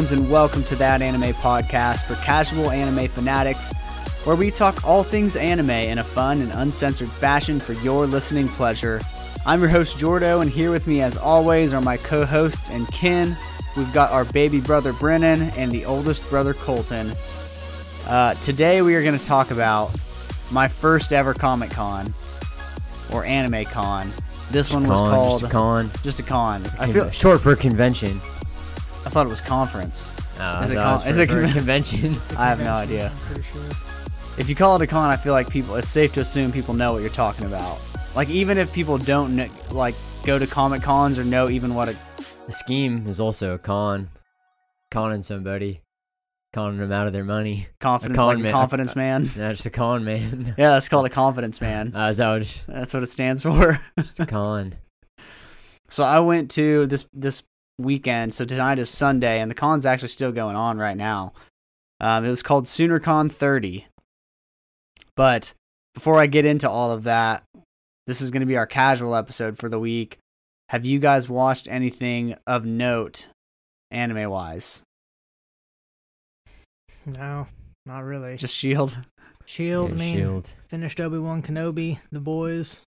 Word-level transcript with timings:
And 0.00 0.30
welcome 0.30 0.64
to 0.64 0.76
That 0.76 1.02
Anime 1.02 1.34
Podcast 1.34 2.04
for 2.04 2.14
casual 2.24 2.70
anime 2.70 3.06
fanatics, 3.06 3.70
where 4.24 4.34
we 4.34 4.50
talk 4.50 4.82
all 4.82 5.04
things 5.04 5.36
anime 5.36 5.68
in 5.68 5.98
a 5.98 6.02
fun 6.02 6.40
and 6.40 6.50
uncensored 6.54 7.10
fashion 7.10 7.60
for 7.60 7.74
your 7.74 8.06
listening 8.06 8.48
pleasure. 8.48 9.02
I'm 9.44 9.60
your 9.60 9.68
host, 9.68 9.98
Jordo, 9.98 10.40
and 10.40 10.50
here 10.50 10.70
with 10.70 10.86
me, 10.86 11.02
as 11.02 11.18
always, 11.18 11.74
are 11.74 11.82
my 11.82 11.98
co 11.98 12.24
hosts 12.24 12.70
and 12.70 12.88
kin. 12.88 13.36
We've 13.76 13.92
got 13.92 14.10
our 14.10 14.24
baby 14.24 14.58
brother, 14.58 14.94
Brennan, 14.94 15.42
and 15.50 15.70
the 15.70 15.84
oldest 15.84 16.28
brother, 16.30 16.54
Colton. 16.54 17.12
Uh, 18.06 18.32
today, 18.36 18.80
we 18.80 18.94
are 18.94 19.02
going 19.02 19.18
to 19.18 19.24
talk 19.24 19.50
about 19.50 19.90
my 20.50 20.66
first 20.66 21.12
ever 21.12 21.34
Comic 21.34 21.72
Con, 21.72 22.14
or 23.12 23.26
Anime 23.26 23.66
Con. 23.66 24.10
This 24.50 24.72
one 24.72 24.88
was 24.88 24.98
Con, 24.98 25.10
called 25.10 25.40
just 25.42 25.52
a 25.52 25.54
con. 25.54 25.90
just 26.02 26.20
a 26.20 26.22
con. 26.22 26.66
I 26.78 26.90
feel 26.90 27.10
short 27.10 27.42
for 27.42 27.54
convention. 27.54 28.18
I 29.10 29.12
thought 29.12 29.26
it 29.26 29.30
was 29.30 29.40
conference. 29.40 30.14
Oh, 30.38 30.62
Is 30.62 30.70
it 30.70 30.74
con- 30.76 31.04
is 31.08 31.18
it 31.18 31.28
it 31.28 31.34
was 31.42 31.52
convention? 31.52 32.14
I 32.38 32.46
have 32.46 32.60
no 32.60 32.70
idea. 32.74 33.10
Sure. 33.52 33.62
If 34.38 34.48
you 34.48 34.54
call 34.54 34.76
it 34.76 34.82
a 34.82 34.86
con, 34.86 35.10
I 35.10 35.16
feel 35.16 35.32
like 35.32 35.50
people. 35.50 35.74
It's 35.74 35.88
safe 35.88 36.12
to 36.12 36.20
assume 36.20 36.52
people 36.52 36.74
know 36.74 36.92
what 36.92 37.00
you're 37.00 37.10
talking 37.10 37.44
about. 37.44 37.80
Like 38.14 38.30
even 38.30 38.56
if 38.56 38.72
people 38.72 38.98
don't 38.98 39.34
kn- 39.34 39.50
like 39.72 39.96
go 40.22 40.38
to 40.38 40.46
comic 40.46 40.82
cons 40.82 41.18
or 41.18 41.24
know 41.24 41.50
even 41.50 41.74
what 41.74 41.88
a 41.88 41.96
the 42.46 42.52
scheme 42.52 43.08
is 43.08 43.20
also 43.20 43.54
a 43.54 43.58
con. 43.58 44.10
Conning 44.92 45.22
somebody, 45.22 45.82
conning 46.52 46.78
them 46.78 46.92
out 46.92 47.08
of 47.08 47.12
their 47.12 47.24
money. 47.24 47.66
confidence, 47.80 48.16
con 48.16 48.26
like 48.28 48.36
a 48.38 48.40
man. 48.42 48.52
confidence 48.52 48.94
man. 48.94 49.28
That's 49.36 49.58
just 49.58 49.66
a 49.66 49.70
con, 49.70 50.04
man. 50.04 50.54
Yeah, 50.56 50.70
that's 50.70 50.88
called 50.88 51.06
a 51.06 51.10
confidence 51.10 51.60
man. 51.60 51.96
Uh, 51.96 52.10
is 52.10 52.18
that 52.18 52.28
what 52.28 52.42
it's 52.42 52.62
That's 52.68 52.94
what 52.94 53.02
it 53.02 53.10
stands 53.10 53.42
for. 53.42 53.80
just 53.98 54.20
a 54.20 54.26
con? 54.26 54.76
So 55.88 56.04
I 56.04 56.20
went 56.20 56.52
to 56.52 56.86
this 56.86 57.06
this 57.12 57.42
weekend. 57.80 58.34
So 58.34 58.44
tonight 58.44 58.78
is 58.78 58.88
Sunday, 58.90 59.40
and 59.40 59.50
the 59.50 59.54
con's 59.54 59.86
actually 59.86 60.08
still 60.08 60.32
going 60.32 60.56
on 60.56 60.78
right 60.78 60.96
now. 60.96 61.32
Um, 62.00 62.24
it 62.24 62.30
was 62.30 62.42
called 62.42 62.64
SoonerCon 62.64 63.30
30. 63.30 63.86
But 65.16 65.52
before 65.94 66.18
I 66.18 66.26
get 66.26 66.44
into 66.44 66.68
all 66.68 66.92
of 66.92 67.04
that, 67.04 67.42
this 68.06 68.20
is 68.20 68.30
going 68.30 68.40
to 68.40 68.46
be 68.46 68.56
our 68.56 68.66
casual 68.66 69.14
episode 69.14 69.58
for 69.58 69.68
the 69.68 69.78
week. 69.78 70.18
Have 70.70 70.86
you 70.86 70.98
guys 70.98 71.28
watched 71.28 71.68
anything 71.68 72.36
of 72.46 72.64
note, 72.64 73.28
anime 73.90 74.30
wise? 74.30 74.82
No, 77.06 77.46
not 77.86 78.00
really. 78.04 78.36
Just 78.36 78.54
Shield. 78.56 78.96
Shield, 79.46 79.90
Yeah, 79.90 79.96
mean 79.96 80.16
Shield. 80.18 80.50
finished 80.68 81.00
Obi 81.00 81.18
Wan 81.18 81.42
Kenobi, 81.42 81.98
The 82.12 82.20
Boys. 82.20 82.80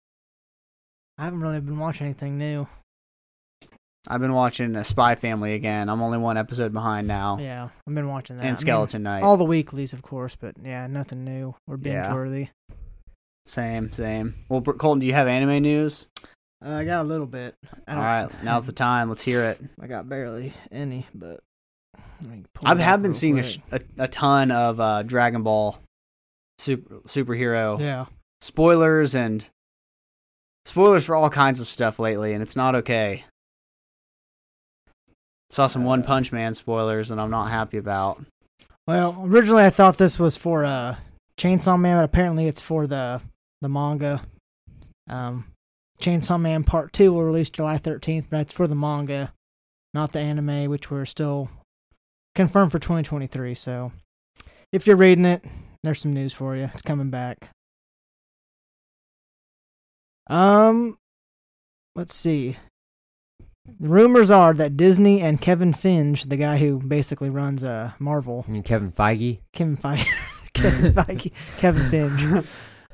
I 1.18 1.24
haven't 1.24 1.40
really 1.40 1.60
been 1.60 1.78
watching 1.78 2.06
anything 2.06 2.38
new. 2.38 2.66
I've 4.08 4.20
been 4.20 4.32
watching 4.32 4.74
a 4.76 4.82
Spy 4.84 5.14
Family 5.14 5.54
again. 5.54 5.88
I'm 5.88 6.02
only 6.02 6.18
one 6.18 6.36
episode 6.36 6.72
behind 6.72 7.06
now, 7.06 7.38
Yeah, 7.40 7.68
I've 7.86 7.94
been 7.94 8.08
watching 8.08 8.36
that. 8.36 8.42
I 8.42 8.48
and 8.48 8.52
mean, 8.56 8.60
Skeleton 8.60 9.02
Knight. 9.04 9.22
all 9.22 9.36
the 9.36 9.44
weeklies, 9.44 9.92
of 9.92 10.02
course, 10.02 10.36
but 10.38 10.56
yeah, 10.62 10.86
nothing 10.88 11.24
new 11.24 11.54
or 11.68 11.76
binge 11.76 11.94
Yeah. 11.94 12.12
worthy. 12.12 12.48
Same, 13.46 13.92
same. 13.92 14.34
Well, 14.48 14.60
Colton, 14.60 15.00
do 15.00 15.06
you 15.06 15.14
have 15.14 15.28
anime 15.28 15.62
news? 15.62 16.08
Uh, 16.64 16.70
I 16.74 16.84
got 16.84 17.02
a 17.02 17.08
little 17.08 17.26
bit. 17.26 17.54
I 17.86 17.92
All 17.92 17.96
don't- 17.96 18.04
right, 18.04 18.44
now's 18.44 18.66
the 18.66 18.72
time. 18.72 19.08
Let's 19.08 19.22
hear 19.22 19.42
it. 19.44 19.60
I 19.80 19.86
got 19.86 20.08
barely 20.08 20.52
any, 20.70 21.06
but 21.14 21.40
let 22.20 22.30
me 22.30 22.42
pull 22.54 22.68
I 22.68 22.72
it 22.72 22.78
have 22.80 23.02
been 23.02 23.12
seeing 23.12 23.38
a, 23.40 23.44
a 23.72 23.80
a 23.98 24.08
ton 24.08 24.50
of 24.50 24.78
uh, 24.80 25.02
Dragon 25.02 25.42
Ball 25.42 25.78
super 26.58 26.96
superhero 27.08 27.80
yeah. 27.80 28.06
spoilers 28.40 29.14
and 29.16 29.44
spoilers 30.64 31.04
for 31.04 31.16
all 31.16 31.28
kinds 31.30 31.60
of 31.60 31.66
stuff 31.66 31.98
lately, 31.98 32.32
and 32.34 32.42
it's 32.42 32.54
not 32.56 32.74
okay. 32.76 33.24
Saw 35.52 35.66
some 35.66 35.84
One 35.84 36.02
Punch 36.02 36.32
Man 36.32 36.54
spoilers, 36.54 37.10
and 37.10 37.20
I'm 37.20 37.30
not 37.30 37.50
happy 37.50 37.76
about. 37.76 38.24
Well, 38.86 39.22
originally 39.22 39.64
I 39.64 39.70
thought 39.70 39.98
this 39.98 40.18
was 40.18 40.34
for 40.34 40.64
uh 40.64 40.96
Chainsaw 41.38 41.78
Man, 41.78 41.98
but 41.98 42.04
apparently 42.04 42.46
it's 42.48 42.60
for 42.60 42.86
the 42.86 43.20
the 43.60 43.68
manga. 43.68 44.22
Um, 45.08 45.44
Chainsaw 46.00 46.40
Man 46.40 46.64
Part 46.64 46.94
Two 46.94 47.12
will 47.12 47.24
release 47.24 47.50
July 47.50 47.76
thirteenth, 47.76 48.28
but 48.30 48.40
it's 48.40 48.52
for 48.52 48.66
the 48.66 48.74
manga, 48.74 49.34
not 49.92 50.12
the 50.12 50.20
anime, 50.20 50.70
which 50.70 50.90
we're 50.90 51.04
still 51.04 51.50
confirmed 52.34 52.72
for 52.72 52.78
2023. 52.78 53.54
So, 53.54 53.92
if 54.72 54.86
you're 54.86 54.96
reading 54.96 55.26
it, 55.26 55.44
there's 55.84 56.00
some 56.00 56.14
news 56.14 56.32
for 56.32 56.56
you. 56.56 56.70
It's 56.72 56.80
coming 56.80 57.10
back. 57.10 57.50
Um, 60.28 60.96
let's 61.94 62.14
see. 62.14 62.56
The 63.64 63.88
rumors 63.88 64.30
are 64.30 64.52
that 64.54 64.76
Disney 64.76 65.20
and 65.20 65.40
Kevin 65.40 65.72
Finge, 65.72 66.24
the 66.24 66.36
guy 66.36 66.58
who 66.58 66.78
basically 66.78 67.30
runs 67.30 67.62
uh 67.62 67.92
Marvel, 67.98 68.44
I 68.48 68.50
mean, 68.50 68.62
Kevin 68.62 68.90
Feige. 68.90 69.38
Kevin 69.52 69.76
Feige, 69.76 70.06
Kevin 70.54 70.92
Feige, 70.92 71.32
Kevin 71.58 71.90
Finge. 71.90 72.44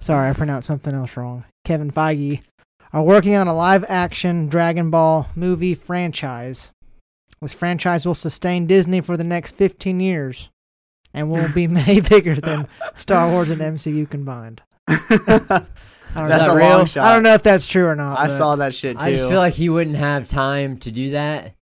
Sorry, 0.00 0.30
I 0.30 0.32
pronounced 0.32 0.68
something 0.68 0.94
else 0.94 1.16
wrong. 1.16 1.44
Kevin 1.64 1.90
Feige 1.90 2.42
are 2.92 3.02
working 3.02 3.34
on 3.34 3.48
a 3.48 3.54
live-action 3.54 4.48
Dragon 4.48 4.90
Ball 4.90 5.28
movie 5.34 5.74
franchise. 5.74 6.70
This 7.40 7.52
franchise 7.52 8.06
will 8.06 8.14
sustain 8.14 8.66
Disney 8.66 9.00
for 9.00 9.16
the 9.16 9.24
next 9.24 9.54
15 9.54 10.00
years, 10.00 10.50
and 11.14 11.30
will 11.30 11.50
be 11.52 11.66
made 11.66 12.08
bigger 12.08 12.34
than 12.36 12.68
Star 12.94 13.30
Wars 13.30 13.50
and 13.50 13.60
MCU 13.60 14.08
combined. 14.08 14.62
I 16.14 16.20
don't 16.20 16.28
That's 16.30 16.46
know. 16.48 16.54
a 16.54 16.56
real? 16.56 16.68
long 16.68 16.86
shot. 16.86 17.06
I 17.06 17.14
don't 17.14 17.22
know 17.22 17.34
if 17.34 17.42
that's 17.42 17.66
true 17.66 17.86
or 17.86 17.94
not. 17.94 18.18
I 18.18 18.26
but 18.26 18.32
saw 18.36 18.56
that 18.56 18.74
shit 18.74 18.98
too. 18.98 19.04
I 19.04 19.10
just 19.12 19.28
feel 19.28 19.38
like 19.38 19.54
he 19.54 19.68
wouldn't 19.68 19.96
have 19.96 20.26
time 20.28 20.78
to 20.78 20.90
do 20.90 21.10
that. 21.10 21.54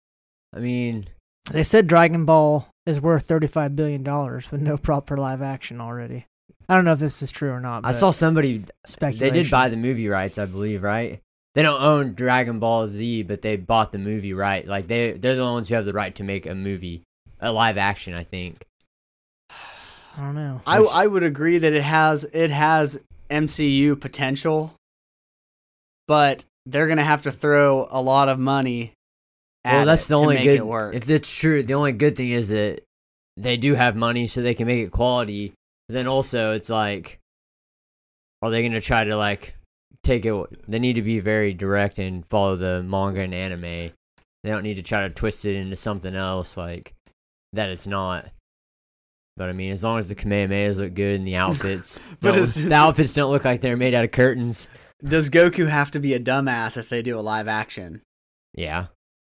I 0.54 0.60
mean, 0.60 1.08
They 1.50 1.64
said 1.64 1.86
Dragon 1.86 2.24
Ball 2.24 2.68
is 2.86 3.00
worth 3.00 3.26
35 3.26 3.74
billion 3.74 4.02
dollars 4.02 4.50
with 4.52 4.60
no 4.60 4.76
proper 4.76 5.16
live 5.16 5.42
action 5.42 5.80
already. 5.80 6.26
I 6.68 6.74
don't 6.74 6.84
know 6.84 6.92
if 6.92 6.98
this 6.98 7.22
is 7.22 7.30
true 7.30 7.50
or 7.50 7.60
not. 7.60 7.84
I 7.84 7.92
saw 7.92 8.10
somebody 8.10 8.64
They 8.98 9.30
did 9.30 9.50
buy 9.50 9.68
the 9.68 9.76
movie 9.76 10.08
rights, 10.08 10.38
I 10.38 10.46
believe, 10.46 10.82
right? 10.82 11.20
They 11.54 11.62
don't 11.62 11.80
own 11.82 12.14
Dragon 12.14 12.58
Ball 12.58 12.86
Z, 12.86 13.22
but 13.24 13.42
they 13.42 13.56
bought 13.56 13.92
the 13.92 13.98
movie 13.98 14.32
right. 14.32 14.66
Like 14.66 14.86
they 14.86 15.12
they're 15.12 15.36
the 15.36 15.44
ones 15.44 15.68
who 15.68 15.74
have 15.74 15.84
the 15.84 15.92
right 15.92 16.14
to 16.16 16.24
make 16.24 16.46
a 16.46 16.54
movie, 16.54 17.02
a 17.40 17.52
live 17.52 17.78
action. 17.78 18.12
I 18.14 18.24
think. 18.24 18.64
I 20.16 20.20
don't 20.20 20.34
know. 20.34 20.60
I 20.66 20.78
I 20.78 21.06
would 21.06 21.22
agree 21.24 21.58
that 21.58 21.72
it 21.72 21.82
has 21.82 22.24
it 22.32 22.50
has 22.50 23.00
MCU 23.30 24.00
potential, 24.00 24.74
but 26.06 26.44
they're 26.66 26.88
gonna 26.88 27.04
have 27.04 27.22
to 27.22 27.32
throw 27.32 27.86
a 27.90 28.00
lot 28.00 28.28
of 28.28 28.38
money. 28.38 28.92
At 29.64 29.76
well, 29.76 29.86
that's 29.86 30.06
it 30.06 30.08
the 30.08 30.16
only 30.16 30.42
good. 30.42 30.62
Work. 30.62 30.94
If 30.94 31.06
that's 31.06 31.30
true, 31.30 31.62
the 31.62 31.74
only 31.74 31.92
good 31.92 32.16
thing 32.16 32.30
is 32.30 32.48
that 32.50 32.82
they 33.36 33.56
do 33.56 33.74
have 33.74 33.96
money, 33.96 34.26
so 34.26 34.42
they 34.42 34.54
can 34.54 34.66
make 34.66 34.86
it 34.86 34.92
quality. 34.92 35.52
But 35.88 35.94
then 35.94 36.06
also, 36.06 36.52
it's 36.52 36.70
like, 36.70 37.18
are 38.42 38.50
they 38.50 38.62
gonna 38.62 38.80
try 38.80 39.04
to 39.04 39.16
like 39.16 39.54
take 40.02 40.24
it? 40.24 40.68
They 40.68 40.78
need 40.78 40.94
to 40.94 41.02
be 41.02 41.20
very 41.20 41.54
direct 41.54 41.98
and 41.98 42.26
follow 42.26 42.56
the 42.56 42.82
manga 42.82 43.20
and 43.20 43.34
anime. 43.34 43.92
They 44.42 44.50
don't 44.50 44.62
need 44.62 44.76
to 44.76 44.82
try 44.82 45.02
to 45.02 45.10
twist 45.10 45.46
it 45.46 45.56
into 45.56 45.76
something 45.76 46.14
else 46.14 46.56
like 46.56 46.92
that. 47.54 47.70
It's 47.70 47.86
not. 47.86 48.28
But 49.36 49.48
I 49.48 49.52
mean, 49.52 49.72
as 49.72 49.82
long 49.82 49.98
as 49.98 50.08
the 50.08 50.14
Kamehamehas 50.14 50.76
look 50.76 50.94
good 50.94 51.16
and 51.16 51.26
the 51.26 51.36
outfits, 51.36 51.98
But 52.20 52.34
don't- 52.34 52.68
the 52.68 52.74
outfits 52.74 53.14
don't 53.14 53.30
look 53.32 53.44
like 53.44 53.60
they're 53.60 53.76
made 53.76 53.94
out 53.94 54.04
of 54.04 54.12
curtains. 54.12 54.68
Does 55.04 55.28
Goku 55.28 55.68
have 55.68 55.90
to 55.90 55.98
be 56.00 56.14
a 56.14 56.20
dumbass 56.20 56.76
if 56.78 56.88
they 56.88 57.02
do 57.02 57.18
a 57.18 57.20
live 57.20 57.48
action? 57.48 58.00
Yeah. 58.54 58.86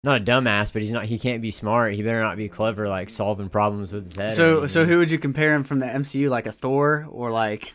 Not 0.05 0.21
a 0.21 0.25
dumbass, 0.25 0.73
but 0.73 0.81
he's 0.83 0.93
not. 0.93 1.07
He 1.07 1.19
can't 1.19 1.43
be 1.43 1.51
smart. 1.51 1.95
He 1.95 2.03
better 2.03 2.21
not 2.21 2.37
be 2.37 2.49
clever, 2.49 2.89
like 2.89 3.11
solving 3.11 3.49
problems 3.49 3.93
with 3.93 4.05
his 4.05 4.17
head. 4.17 4.33
So 4.33 4.67
so 4.67 4.85
who 4.87 4.99
would 4.99 5.11
you 5.11 5.19
compare 5.19 5.53
him 5.55 5.65
from 5.65 5.81
the 5.81 5.87
MCU, 5.87 6.31
like 6.31 6.47
a 6.47 6.53
Thor 6.53 7.07
or 7.11 7.31
like? 7.33 7.73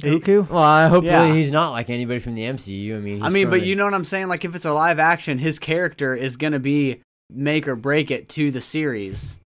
Goku. 0.00 0.48
Well, 0.48 0.62
I 0.62 0.88
hopefully 0.88 1.06
Yeah. 1.10 1.34
he's 1.34 1.50
not 1.50 1.70
like 1.72 1.90
anybody 1.90 2.18
from 2.18 2.34
the 2.34 2.42
MCU. 2.42 2.96
I 2.96 3.00
mean, 3.00 3.16
he's 3.16 3.24
I 3.24 3.28
mean, 3.30 3.44
from 3.46 3.50
but 3.52 3.60
the- 3.60 3.66
you 3.66 3.76
know 3.76 3.84
what 3.84 3.94
I'm 3.94 4.04
saying? 4.04 4.28
Like 4.28 4.44
if 4.44 4.54
it's 4.54 4.64
a 4.64 4.72
live 4.72 4.98
action, 4.98 5.38
his 5.38 5.58
character 5.58 6.14
is 6.14 6.36
gonna 6.36 6.58
be 6.58 7.00
make 7.30 7.66
or 7.66 7.76
break 7.76 8.10
it 8.10 8.28
to 8.30 8.50
the 8.50 8.60
series. 8.60 9.38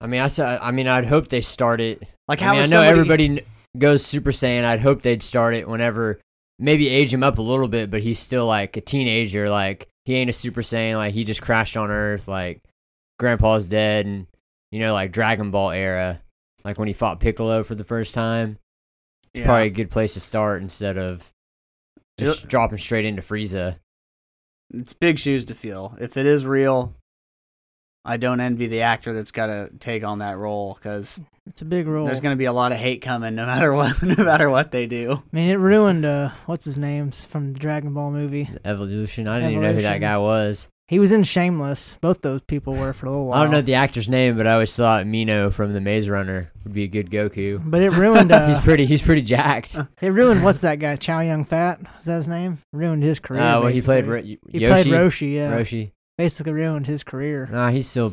I 0.00 0.06
mean, 0.06 0.20
I 0.20 0.28
saw. 0.28 0.58
I 0.60 0.70
mean, 0.70 0.88
I'd 0.88 1.06
hope 1.06 1.28
they 1.28 1.40
start 1.40 1.80
it. 1.80 2.02
Like 2.28 2.40
I 2.42 2.46
how 2.46 2.52
mean, 2.52 2.60
I 2.60 2.64
know 2.64 2.68
somebody- 2.84 2.88
everybody 2.88 3.42
goes 3.78 4.04
Super 4.04 4.30
Saiyan. 4.32 4.64
I'd 4.64 4.80
hope 4.80 5.02
they'd 5.02 5.22
start 5.22 5.54
it 5.54 5.68
whenever, 5.68 6.18
maybe 6.58 6.88
age 6.88 7.12
him 7.12 7.22
up 7.22 7.38
a 7.38 7.42
little 7.42 7.68
bit, 7.68 7.90
but 7.90 8.00
he's 8.02 8.18
still 8.18 8.46
like 8.46 8.76
a 8.76 8.80
teenager. 8.80 9.50
Like 9.50 9.88
he 10.06 10.14
ain't 10.14 10.30
a 10.30 10.32
Super 10.32 10.62
Saiyan. 10.62 10.96
Like 10.96 11.12
he 11.14 11.24
just 11.24 11.42
crashed 11.42 11.76
on 11.76 11.90
Earth. 11.90 12.28
Like 12.28 12.62
Grandpa's 13.18 13.68
dead, 13.68 14.06
and 14.06 14.26
you 14.72 14.80
know, 14.80 14.92
like 14.94 15.12
Dragon 15.12 15.50
Ball 15.50 15.70
era, 15.72 16.20
like 16.64 16.78
when 16.78 16.88
he 16.88 16.94
fought 16.94 17.20
Piccolo 17.20 17.62
for 17.62 17.74
the 17.74 17.84
first 17.84 18.14
time. 18.14 18.56
It's 19.34 19.40
Yeah. 19.40 19.46
probably 19.46 19.66
a 19.66 19.70
good 19.70 19.90
place 19.90 20.14
to 20.14 20.20
start 20.20 20.62
instead 20.62 20.96
of 20.98 21.30
just 22.18 22.48
dropping 22.48 22.78
straight 22.78 23.04
into 23.04 23.22
Frieza. 23.22 23.76
it's 24.72 24.92
big 24.92 25.18
shoes 25.18 25.44
to 25.46 25.54
fill. 25.54 25.96
If 26.00 26.16
it 26.16 26.26
is 26.26 26.44
real, 26.46 26.94
I 28.04 28.16
don't 28.16 28.40
envy 28.40 28.66
the 28.66 28.82
actor 28.82 29.12
that's 29.12 29.32
got 29.32 29.46
to 29.46 29.70
take 29.78 30.04
on 30.04 30.20
that 30.20 30.38
role 30.38 30.74
because 30.74 31.20
It's 31.46 31.60
a 31.62 31.66
big 31.66 31.86
role. 31.86 32.06
there's 32.06 32.20
going 32.22 32.32
to 32.34 32.38
be 32.38 32.46
a 32.46 32.52
lot 32.52 32.72
of 32.72 32.78
hate 32.78 33.02
coming 33.02 33.34
no 33.34 33.44
matter 33.54 33.74
what, 33.74 34.02
no 34.02 34.24
matter 34.24 34.48
what 34.48 34.70
they 34.72 34.86
do. 34.86 35.12
I 35.12 35.36
mean, 35.36 35.50
it 35.50 35.56
ruined 35.58 36.04
uh, 36.04 36.30
what's 36.46 36.64
his 36.64 36.78
name's 36.78 37.24
from 37.24 37.52
the 37.52 37.58
Dragon 37.58 37.92
Ball 37.92 38.10
movie. 38.10 38.48
Evolution. 38.64 39.28
I 39.28 39.36
didn't 39.38 39.50
even 39.52 39.62
know 39.62 39.74
who 39.74 39.82
that 39.82 40.00
guy 40.00 40.16
was. 40.18 40.68
He 40.88 40.98
was 40.98 41.12
in 41.12 41.22
Shameless. 41.22 41.98
Both 42.00 42.20
those 42.22 42.40
people 42.42 42.74
were 42.74 42.92
for 42.92 43.06
a 43.06 43.10
little 43.10 43.26
while. 43.28 43.38
I 43.38 43.42
don't 43.44 43.52
know 43.52 43.60
the 43.60 43.74
actor's 43.74 44.08
name, 44.08 44.36
but 44.36 44.48
I 44.48 44.54
always 44.54 44.74
thought 44.74 45.06
Minho 45.06 45.48
from 45.50 45.72
the 45.72 45.80
Maze 45.80 46.08
Runner 46.08 46.50
would 46.64 46.72
be 46.72 46.82
a 46.82 46.88
good 46.88 47.10
Goku. 47.10 47.62
But 47.64 47.82
it 47.82 47.90
ruined. 47.90 48.32
Uh, 48.32 48.48
he's 48.48 48.60
pretty. 48.60 48.86
He's 48.86 49.00
pretty 49.02 49.22
jacked. 49.22 49.76
it 50.00 50.08
ruined. 50.08 50.42
What's 50.42 50.58
that 50.60 50.80
guy? 50.80 50.96
Chow 50.96 51.20
Yun 51.20 51.44
Fat. 51.44 51.78
Is 52.00 52.06
that 52.06 52.16
his 52.16 52.26
name? 52.28 52.58
Ruined 52.72 53.04
his 53.04 53.20
career. 53.20 53.40
Uh, 53.40 53.60
well, 53.60 53.68
he 53.72 53.82
played 53.82 54.04
basically. 54.06 54.40
Ro- 54.42 54.50
He 54.50 54.58
Yoshi. 54.60 54.90
played 54.90 55.00
Roshi. 55.00 55.34
Yeah, 55.34 55.52
Roshi. 55.56 55.92
Basically 56.20 56.52
ruined 56.52 56.86
his 56.86 57.02
career. 57.02 57.48
Nah, 57.50 57.70
he 57.70 57.80
still 57.82 58.12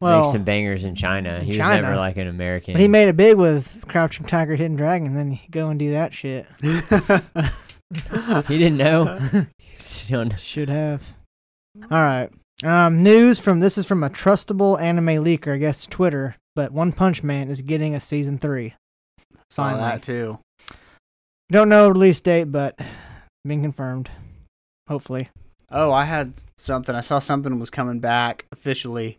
Well, 0.00 0.20
makes 0.20 0.32
some 0.32 0.44
bangers 0.44 0.84
in 0.84 0.94
China. 0.94 1.34
in 1.36 1.42
He 1.44 1.48
was 1.50 1.58
China. 1.58 1.82
never 1.82 1.96
like 1.96 2.16
an 2.16 2.28
American. 2.28 2.72
but 2.72 2.80
he 2.80 2.88
made 2.88 3.08
it 3.08 3.16
big 3.16 3.36
with 3.36 3.84
Crouching 3.88 4.24
Tiger, 4.26 4.56
Hidden 4.56 4.76
Dragon. 4.76 5.14
Then 5.14 5.32
you 5.32 5.38
go 5.50 5.68
and 5.68 5.78
do 5.78 5.90
that 5.92 6.14
shit. 6.14 6.46
He 8.48 8.56
didn't 8.56 8.78
know. 8.78 9.18
Should 9.82 10.70
have. 10.70 11.02
All 11.90 12.02
right. 12.02 12.30
Um, 12.64 13.02
news 13.02 13.38
from 13.38 13.60
this 13.60 13.76
is 13.76 13.84
from 13.84 14.02
a 14.02 14.08
trustable 14.08 14.80
anime 14.80 15.22
leaker, 15.22 15.54
I 15.54 15.58
guess 15.58 15.84
Twitter. 15.84 16.36
But 16.56 16.72
One 16.72 16.92
Punch 16.92 17.22
Man 17.22 17.50
is 17.50 17.60
getting 17.60 17.94
a 17.94 18.00
season 18.00 18.38
three. 18.38 18.74
Saw 19.50 19.64
Finally. 19.64 19.82
that 19.82 20.02
too. 20.02 20.38
Don't 21.50 21.68
know 21.68 21.88
release 21.90 22.20
date, 22.22 22.44
but 22.44 22.78
being 23.44 23.60
confirmed. 23.62 24.08
Hopefully. 24.88 25.28
Oh, 25.72 25.92
I 25.92 26.04
had 26.04 26.34
something. 26.58 26.94
I 26.94 27.00
saw 27.00 27.18
something 27.18 27.58
was 27.58 27.70
coming 27.70 27.98
back 28.00 28.46
officially. 28.52 29.16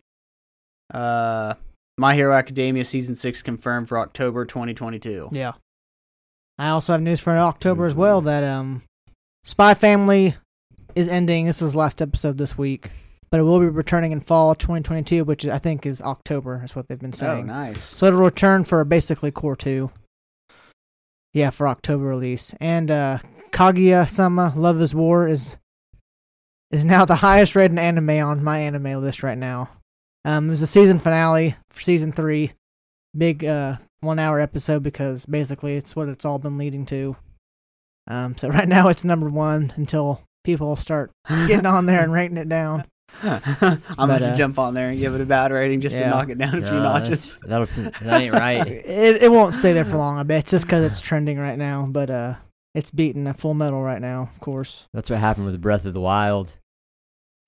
Uh, 0.92 1.54
My 1.98 2.14
Hero 2.14 2.34
Academia 2.34 2.84
season 2.84 3.14
six 3.16 3.42
confirmed 3.42 3.88
for 3.88 3.98
October 3.98 4.44
2022. 4.44 5.30
Yeah. 5.32 5.52
I 6.58 6.68
also 6.68 6.92
have 6.92 7.02
news 7.02 7.20
for 7.20 7.36
October 7.36 7.86
as 7.86 7.94
well 7.94 8.20
that 8.22 8.44
um, 8.44 8.82
Spy 9.44 9.74
Family 9.74 10.36
is 10.94 11.08
ending. 11.08 11.46
This 11.46 11.60
is 11.60 11.72
the 11.72 11.78
last 11.78 12.00
episode 12.00 12.38
this 12.38 12.56
week, 12.56 12.90
but 13.30 13.40
it 13.40 13.42
will 13.42 13.58
be 13.58 13.66
returning 13.66 14.12
in 14.12 14.20
fall 14.20 14.54
2022, 14.54 15.24
which 15.24 15.44
I 15.46 15.58
think 15.58 15.84
is 15.84 16.00
October. 16.00 16.62
Is 16.64 16.76
what 16.76 16.86
they've 16.86 16.98
been 16.98 17.12
saying. 17.12 17.50
Oh, 17.50 17.52
nice. 17.52 17.80
So 17.82 18.06
it'll 18.06 18.20
return 18.20 18.62
for 18.62 18.84
basically 18.84 19.32
cour 19.32 19.56
two. 19.56 19.90
Yeah, 21.32 21.50
for 21.50 21.66
October 21.66 22.04
release. 22.04 22.54
And 22.60 22.88
uh 22.92 23.18
Kaguya-sama 23.50 24.52
Love 24.56 24.80
is 24.80 24.94
War 24.94 25.26
is 25.26 25.56
is 26.74 26.84
now 26.84 27.04
the 27.04 27.16
highest 27.16 27.54
rated 27.54 27.78
anime 27.78 28.10
on 28.10 28.40
MyAnimeList 28.40 29.22
right 29.22 29.38
now. 29.38 29.70
Um, 30.24 30.46
it 30.46 30.50
was 30.50 30.60
the 30.60 30.66
season 30.66 30.98
finale 30.98 31.56
for 31.70 31.80
season 31.80 32.12
three, 32.12 32.52
big 33.16 33.44
uh 33.44 33.76
one 34.00 34.18
hour 34.18 34.40
episode 34.40 34.82
because 34.82 35.24
basically 35.26 35.76
it's 35.76 35.94
what 35.96 36.08
it's 36.08 36.24
all 36.24 36.38
been 36.38 36.58
leading 36.58 36.84
to. 36.86 37.16
Um, 38.06 38.36
so 38.36 38.48
right 38.48 38.68
now 38.68 38.88
it's 38.88 39.04
number 39.04 39.28
one 39.30 39.72
until 39.76 40.20
people 40.44 40.76
start 40.76 41.10
getting 41.46 41.66
on 41.66 41.86
there 41.86 42.02
and 42.02 42.12
rating 42.20 42.36
it 42.36 42.48
down. 42.48 42.84
I'm 43.22 43.40
But, 43.56 43.80
about 43.98 44.18
to 44.18 44.32
uh, 44.32 44.34
jump 44.34 44.58
on 44.58 44.74
there 44.74 44.90
and 44.90 44.98
give 44.98 45.14
it 45.14 45.20
a 45.20 45.24
bad 45.26 45.52
rating 45.52 45.80
just 45.80 45.96
to 45.96 46.08
knock 46.08 46.28
it 46.30 46.36
down 46.38 46.56
a 46.58 46.60
few 46.62 46.72
Nah, 46.72 46.98
notches. 46.98 47.38
That'll, 47.46 47.66
that 47.66 48.20
ain't 48.20 48.34
right. 48.34 48.66
It 48.66 49.22
it 49.22 49.30
won't 49.30 49.54
stay 49.54 49.72
there 49.72 49.84
for 49.84 49.96
long. 49.96 50.18
I 50.18 50.22
bet 50.24 50.40
it's 50.40 50.50
just 50.50 50.66
because 50.66 50.84
it's 50.84 51.00
trending 51.00 51.38
right 51.38 51.56
now. 51.56 51.86
But 51.88 52.10
uh, 52.10 52.34
it's 52.74 52.90
beating 52.90 53.26
a 53.26 53.32
full 53.34 53.54
metal 53.54 53.82
right 53.82 54.00
now, 54.00 54.28
of 54.34 54.40
course. 54.40 54.86
That's 54.92 55.08
what 55.10 55.20
happened 55.20 55.46
with 55.46 55.60
Breath 55.62 55.84
of 55.84 55.94
the 55.94 56.00
Wild. 56.00 56.54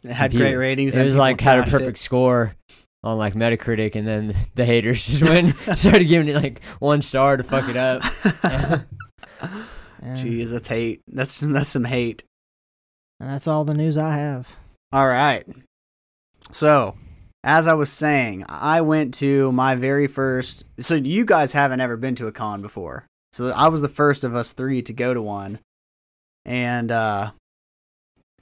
It 0.08 0.14
had 0.14 0.30
people- 0.30 0.46
great 0.46 0.56
ratings. 0.56 0.94
It 0.94 1.04
was 1.04 1.16
like 1.16 1.40
had 1.40 1.58
a 1.58 1.62
trashed 1.62 1.70
perfect 1.70 1.98
score 1.98 2.54
on 3.02 3.18
like 3.18 3.34
Metacritic, 3.34 3.94
and 3.94 4.06
then 4.06 4.36
the 4.54 4.64
haters 4.64 5.06
just 5.06 5.22
went 5.22 5.54
started 5.76 6.04
giving 6.04 6.28
it 6.28 6.36
like 6.36 6.62
one 6.78 7.02
star 7.02 7.36
to 7.36 7.42
fuck 7.42 7.68
it 7.68 7.76
up. 7.76 8.02
And, 8.42 8.86
Jeez, 10.18 10.50
that's 10.50 10.68
hate. 10.68 11.02
That's 11.08 11.40
that's 11.40 11.70
some 11.70 11.84
hate. 11.84 12.24
and 13.20 13.30
that's 13.30 13.46
all 13.46 13.64
the 13.64 13.74
news 13.74 13.98
I 13.98 14.14
have. 14.14 14.48
All 14.92 15.06
right. 15.08 15.44
So, 16.52 16.96
as 17.42 17.66
I 17.66 17.74
was 17.74 17.90
saying, 17.90 18.44
I 18.48 18.82
went 18.82 19.14
to 19.14 19.50
my 19.52 19.74
very 19.74 20.06
first. 20.06 20.64
So, 20.78 20.94
you 20.94 21.24
guys 21.24 21.52
haven't 21.52 21.80
ever 21.80 21.96
been 21.96 22.14
to 22.16 22.28
a 22.28 22.32
con 22.32 22.62
before. 22.62 23.06
So, 23.32 23.48
I 23.48 23.68
was 23.68 23.82
the 23.82 23.88
first 23.88 24.22
of 24.22 24.36
us 24.36 24.52
three 24.52 24.80
to 24.82 24.92
go 24.92 25.12
to 25.12 25.20
one. 25.20 25.58
And 26.44 26.92
uh, 26.92 27.32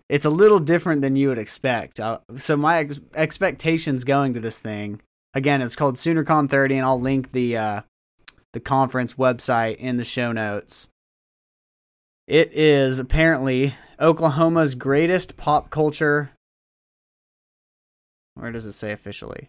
it's 0.09 0.27
a 0.27 0.31
little 0.31 0.59
different 0.59 1.01
than 1.03 1.17
you 1.17 1.29
would 1.29 1.39
expect. 1.39 2.01
Uh, 2.01 2.19
so, 2.37 2.56
my 2.56 2.79
ex- 2.79 3.01
expectations 3.15 4.05
going 4.05 4.35
to 4.35 4.41
this 4.41 4.59
thing 4.59 5.01
again, 5.35 5.62
it's 5.62 5.77
called 5.77 5.97
SoonerCon 5.97 6.49
30, 6.49 6.77
and 6.77 6.87
I'll 6.87 7.01
link 7.01 7.33
the, 7.33 7.56
uh, 7.56 7.81
the 8.53 8.61
conference 8.61 9.15
website 9.15 9.77
in 9.77 9.97
the 9.97 10.05
show 10.05 10.33
notes. 10.33 10.89
It 12.27 12.53
is 12.53 12.99
apparently 12.99 13.75
Oklahoma's 14.01 14.75
greatest 14.75 15.37
pop 15.37 15.71
culture 15.71 16.31
where 18.35 18.53
does 18.53 18.67
it 18.67 18.73
say 18.73 18.93
officially? 18.93 19.49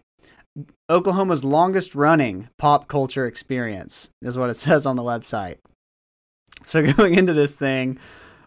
Oklahoma's 0.88 1.44
longest 1.44 1.94
running 1.94 2.48
pop 2.56 2.88
culture 2.88 3.26
experience 3.26 4.10
is 4.22 4.38
what 4.38 4.50
it 4.50 4.56
says 4.56 4.86
on 4.86 4.96
the 4.96 5.02
website. 5.02 5.58
So 6.64 6.92
going 6.94 7.14
into 7.14 7.32
this 7.32 7.54
thing, 7.54 7.98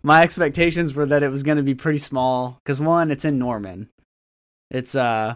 my 0.03 0.23
expectations 0.23 0.93
were 0.93 1.05
that 1.05 1.23
it 1.23 1.29
was 1.29 1.43
going 1.43 1.57
to 1.57 1.63
be 1.63 1.75
pretty 1.75 1.97
small 1.97 2.59
cuz 2.65 2.79
one, 2.79 3.11
it's 3.11 3.25
in 3.25 3.37
Norman. 3.39 3.89
It's 4.71 4.95
uh 4.95 5.35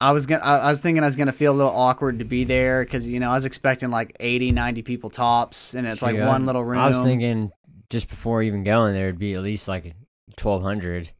I 0.00 0.12
was 0.12 0.26
going 0.26 0.40
to 0.40 0.46
I 0.46 0.68
was 0.68 0.80
thinking 0.80 1.02
I 1.02 1.06
was 1.06 1.16
going 1.16 1.26
to 1.26 1.32
feel 1.32 1.52
a 1.52 1.56
little 1.56 1.72
awkward 1.72 2.18
to 2.18 2.24
be 2.24 2.44
there 2.44 2.84
cuz 2.84 3.08
you 3.08 3.18
know, 3.20 3.30
I 3.30 3.34
was 3.34 3.44
expecting 3.44 3.90
like 3.90 4.16
80, 4.20 4.52
90 4.52 4.82
people 4.82 5.10
tops 5.10 5.74
and 5.74 5.86
it's 5.86 6.02
like 6.02 6.18
one 6.18 6.46
little 6.46 6.64
room. 6.64 6.78
I 6.78 6.88
was 6.88 7.02
thinking 7.02 7.50
just 7.90 8.08
before 8.08 8.42
even 8.42 8.64
going 8.64 8.94
there 8.94 9.06
would 9.06 9.18
be 9.18 9.34
at 9.34 9.42
least 9.42 9.68
like 9.68 9.94
twelve 10.36 10.62
hundred. 10.62 11.10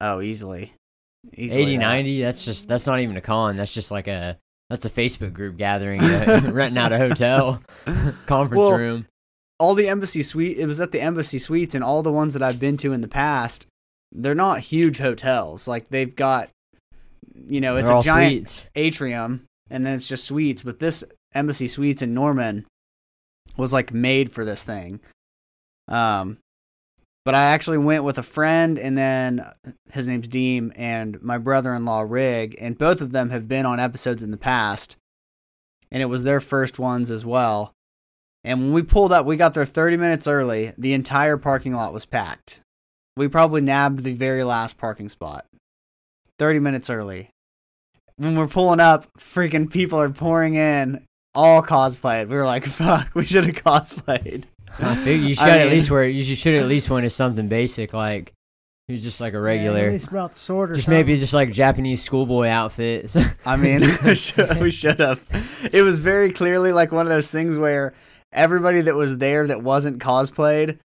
oh, 0.00 0.20
easily. 0.20 0.74
Easily 1.34 1.62
80, 1.62 1.76
that. 1.78 1.82
90, 1.82 2.20
that's 2.22 2.44
just 2.44 2.68
that's 2.68 2.86
not 2.86 3.00
even 3.00 3.16
a 3.16 3.20
con. 3.20 3.56
That's 3.56 3.72
just 3.72 3.90
like 3.90 4.06
a 4.06 4.38
that's 4.70 4.84
a 4.84 4.90
Facebook 4.90 5.32
group 5.32 5.56
gathering, 5.56 6.00
uh, 6.04 6.42
renting 6.52 6.78
out 6.78 6.92
a 6.92 6.98
hotel 6.98 7.62
conference 8.26 8.58
Well, 8.60 8.78
room. 8.78 9.06
All 9.58 9.74
the 9.74 9.88
embassy 9.88 10.22
suite 10.22 10.58
it 10.58 10.66
was 10.66 10.80
at 10.80 10.92
the 10.92 11.00
embassy 11.00 11.38
suites 11.38 11.74
and 11.74 11.82
all 11.82 12.02
the 12.02 12.12
ones 12.12 12.34
that 12.34 12.42
I've 12.42 12.60
been 12.60 12.76
to 12.78 12.92
in 12.92 13.00
the 13.00 13.08
past 13.08 13.66
they're 14.12 14.34
not 14.34 14.60
huge 14.60 14.98
hotels. 14.98 15.68
Like 15.68 15.88
they've 15.88 16.14
got 16.14 16.50
you 17.34 17.60
know 17.60 17.76
it's 17.76 17.88
They're 17.88 17.98
a 17.98 18.02
giant 18.02 18.48
suites. 18.48 18.70
atrium 18.74 19.44
and 19.70 19.84
then 19.84 19.94
it's 19.94 20.08
just 20.08 20.24
suites. 20.24 20.62
But 20.62 20.78
this 20.78 21.04
embassy 21.34 21.68
suites 21.68 22.02
in 22.02 22.14
Norman 22.14 22.66
was 23.56 23.72
like 23.72 23.92
made 23.92 24.32
for 24.32 24.44
this 24.44 24.62
thing. 24.62 25.00
Um 25.88 26.38
but 27.24 27.34
I 27.34 27.42
actually 27.46 27.78
went 27.78 28.04
with 28.04 28.18
a 28.18 28.22
friend 28.22 28.78
and 28.78 28.96
then 28.96 29.44
his 29.92 30.06
name's 30.06 30.28
Deem 30.28 30.72
and 30.76 31.20
my 31.22 31.38
brother-in-law 31.38 32.02
Rig 32.02 32.56
and 32.60 32.78
both 32.78 33.00
of 33.00 33.10
them 33.10 33.30
have 33.30 33.48
been 33.48 33.66
on 33.66 33.80
episodes 33.80 34.22
in 34.22 34.30
the 34.30 34.36
past 34.36 34.96
and 35.90 36.02
it 36.02 36.06
was 36.06 36.22
their 36.22 36.40
first 36.40 36.78
ones 36.78 37.10
as 37.10 37.26
well 37.26 37.72
and 38.46 38.60
when 38.62 38.72
we 38.72 38.82
pulled 38.82 39.12
up, 39.12 39.26
we 39.26 39.36
got 39.36 39.54
there 39.54 39.64
30 39.64 39.96
minutes 39.96 40.28
early. 40.28 40.72
The 40.78 40.94
entire 40.94 41.36
parking 41.36 41.74
lot 41.74 41.92
was 41.92 42.06
packed. 42.06 42.60
We 43.16 43.26
probably 43.26 43.60
nabbed 43.60 44.04
the 44.04 44.12
very 44.12 44.44
last 44.44 44.78
parking 44.78 45.08
spot. 45.08 45.46
30 46.38 46.60
minutes 46.60 46.88
early. 46.88 47.30
When 48.16 48.36
we're 48.36 48.46
pulling 48.46 48.78
up, 48.78 49.08
freaking 49.18 49.70
people 49.70 50.00
are 50.00 50.10
pouring 50.10 50.54
in, 50.54 51.04
all 51.34 51.60
cosplayed. 51.60 52.28
We 52.28 52.36
were 52.36 52.44
like, 52.44 52.64
fuck, 52.66 53.10
we 53.14 53.24
should 53.24 53.46
have 53.46 53.56
cosplayed. 53.56 54.44
I 54.78 54.94
figure 54.94 55.28
you 55.28 55.34
should 55.36 55.44
I 55.44 55.58
at 55.58 55.70
least 55.70 55.90
wear 55.90 56.06
you 56.06 56.36
should 56.36 56.54
at 56.54 56.66
least 56.66 56.88
went 56.88 57.04
as 57.04 57.14
something 57.14 57.48
basic 57.48 57.92
like 57.94 58.32
who's 58.88 59.02
just 59.02 59.20
like 59.20 59.34
a 59.34 59.40
regular. 59.40 59.80
at 59.80 59.92
least 59.92 60.10
brought 60.10 60.34
the 60.34 60.38
sword 60.38 60.70
or 60.70 60.74
just 60.74 60.84
something. 60.84 60.98
maybe 60.98 61.18
just 61.18 61.34
like 61.34 61.50
Japanese 61.50 62.04
schoolboy 62.04 62.46
outfit. 62.46 63.14
I 63.44 63.56
mean, 63.56 63.80
we 64.04 64.70
should 64.70 65.00
have. 65.00 65.26
It 65.72 65.82
was 65.82 65.98
very 65.98 66.30
clearly 66.32 66.70
like 66.72 66.92
one 66.92 67.06
of 67.06 67.10
those 67.10 67.30
things 67.30 67.56
where 67.56 67.94
everybody 68.32 68.82
that 68.82 68.94
was 68.94 69.16
there 69.18 69.46
that 69.46 69.62
wasn't 69.62 69.98
cosplayed 69.98 70.78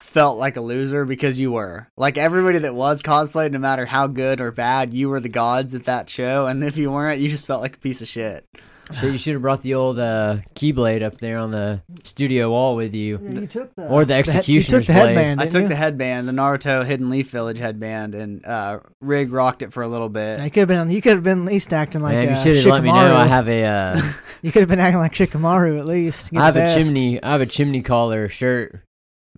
felt 0.00 0.38
like 0.38 0.56
a 0.56 0.60
loser 0.60 1.04
because 1.04 1.40
you 1.40 1.52
were. 1.52 1.88
Like 1.96 2.16
everybody 2.18 2.58
that 2.60 2.74
was 2.74 3.02
cosplayed, 3.02 3.52
no 3.52 3.58
matter 3.58 3.86
how 3.86 4.06
good 4.06 4.40
or 4.40 4.52
bad, 4.52 4.94
you 4.94 5.08
were 5.08 5.20
the 5.20 5.28
gods 5.28 5.74
at 5.74 5.84
that 5.84 6.08
show. 6.08 6.46
And 6.46 6.62
if 6.62 6.76
you 6.76 6.90
weren't, 6.90 7.20
you 7.20 7.28
just 7.28 7.46
felt 7.46 7.62
like 7.62 7.76
a 7.76 7.80
piece 7.80 8.00
of 8.02 8.08
shit. 8.08 8.46
Shit, 8.92 9.12
you 9.12 9.18
should 9.18 9.32
have 9.34 9.42
brought 9.42 9.62
the 9.62 9.74
old 9.74 9.98
uh, 9.98 10.38
keyblade 10.54 11.02
up 11.02 11.18
there 11.18 11.38
on 11.38 11.50
the 11.50 11.82
studio 12.04 12.50
wall 12.50 12.74
with 12.76 12.94
you. 12.94 13.18
Yeah, 13.22 13.40
you 13.40 13.46
took 13.46 13.74
the 13.74 13.86
Or 13.88 14.04
the 14.04 14.14
he- 14.14 14.16
you 14.16 14.20
executioner's 14.20 14.86
took 14.86 14.94
the 14.94 15.00
blade. 15.00 15.06
headband. 15.16 15.40
I 15.40 15.44
didn't 15.44 15.52
took 15.52 15.62
you? 15.62 15.68
the 15.68 15.76
headband, 15.76 16.28
the 16.28 16.32
Naruto 16.32 16.84
Hidden 16.86 17.10
Leaf 17.10 17.30
Village 17.30 17.58
headband, 17.58 18.14
and 18.14 18.44
uh, 18.46 18.80
Rig 19.00 19.32
rocked 19.32 19.62
it 19.62 19.72
for 19.72 19.82
a 19.82 19.88
little 19.88 20.08
bit. 20.08 20.42
You 20.42 20.50
could 20.50 20.60
have 20.60 20.68
been. 20.68 20.90
You 20.90 21.02
could 21.02 21.12
have 21.12 21.22
been 21.22 21.40
at 21.40 21.44
least 21.52 21.72
acting 21.72 22.00
like. 22.02 22.14
Man, 22.14 22.28
uh, 22.28 22.36
you 22.44 22.54
should 22.54 22.56
have 22.64 22.72
let 22.74 22.82
me 22.82 22.90
know. 22.90 22.96
Shikamaru. 22.96 23.14
I 23.16 23.26
have 23.26 23.48
a 23.48 23.64
uh, 23.64 24.12
You 24.42 24.52
could 24.52 24.60
have 24.60 24.68
been 24.68 24.80
acting 24.80 25.00
like 25.00 25.12
Shikamaru 25.12 25.78
at 25.78 25.86
least. 25.86 26.30
Get 26.30 26.40
I 26.40 26.44
have 26.46 26.54
the 26.54 26.60
a 26.60 26.64
best. 26.64 26.78
chimney. 26.78 27.22
I 27.22 27.32
have 27.32 27.40
a 27.40 27.46
chimney 27.46 27.82
collar 27.82 28.28
shirt 28.28 28.80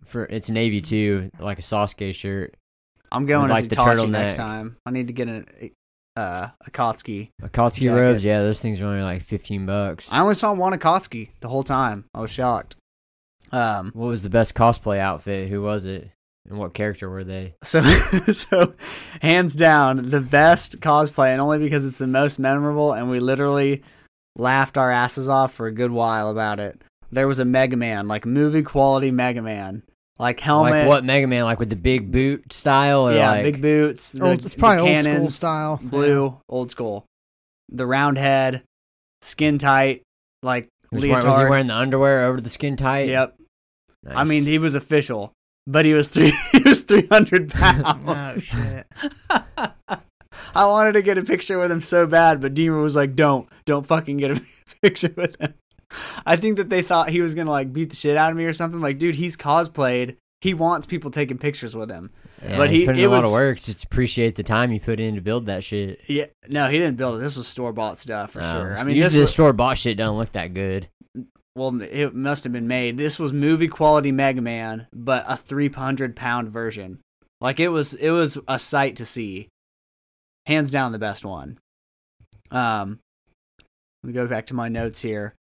for 0.04 0.25
it's 0.25 0.50
navy 0.50 0.80
too, 0.80 1.30
like 1.38 1.59
a 1.59 1.62
Sasuke 1.62 2.14
shirt. 2.14 2.54
I'm 3.12 3.26
going 3.26 3.42
With, 3.49 3.50
as 3.50 3.62
like, 3.62 3.71
the 3.71 3.76
Itachi 3.76 4.11
next 4.11 4.35
time. 4.37 4.76
I 4.87 4.90
need 4.92 5.09
to 5.09 5.12
get 5.12 5.26
an, 5.28 5.47
uh, 6.21 6.50
Akatsuki. 6.69 7.31
Akatsuki 7.43 7.83
Jacket. 7.83 8.00
robes, 8.00 8.25
yeah, 8.25 8.41
those 8.41 8.61
things 8.61 8.81
are 8.81 8.87
only 8.87 9.03
like 9.03 9.23
fifteen 9.23 9.67
bucks. 9.67 10.09
I 10.12 10.21
only 10.21 10.35
saw 10.35 10.53
one 10.53 10.79
Akatsuki 10.79 11.31
the 11.41 11.49
whole 11.49 11.62
time. 11.65 12.05
I 12.15 12.21
was 12.21 12.31
shocked. 12.31 12.77
Um, 13.53 13.91
What 13.95 14.07
was 14.07 14.23
the 14.23 14.31
best 14.31 14.55
cosplay 14.55 14.99
outfit? 14.99 15.49
Who 15.49 15.62
was 15.62 15.85
it? 15.85 16.11
And 16.49 16.59
what 16.59 16.75
character 16.75 17.09
were 17.11 17.25
they? 17.25 17.55
So, 17.62 17.83
so 18.33 18.75
hands 19.23 19.55
down, 19.55 20.11
the 20.11 20.21
best 20.21 20.81
cosplay, 20.81 21.29
and 21.33 21.41
only 21.41 21.59
because 21.59 21.85
it's 21.85 21.99
the 21.99 22.07
most 22.07 22.39
memorable, 22.39 22.93
and 22.93 23.11
we 23.11 23.21
literally 23.21 23.83
laughed 24.37 24.79
our 24.79 24.91
asses 24.91 25.29
off 25.29 25.53
for 25.53 25.67
a 25.67 25.73
good 25.73 25.91
while 25.91 26.31
about 26.31 26.61
it. 26.61 26.81
There 27.12 27.29
was 27.29 27.41
a 27.41 27.45
Mega 27.45 27.77
Man, 27.77 28.09
like 28.09 28.25
movie 28.25 28.62
quality 28.62 29.11
Mega 29.11 29.43
Man, 29.43 29.83
like 30.21 30.39
helmet. 30.39 30.73
Like 30.73 30.87
what 30.89 31.05
Mega 31.05 31.27
Man? 31.27 31.45
Like 31.45 31.59
with 31.59 31.71
the 31.71 31.77
big 31.77 32.12
boot 32.12 32.53
style? 32.53 33.09
Or 33.09 33.12
yeah, 33.12 33.31
like, 33.33 33.43
big 33.43 33.62
boots. 33.62 34.12
The, 34.12 34.25
Old, 34.25 34.45
it's 34.45 34.55
probably 34.55 35.03
the 35.03 35.11
old 35.11 35.17
school 35.17 35.31
style. 35.31 35.81
blue, 35.83 36.37
old 36.49 36.71
school. 36.71 37.07
The 37.71 37.87
round 37.87 38.19
head, 38.19 38.62
skin 39.23 39.59
tight, 39.59 40.03
like 40.43 40.69
Was, 40.93 41.03
wearing- 41.03 41.15
leotard. 41.15 41.25
was 41.25 41.39
he 41.39 41.45
wearing 41.45 41.67
the 41.69 41.77
underwear 41.77 42.25
over 42.27 42.41
the 42.41 42.50
skin 42.50 42.77
tight? 42.77 43.09
Yep. 43.09 43.37
Nice. 44.03 44.15
I 44.17 44.25
mean, 44.25 44.45
he 44.45 44.59
was 44.59 44.75
official, 44.75 45.33
but 45.67 45.85
he 45.85 45.95
was 45.95 46.09
three. 46.09 46.33
he 46.53 46.61
was 46.61 46.81
three 46.81 47.07
hundred 47.07 47.50
oh, 47.57 47.59
pounds. 47.59 48.07
Oh 48.07 48.39
shit! 48.41 48.87
I 50.55 50.67
wanted 50.67 50.93
to 50.93 51.03
get 51.03 51.17
a 51.17 51.23
picture 51.23 51.59
with 51.59 51.71
him 51.71 51.81
so 51.81 52.07
bad, 52.07 52.41
but 52.41 52.55
Deemer 52.55 52.81
was 52.83 52.97
like, 52.97 53.15
"Don't, 53.17 53.49
don't 53.65 53.87
fucking 53.87 54.19
get 54.19 54.33
a 54.33 54.41
picture 54.83 55.12
with 55.17 55.41
him." 55.41 55.55
I 56.26 56.37
think 56.37 56.56
that 56.59 56.68
they 56.70 56.82
thought 56.82 57.11
he 57.11 57.20
was 57.20 57.35
gonna 57.35 57.50
like 57.50 57.73
beat 57.73 57.90
the 57.90 57.97
shit 57.97 58.16
out 58.16 58.30
of 58.30 58.37
me 58.37 58.44
or 58.44 58.52
something. 58.52 58.80
Like, 58.80 58.99
dude, 58.99 59.16
he's 59.16 59.37
cosplayed. 59.37 60.16
He 60.40 60.54
wants 60.54 60.87
people 60.87 61.11
taking 61.11 61.37
pictures 61.37 61.75
with 61.76 61.90
him. 61.90 62.11
Yeah, 62.42 62.56
but 62.56 62.70
he, 62.70 62.80
he- 62.80 62.87
put 62.87 62.94
in 62.97 63.02
it 63.02 63.04
a 63.04 63.11
lot 63.11 63.16
was- 63.23 63.26
of 63.26 63.32
work. 63.32 63.61
Just 63.61 63.85
appreciate 63.85 64.37
the 64.37 64.42
time 64.42 64.73
you 64.73 64.80
put 64.80 64.99
in 65.00 65.14
to 65.16 65.20
build 65.20 65.47
that 65.47 65.64
shit. 65.64 65.99
Yeah, 66.09 66.26
no, 66.49 66.68
he 66.68 66.78
didn't 66.78 66.97
build 66.97 67.16
it. 67.16 67.18
This 67.18 67.37
was 67.37 67.47
store 67.47 67.73
bought 67.73 67.99
stuff 67.99 68.30
for 68.30 68.40
Oh, 68.42 68.50
sure. 68.52 68.76
I 68.78 68.85
mean, 68.85 68.97
this 68.97 69.04
usually 69.06 69.20
was, 69.20 69.32
store 69.32 69.52
bought 69.52 69.76
shit 69.76 69.97
don't 69.99 70.16
look 70.16 70.32
that 70.32 70.54
good. 70.54 70.88
well, 71.54 71.80
it 71.82 72.14
must 72.14 72.44
have 72.44 72.52
been 72.54 72.68
made. 72.68 72.97
This 72.97 73.18
was 73.18 73.32
movie 73.32 73.68
quality 73.68 74.12
Mega 74.12 74.40
Man, 74.40 74.87
but 74.94 75.25
a 75.28 75.37
three 75.37 75.68
hundred 75.68 76.16
pound 76.16 76.49
version. 76.50 77.00
Like 77.42 77.59
it 77.61 77.68
was, 77.68 77.92
it 77.94 78.11
was 78.11 78.38
a 78.49 78.59
sight 78.59 78.97
to 78.97 79.04
see. 79.06 79.49
Hands 80.47 80.70
down, 80.70 80.92
the 80.92 80.99
best 80.99 81.25
one. 81.25 81.59
Um, 82.50 82.99
let 84.02 84.06
me 84.09 84.12
go 84.14 84.26
back 84.26 84.47
to 84.47 84.54
my 84.54 84.68
notes 84.68 85.00
here. 85.02 85.35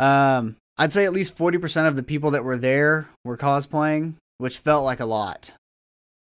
Um, 0.00 0.56
I'd 0.78 0.92
say 0.92 1.04
at 1.04 1.12
least 1.12 1.36
forty 1.36 1.58
percent 1.58 1.86
of 1.86 1.94
the 1.94 2.02
people 2.02 2.32
that 2.32 2.42
were 2.42 2.56
there 2.56 3.08
were 3.24 3.36
cosplaying, 3.36 4.14
which 4.38 4.58
felt 4.58 4.84
like 4.84 5.00
a 5.00 5.04
lot. 5.04 5.52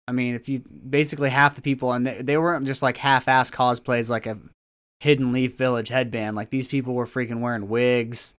I 0.08 0.12
mean, 0.12 0.34
if 0.34 0.48
you 0.48 0.60
basically 0.60 1.30
half 1.30 1.56
the 1.56 1.62
people, 1.62 1.92
and 1.92 2.06
they, 2.06 2.22
they 2.22 2.38
weren't 2.38 2.66
just 2.66 2.80
like 2.80 2.96
half-ass 2.96 3.50
cosplays, 3.50 4.08
like 4.08 4.26
a 4.26 4.38
Hidden 5.00 5.32
Leaf 5.32 5.58
Village 5.58 5.88
headband. 5.88 6.36
Like 6.36 6.50
these 6.50 6.68
people 6.68 6.94
were 6.94 7.06
freaking 7.06 7.40
wearing 7.40 7.68
wigs, 7.68 8.34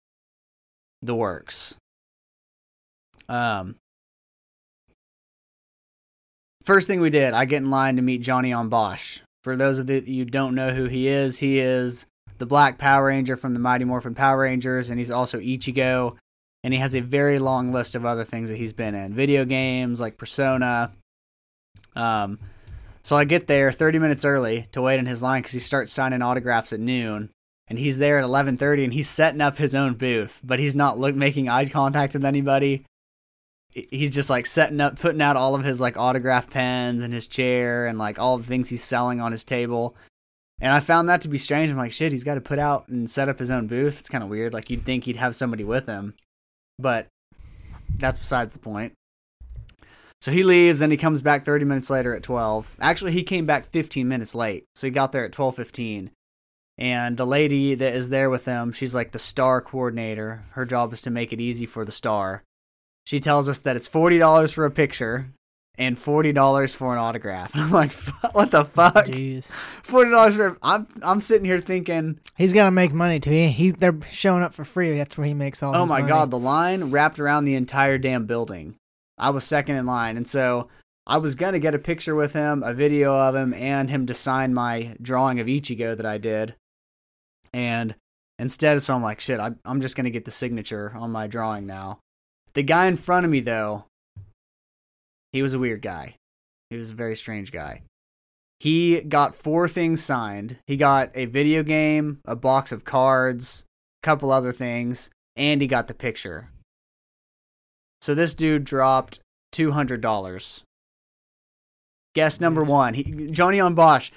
the 1.02 1.14
works. 1.14 1.76
Um, 3.28 3.74
first 6.62 6.86
thing 6.86 7.00
we 7.00 7.10
did, 7.10 7.34
I 7.34 7.44
get 7.44 7.58
in 7.58 7.70
line 7.70 7.96
to 7.96 8.02
meet 8.02 8.22
Johnny 8.22 8.50
Yong 8.50 8.68
Bosch. 8.68 9.20
For 9.42 9.56
those 9.56 9.78
of 9.78 9.90
you 9.90 10.00
who 10.00 10.24
don't 10.24 10.54
know 10.54 10.70
who 10.70 10.86
he 10.86 11.08
is, 11.08 11.38
he 11.38 11.58
is 11.58 12.06
the 12.38 12.46
Black 12.46 12.78
Power 12.78 13.06
Ranger 13.06 13.36
from 13.36 13.54
the 13.54 13.60
Mighty 13.60 13.84
Morphin 13.84 14.14
Power 14.14 14.40
Rangers, 14.40 14.90
and 14.90 14.98
he's 14.98 15.10
also 15.10 15.38
Ichigo. 15.38 16.16
And 16.64 16.74
he 16.74 16.80
has 16.80 16.96
a 16.96 17.00
very 17.00 17.38
long 17.38 17.72
list 17.72 17.94
of 17.94 18.04
other 18.04 18.24
things 18.24 18.48
that 18.48 18.56
he's 18.56 18.72
been 18.72 18.94
in, 18.94 19.14
video 19.14 19.44
games 19.44 20.00
like 20.00 20.18
Persona. 20.18 20.92
Um, 21.94 22.40
so 23.02 23.16
I 23.16 23.24
get 23.24 23.46
there 23.46 23.70
30 23.70 24.00
minutes 24.00 24.24
early 24.24 24.66
to 24.72 24.82
wait 24.82 24.98
in 24.98 25.06
his 25.06 25.22
line 25.22 25.42
because 25.42 25.52
he 25.52 25.60
starts 25.60 25.92
signing 25.92 26.22
autographs 26.22 26.72
at 26.72 26.80
noon, 26.80 27.30
and 27.68 27.78
he's 27.78 27.98
there 27.98 28.18
at 28.18 28.24
11:30, 28.24 28.82
and 28.82 28.92
he's 28.92 29.08
setting 29.08 29.40
up 29.40 29.58
his 29.58 29.76
own 29.76 29.94
booth, 29.94 30.40
but 30.42 30.58
he's 30.58 30.74
not 30.74 30.98
look 30.98 31.14
making 31.14 31.48
eye 31.48 31.68
contact 31.68 32.14
with 32.14 32.24
anybody. 32.24 32.84
He's 33.70 34.10
just 34.10 34.28
like 34.28 34.44
setting 34.46 34.80
up, 34.80 34.98
putting 34.98 35.22
out 35.22 35.36
all 35.36 35.54
of 35.54 35.62
his 35.62 35.78
like 35.78 35.96
autograph 35.96 36.50
pens 36.50 37.02
and 37.04 37.14
his 37.14 37.28
chair 37.28 37.86
and 37.86 37.96
like 37.96 38.18
all 38.18 38.38
the 38.38 38.44
things 38.44 38.70
he's 38.70 38.82
selling 38.82 39.20
on 39.20 39.30
his 39.30 39.44
table. 39.44 39.94
And 40.60 40.72
I 40.72 40.80
found 40.80 41.08
that 41.08 41.20
to 41.22 41.28
be 41.28 41.38
strange. 41.38 41.70
I'm 41.70 41.76
like, 41.76 41.92
shit, 41.92 42.12
he's 42.12 42.24
got 42.24 42.34
to 42.34 42.40
put 42.40 42.58
out 42.58 42.88
and 42.88 43.10
set 43.10 43.28
up 43.28 43.38
his 43.38 43.50
own 43.50 43.66
booth. 43.66 44.00
It's 44.00 44.08
kind 44.08 44.24
of 44.24 44.30
weird. 44.30 44.54
Like 44.54 44.70
you'd 44.70 44.86
think 44.86 45.04
he'd 45.04 45.16
have 45.16 45.36
somebody 45.36 45.64
with 45.64 45.86
him, 45.86 46.14
but 46.78 47.08
that's 47.98 48.18
besides 48.18 48.52
the 48.52 48.58
point. 48.58 48.92
So 50.22 50.32
he 50.32 50.42
leaves, 50.42 50.80
and 50.80 50.90
he 50.90 50.96
comes 50.96 51.20
back 51.20 51.44
30 51.44 51.66
minutes 51.66 51.90
later 51.90 52.14
at 52.14 52.22
12. 52.22 52.76
Actually, 52.80 53.12
he 53.12 53.22
came 53.22 53.44
back 53.44 53.68
15 53.70 54.08
minutes 54.08 54.34
late, 54.34 54.64
so 54.74 54.86
he 54.86 54.90
got 54.90 55.12
there 55.12 55.24
at 55.24 55.32
12:15. 55.32 56.10
And 56.78 57.16
the 57.16 57.26
lady 57.26 57.74
that 57.74 57.94
is 57.94 58.08
there 58.08 58.28
with 58.28 58.44
him, 58.44 58.72
she's 58.72 58.94
like 58.94 59.12
the 59.12 59.18
star 59.18 59.60
coordinator. 59.60 60.44
Her 60.52 60.64
job 60.64 60.92
is 60.92 61.02
to 61.02 61.10
make 61.10 61.32
it 61.32 61.40
easy 61.40 61.64
for 61.64 61.84
the 61.84 61.92
star. 61.92 62.42
She 63.04 63.20
tells 63.20 63.48
us 63.48 63.60
that 63.60 63.76
it's 63.76 63.88
forty 63.88 64.18
dollars 64.18 64.52
for 64.52 64.64
a 64.64 64.70
picture 64.70 65.26
and 65.78 65.98
forty 65.98 66.32
dollars 66.32 66.74
for 66.74 66.92
an 66.92 66.98
autograph. 66.98 67.50
I'm 67.54 67.70
like, 67.70 67.92
what 68.32 68.50
the 68.50 68.64
fuck? 68.64 69.06
Jeez, 69.06 69.48
Forty 69.82 70.10
dollars 70.10 70.36
for? 70.36 70.56
I'm 70.62 70.86
I'm 71.02 71.20
sitting 71.20 71.44
here 71.44 71.60
thinking, 71.60 72.20
he's 72.36 72.52
gonna 72.52 72.70
make 72.70 72.92
money 72.92 73.20
too. 73.20 73.30
He, 73.30 73.48
he 73.48 73.70
they're 73.70 73.98
showing 74.10 74.42
up 74.42 74.54
for 74.54 74.64
free. 74.64 74.96
That's 74.96 75.16
where 75.16 75.26
he 75.26 75.34
makes 75.34 75.62
all. 75.62 75.76
oh 75.76 75.86
my 75.86 76.00
money. 76.00 76.08
god, 76.08 76.30
the 76.30 76.38
line 76.38 76.90
wrapped 76.90 77.18
around 77.18 77.44
the 77.44 77.54
entire 77.54 77.98
damn 77.98 78.26
building. 78.26 78.76
I 79.18 79.30
was 79.30 79.44
second 79.44 79.76
in 79.76 79.86
line, 79.86 80.16
and 80.16 80.28
so 80.28 80.68
I 81.06 81.18
was 81.18 81.34
gonna 81.34 81.58
get 81.58 81.74
a 81.74 81.78
picture 81.78 82.14
with 82.14 82.32
him, 82.32 82.62
a 82.62 82.74
video 82.74 83.14
of 83.14 83.34
him, 83.34 83.54
and 83.54 83.88
him 83.88 84.06
to 84.06 84.14
sign 84.14 84.52
my 84.54 84.96
drawing 85.00 85.40
of 85.40 85.46
Ichigo 85.46 85.96
that 85.96 86.06
I 86.06 86.18
did. 86.18 86.54
And 87.52 87.94
instead, 88.38 88.82
so 88.82 88.94
I'm 88.94 89.02
like, 89.02 89.20
shit, 89.20 89.40
I, 89.40 89.52
I'm 89.64 89.80
just 89.80 89.96
gonna 89.96 90.10
get 90.10 90.24
the 90.24 90.30
signature 90.30 90.92
on 90.96 91.12
my 91.12 91.26
drawing 91.26 91.66
now. 91.66 92.00
The 92.54 92.62
guy 92.62 92.86
in 92.86 92.96
front 92.96 93.24
of 93.24 93.30
me, 93.30 93.40
though, 93.40 93.84
he 95.32 95.42
was 95.42 95.54
a 95.54 95.58
weird 95.58 95.82
guy. 95.82 96.16
He 96.70 96.76
was 96.76 96.90
a 96.90 96.94
very 96.94 97.16
strange 97.16 97.52
guy. 97.52 97.82
He 98.58 99.02
got 99.02 99.34
four 99.34 99.68
things 99.68 100.02
signed. 100.02 100.58
He 100.66 100.76
got 100.76 101.10
a 101.14 101.26
video 101.26 101.62
game, 101.62 102.20
a 102.24 102.34
box 102.34 102.72
of 102.72 102.84
cards, 102.84 103.64
a 104.02 104.06
couple 104.06 104.30
other 104.30 104.52
things, 104.52 105.10
and 105.36 105.60
he 105.60 105.66
got 105.66 105.88
the 105.88 105.94
picture. 105.94 106.50
So 108.00 108.14
this 108.14 108.34
dude 108.34 108.64
dropped 108.64 109.20
two 109.52 109.72
hundred 109.72 110.00
dollars. 110.00 110.64
Guess 112.14 112.40
number 112.40 112.64
one, 112.64 112.94
he, 112.94 113.28
Johnny 113.30 113.58
Yong 113.58 113.74
Bosch, 113.74 114.10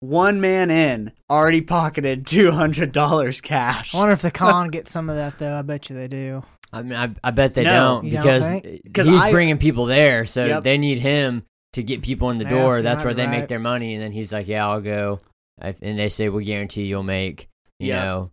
one 0.00 0.40
man 0.40 0.70
in, 0.70 1.12
already 1.30 1.62
pocketed 1.62 2.26
two 2.26 2.50
hundred 2.50 2.92
dollars 2.92 3.40
cash. 3.40 3.94
I 3.94 3.98
wonder 3.98 4.12
if 4.12 4.22
the 4.22 4.30
con 4.32 4.68
gets 4.68 4.90
some 4.90 5.08
of 5.08 5.16
that 5.16 5.38
though. 5.38 5.56
I 5.56 5.62
bet 5.62 5.88
you 5.88 5.96
they 5.96 6.08
do. 6.08 6.42
I 6.72 6.82
mean, 6.82 6.94
I, 6.94 7.10
I 7.22 7.30
bet 7.32 7.54
they 7.54 7.64
No. 7.64 7.72
don't 8.00 8.04
You 8.06 8.12
don't 8.12 8.22
because 8.22 8.48
think? 8.48 8.92
'Cause 8.94 9.06
he's 9.06 9.20
I- 9.22 9.30
bringing 9.30 9.58
people 9.58 9.86
there, 9.86 10.24
so 10.26 10.44
Yep. 10.46 10.64
they 10.64 10.78
need 10.78 11.00
him 11.00 11.42
to 11.74 11.82
get 11.82 12.02
people 12.02 12.30
in 12.30 12.38
the 12.38 12.44
Yeah, 12.44 12.50
door. 12.62 12.76
you 12.78 12.82
That's 12.82 12.98
might 12.98 13.04
where 13.04 13.14
be 13.14 13.22
they 13.22 13.26
right. 13.26 13.40
make 13.40 13.48
their 13.48 13.58
money, 13.58 13.94
and 13.94 14.02
then 14.02 14.12
he's 14.12 14.32
like, 14.32 14.48
"Yeah, 14.48 14.66
I'll 14.68 14.80
go," 14.80 15.20
I- 15.60 15.74
and 15.82 15.98
they 15.98 16.08
say, 16.08 16.28
"We 16.28 16.44
guarantee 16.44 16.84
you'll 16.84 17.02
make, 17.02 17.48
you 17.78 17.88
Yep. 17.88 18.04
know, 18.04 18.30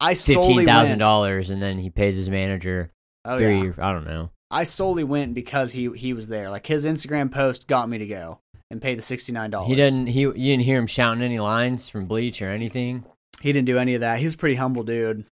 I 0.00 0.14
solely 0.14 0.48
fifteen 0.64 0.66
thousand 0.66 0.90
went. 0.92 1.00
dollars," 1.00 1.50
and 1.50 1.62
then 1.62 1.78
he 1.78 1.90
pays 1.90 2.16
his 2.16 2.28
manager 2.30 2.90
Oh 3.24 3.36
three. 3.38 3.64
yeah, 3.66 3.72
I 3.78 3.92
don't 3.92 4.06
know. 4.06 4.30
I 4.50 4.64
solely 4.64 5.04
went 5.04 5.34
because 5.34 5.72
he 5.72 5.90
he 5.94 6.12
was 6.12 6.28
there. 6.28 6.50
Like 6.50 6.66
his 6.66 6.84
Instagram 6.86 7.30
post 7.30 7.66
got 7.68 7.88
me 7.88 7.98
to 7.98 8.06
go 8.06 8.40
and 8.70 8.80
pay 8.82 8.94
the 8.94 9.02
sixty 9.02 9.32
nine 9.32 9.50
dollars. 9.50 9.68
He 9.68 9.74
didn't. 9.76 10.06
He 10.08 10.20
you 10.20 10.32
didn't 10.32 10.64
hear 10.64 10.78
him 10.78 10.86
shouting 10.86 11.22
any 11.22 11.38
lines 11.38 11.88
from 11.88 12.06
Bleach 12.06 12.40
or 12.42 12.50
anything. 12.50 13.04
He 13.42 13.52
didn't 13.52 13.66
do 13.66 13.78
any 13.78 13.94
of 13.94 14.00
that. 14.00 14.18
He's 14.20 14.34
a 14.34 14.38
pretty 14.38 14.56
humble 14.56 14.82
dude. 14.84 15.24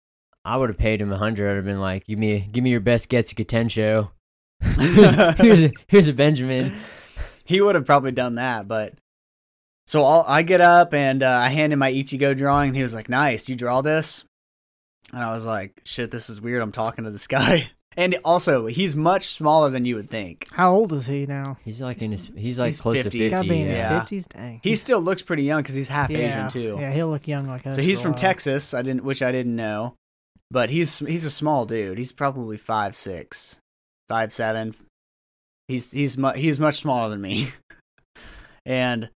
I 0.49 0.57
would 0.57 0.71
have 0.71 0.79
paid 0.79 1.03
him 1.03 1.13
a 1.13 1.19
hundred. 1.19 1.51
I'd 1.51 1.57
have 1.57 1.65
been 1.67 1.81
like, 1.81 2.07
"Give 2.07 2.19
me, 2.19 2.49
give 2.51 2.65
me 2.65 2.71
your 2.71 2.81
best 2.81 3.11
Getsuga 3.11 3.45
Tensho." 3.45 4.11
here's, 4.61 5.13
here's, 5.37 5.63
a, 5.63 5.73
here's 5.87 6.09
a 6.09 6.13
Benjamin. 6.13 6.73
he 7.45 7.61
would 7.61 7.75
have 7.75 7.85
probably 7.85 8.13
done 8.13 8.37
that, 8.37 8.67
but 8.67 8.95
so 9.87 10.05
I'll, 10.05 10.25
I 10.27 10.43
get 10.43 10.61
up 10.61 10.93
and 10.95 11.23
uh, 11.23 11.31
I 11.31 11.51
hand 11.51 11.73
him 11.73 11.79
my 11.79 11.93
Ichigo 11.93 12.37
drawing, 12.37 12.69
and 12.69 12.77
he 12.77 12.83
was 12.83 12.95
like, 12.95 13.11
"Nice, 13.11 13.49
you 13.49 13.57
draw 13.57 13.83
this?" 13.83 14.25
And 15.13 15.23
I 15.23 15.33
was 15.33 15.45
like, 15.45 15.83
"Shit, 15.85 16.11
this 16.11 16.31
is 16.31 16.41
weird. 16.41 16.63
I'm 16.63 16.73
talking 16.73 17.05
to 17.05 17.11
this 17.11 17.27
guy." 17.27 17.71
And 17.97 18.17
also, 18.25 18.67
he's 18.67 18.95
much 18.95 19.27
smaller 19.27 19.71
than 19.71 19.85
you 19.85 19.97
would 19.97 20.09
think. 20.09 20.47
How 20.53 20.73
old 20.73 20.93
is 20.93 21.09
he 21.09 21.27
now? 21.27 21.57
He's 21.65 21.83
like 21.83 22.01
in 22.01 22.13
his. 22.13 22.31
He's 22.37 22.57
like 22.57 22.69
He's 22.69 22.81
close 22.81 23.03
50. 23.03 23.11
to 23.11 23.31
Gotta 23.31 23.43
fifty. 23.43 23.57
be 23.57 23.61
in 23.63 23.67
his 23.67 23.79
yeah. 23.79 23.99
fifties. 23.99 24.27
Dang. 24.29 24.61
He 24.63 24.77
still 24.77 25.01
looks 25.01 25.21
pretty 25.21 25.43
young 25.43 25.63
because 25.63 25.75
he's 25.75 25.89
half 25.89 26.09
yeah, 26.09 26.19
Asian 26.19 26.49
too. 26.49 26.77
Yeah, 26.79 26.93
he'll 26.93 27.09
look 27.09 27.27
young 27.27 27.49
like 27.49 27.67
us. 27.67 27.75
So 27.75 27.83
he's 27.83 28.01
from. 28.01 28.15
Texas. 28.15 28.73
I 28.73 28.83
didn't, 28.83 29.03
which 29.03 29.21
I 29.21 29.33
didn't 29.33 29.57
know, 29.57 29.97
but 30.51 30.71
he's 30.71 30.99
he's 31.01 31.25
a 31.25 31.31
small 31.31 31.67
dude. 31.67 31.99
He's 31.99 32.13
probably 32.13 32.57
five 32.57 32.95
six, 32.95 33.61
five 34.09 34.33
seven. 34.33 34.75
He's 35.67 35.93
he's 35.93 36.17
mu- 36.17 36.33
he's 36.33 36.59
much 36.59 36.79
smaller 36.79 37.11
than 37.11 37.21
me, 37.21 37.53
and 38.67 39.11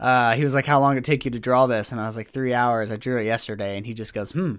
uh, 0.00 0.34
he 0.34 0.44
was 0.44 0.54
like, 0.54 0.66
"How 0.66 0.80
long 0.80 0.94
did 0.94 1.04
it 1.04 1.10
take 1.10 1.24
you 1.24 1.30
to 1.30 1.38
draw 1.38 1.66
this?" 1.66 1.92
And 1.92 2.00
I 2.00 2.06
was 2.06 2.16
like, 2.16 2.30
three 2.30 2.52
hours. 2.54 2.90
I 2.90 2.96
drew 2.96 3.18
it 3.18 3.24
yesterday." 3.24 3.76
And 3.76 3.86
he 3.86 3.94
just 3.94 4.12
goes, 4.14 4.32
"Hmm." 4.32 4.56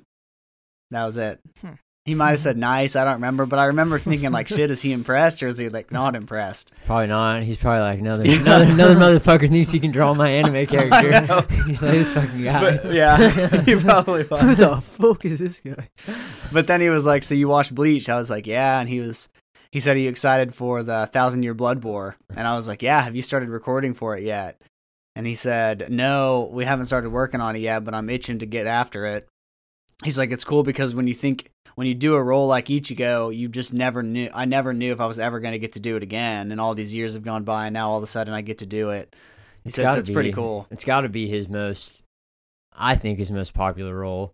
That 0.92 1.06
was 1.06 1.18
it. 1.18 1.40
Hmm. 1.62 1.74
He 2.10 2.16
might 2.16 2.32
have 2.32 2.40
said 2.40 2.58
nice. 2.58 2.96
I 2.96 3.04
don't 3.04 3.14
remember, 3.14 3.46
but 3.46 3.60
I 3.60 3.66
remember 3.66 4.00
thinking 4.00 4.32
like, 4.32 4.48
"Shit, 4.48 4.72
is 4.72 4.82
he 4.82 4.94
impressed 4.94 5.44
or 5.44 5.48
is 5.48 5.60
he 5.60 5.70
like 5.70 5.92
not 5.92 6.16
impressed?" 6.16 6.74
Probably 6.88 7.06
not. 7.06 7.44
He's 7.44 7.58
probably 7.58 7.82
like 7.82 8.00
another 8.00 8.24
another, 8.28 8.66
another 8.66 8.96
motherfucker 8.96 9.48
thinks 9.48 9.72
he 9.72 9.80
can 9.80 9.92
draw 9.92 10.16
my 10.16 10.28
anime 10.28 10.66
character. 10.66 11.46
He's 11.68 11.84
like 11.84 11.92
this 11.92 12.12
fucking 12.12 12.44
guy. 12.44 12.78
But 12.78 12.92
yeah, 12.92 13.62
he 13.62 13.76
probably 13.76 14.24
was. 14.24 14.42
Who 14.42 14.56
the 14.56 14.82
fuck 14.82 15.24
is 15.24 15.38
this 15.38 15.60
guy? 15.60 15.88
But 16.52 16.66
then 16.66 16.82
he 16.82 16.90
was 16.90 17.06
like, 17.06 17.22
"So 17.22 17.36
you 17.36 17.48
watch 17.48 17.76
Bleach?" 17.76 18.10
I 18.10 18.16
was 18.16 18.32
like, 18.32 18.48
"Yeah," 18.48 18.80
and 18.80 18.90
he 18.90 19.02
was 19.02 19.30
he 19.72 19.80
said, 19.80 19.96
"Are 19.96 20.00
you 20.00 20.10
excited 20.10 20.56
for 20.56 20.82
the 20.82 21.08
Thousand 21.14 21.44
Year 21.44 21.54
Blood 21.54 21.84
War?" 21.84 22.16
And 22.36 22.48
I 22.48 22.56
was 22.56 22.68
like, 22.68 22.82
"Yeah." 22.82 23.02
Have 23.02 23.16
you 23.16 23.22
started 23.22 23.50
recording 23.50 23.94
for 23.94 24.18
it 24.18 24.24
yet? 24.24 24.60
And 25.16 25.28
he 25.28 25.36
said, 25.36 25.92
"No, 25.92 26.50
we 26.52 26.66
haven't 26.66 26.88
started 26.88 27.12
working 27.12 27.40
on 27.40 27.56
it 27.56 27.60
yet, 27.60 27.86
but 27.86 27.94
I'm 27.94 28.10
itching 28.10 28.40
to 28.40 28.48
get 28.48 28.66
after 28.66 29.06
it." 29.06 29.28
He's 30.04 30.18
like, 30.18 30.32
"It's 30.32 30.44
cool 30.44 30.64
because 30.64 30.96
when 30.96 31.06
you 31.06 31.14
think 31.14 31.52
when 31.80 31.88
you 31.88 31.96
do 31.96 32.16
a 32.16 32.22
role 32.22 32.46
like 32.46 32.66
Ichigo, 32.66 33.34
you 33.34 33.48
just 33.48 33.74
never 33.74 34.04
knew. 34.04 34.30
I 34.34 34.44
never 34.44 34.74
knew 34.74 34.92
if 34.92 35.00
I 35.00 35.06
was 35.06 35.18
ever 35.18 35.40
going 35.40 35.54
to 35.54 35.60
get 35.60 35.72
to 35.74 35.80
do 35.80 35.96
it 35.96 36.04
again, 36.04 36.52
and 36.52 36.60
all 36.60 36.76
these 36.76 36.94
years 36.94 37.14
have 37.14 37.24
gone 37.24 37.46
by, 37.46 37.68
and 37.68 37.74
now 37.74 37.90
all 37.90 37.96
of 37.96 38.04
a 38.04 38.08
sudden 38.08 38.34
I 38.34 38.42
get 38.42 38.58
to 38.58 38.66
do 38.66 38.90
it." 38.90 39.16
He 39.64 39.70
said, 39.70 39.84
so 39.84 39.88
gotta 39.88 40.00
"It's 40.02 40.10
pretty 40.10 40.34
cool." 40.34 40.68
It's 40.72 40.84
got 40.84 41.02
to 41.02 41.10
be 41.10 41.30
his 41.30 41.48
most, 41.48 42.02
I 42.76 42.98
think, 42.98 43.18
his 43.18 43.32
most 43.32 43.54
popular 43.54 43.96
role. 43.96 44.34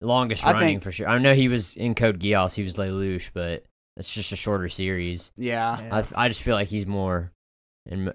Longest 0.00 0.42
I 0.46 0.52
running 0.54 0.68
think- 0.68 0.82
for 0.84 0.90
sure. 0.90 1.06
I 1.06 1.18
know 1.18 1.34
he 1.34 1.48
was 1.48 1.76
in 1.76 1.94
Code 1.94 2.18
Geass. 2.18 2.54
He 2.54 2.62
was 2.62 2.76
Lelouch, 2.76 3.28
but 3.34 3.64
it's 3.98 4.10
just 4.14 4.32
a 4.32 4.36
shorter 4.36 4.70
series. 4.70 5.32
Yeah, 5.36 5.82
Yeah. 5.82 6.02
I 6.16 6.24
I 6.24 6.28
just 6.28 6.40
feel 6.40 6.54
like 6.54 6.68
he's 6.68 6.86
more, 6.86 7.30
and 7.86 8.06
most 8.06 8.14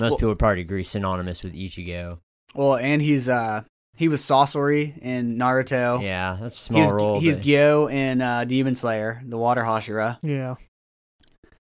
Well- 0.00 0.16
people 0.16 0.28
would 0.30 0.38
probably 0.38 0.62
agree, 0.62 0.82
synonymous 0.82 1.42
with 1.42 1.52
Ichigo. 1.52 2.20
Well, 2.54 2.76
and 2.76 3.02
he's 3.02 3.28
uh 3.28 3.64
he 3.96 4.08
was 4.08 4.20
Sasori 4.22 4.98
in 4.98 5.36
Naruto. 5.36 6.02
Yeah, 6.02 6.36
that's 6.40 6.56
a 6.56 6.58
small 6.58 6.80
he's 6.82 6.92
role. 6.92 7.20
he's 7.20 7.36
but- 7.36 7.44
Giyu 7.46 7.92
in 7.92 8.20
uh, 8.20 8.44
Demon 8.44 8.74
Slayer, 8.74 9.22
the 9.26 9.38
Water 9.38 9.62
Hashira. 9.62 10.18
Yeah. 10.22 10.54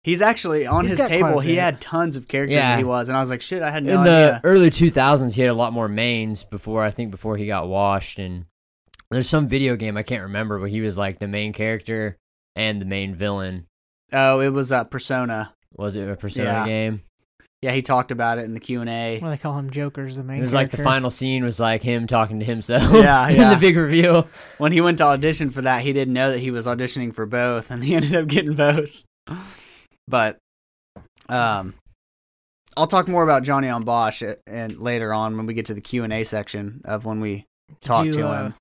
He's 0.03 0.23
actually 0.23 0.67
on 0.67 0.87
He's 0.87 0.99
his 0.99 1.09
table. 1.09 1.41
He 1.41 1.57
had 1.57 1.81
tons 1.81 2.15
of 2.15 2.29
characters 2.29 2.55
Yeah. 2.55 2.71
that 2.71 2.79
he 2.79 2.85
was, 2.85 3.09
and 3.09 3.17
I 3.17 3.21
was 3.21 3.29
like, 3.29 3.43
shit, 3.43 3.61
I 3.61 3.71
had 3.73 3.83
no 3.83 3.99
idea. 3.99 4.13
in 4.13 4.13
idea. 4.25 4.41
the 4.43 4.49
early 4.49 4.71
2000s 4.71 5.35
he 5.35 5.41
had 5.41 5.51
a 5.51 5.55
lot 5.55 5.73
more 5.73 5.89
mains 5.89 6.45
before 6.45 6.85
i 6.85 6.91
think 6.91 7.11
before 7.11 7.37
he 7.37 7.47
got 7.47 7.67
washed 7.69 8.19
and 8.21 8.45
there's 9.11 9.29
some 9.29 9.49
video 9.49 9.75
game 9.77 9.97
i 9.97 10.03
can't 10.05 10.23
remember 10.23 10.59
but 10.61 10.71
he 10.71 10.81
was 10.81 10.97
like 10.97 11.19
the 11.19 11.27
main 11.29 11.53
character 11.53 12.17
and 12.55 12.81
the 12.81 12.85
main 12.87 13.15
villain 13.17 13.67
Oh, 14.13 14.39
it 14.41 14.51
was 14.51 14.71
uh, 14.71 14.85
Persona. 14.85 15.53
was 15.73 15.97
it 15.97 16.09
a 16.09 16.15
persona 16.15 16.45
Yeah. 16.51 16.67
game 16.67 17.03
Yeah, 17.67 17.73
he 17.73 17.83
talked 17.83 18.13
about 18.13 18.39
it 18.39 18.45
in 18.45 18.55
the 18.55 18.61
Q 18.61 18.81
and 18.81 18.89
A. 18.89 19.19
Well, 19.21 19.33
they 19.33 19.37
call 19.37 19.59
him 19.59 19.71
Joker's 19.71 20.15
the 20.15 20.23
main 20.23 20.39
it 20.39 20.43
was 20.43 20.55
like 20.55 20.71
the 20.71 20.77
final 20.85 21.11
scene 21.11 21.43
was 21.43 21.59
like 21.59 21.83
him 21.83 22.07
talking 22.07 22.39
to 22.39 22.47
himself 22.47 22.93
Yeah, 22.95 23.29
in 23.29 23.35
yeah. 23.35 23.55
the 23.55 23.59
big 23.59 23.77
reveal 23.77 24.29
When 24.59 24.71
he 24.71 24.81
went 24.81 24.99
to 24.99 25.05
audition 25.05 25.51
for 25.51 25.63
that, 25.63 25.83
he 25.83 25.93
didn't 25.93 26.15
know 26.15 26.31
that 26.31 26.39
he 26.39 26.53
was 26.53 26.65
auditioning 26.69 27.13
for 27.13 27.27
both, 27.27 27.73
and 27.73 27.83
he 27.83 27.95
ended 27.97 28.15
up 28.15 28.29
getting 28.29 28.55
both. 28.55 29.03
But, 30.07 30.39
um, 31.29 31.75
I'll 32.77 32.87
talk 32.87 33.09
more 33.09 33.25
about 33.25 33.43
Johnny 33.43 33.67
Yong 33.67 33.83
Bosch 33.83 34.23
uh, 34.23 34.35
and 34.47 34.79
later 34.79 35.13
on 35.13 35.37
when 35.37 35.47
we 35.47 35.53
get 35.55 35.67
to 35.67 35.75
the 35.75 35.81
Q 35.81 36.05
and 36.05 36.13
A 36.13 36.23
section 36.23 36.83
of 36.85 37.05
when 37.05 37.21
we 37.21 37.47
talk 37.81 38.07
you, 38.07 38.13
to 38.13 38.29
uh, 38.29 38.43
him. 38.45 38.55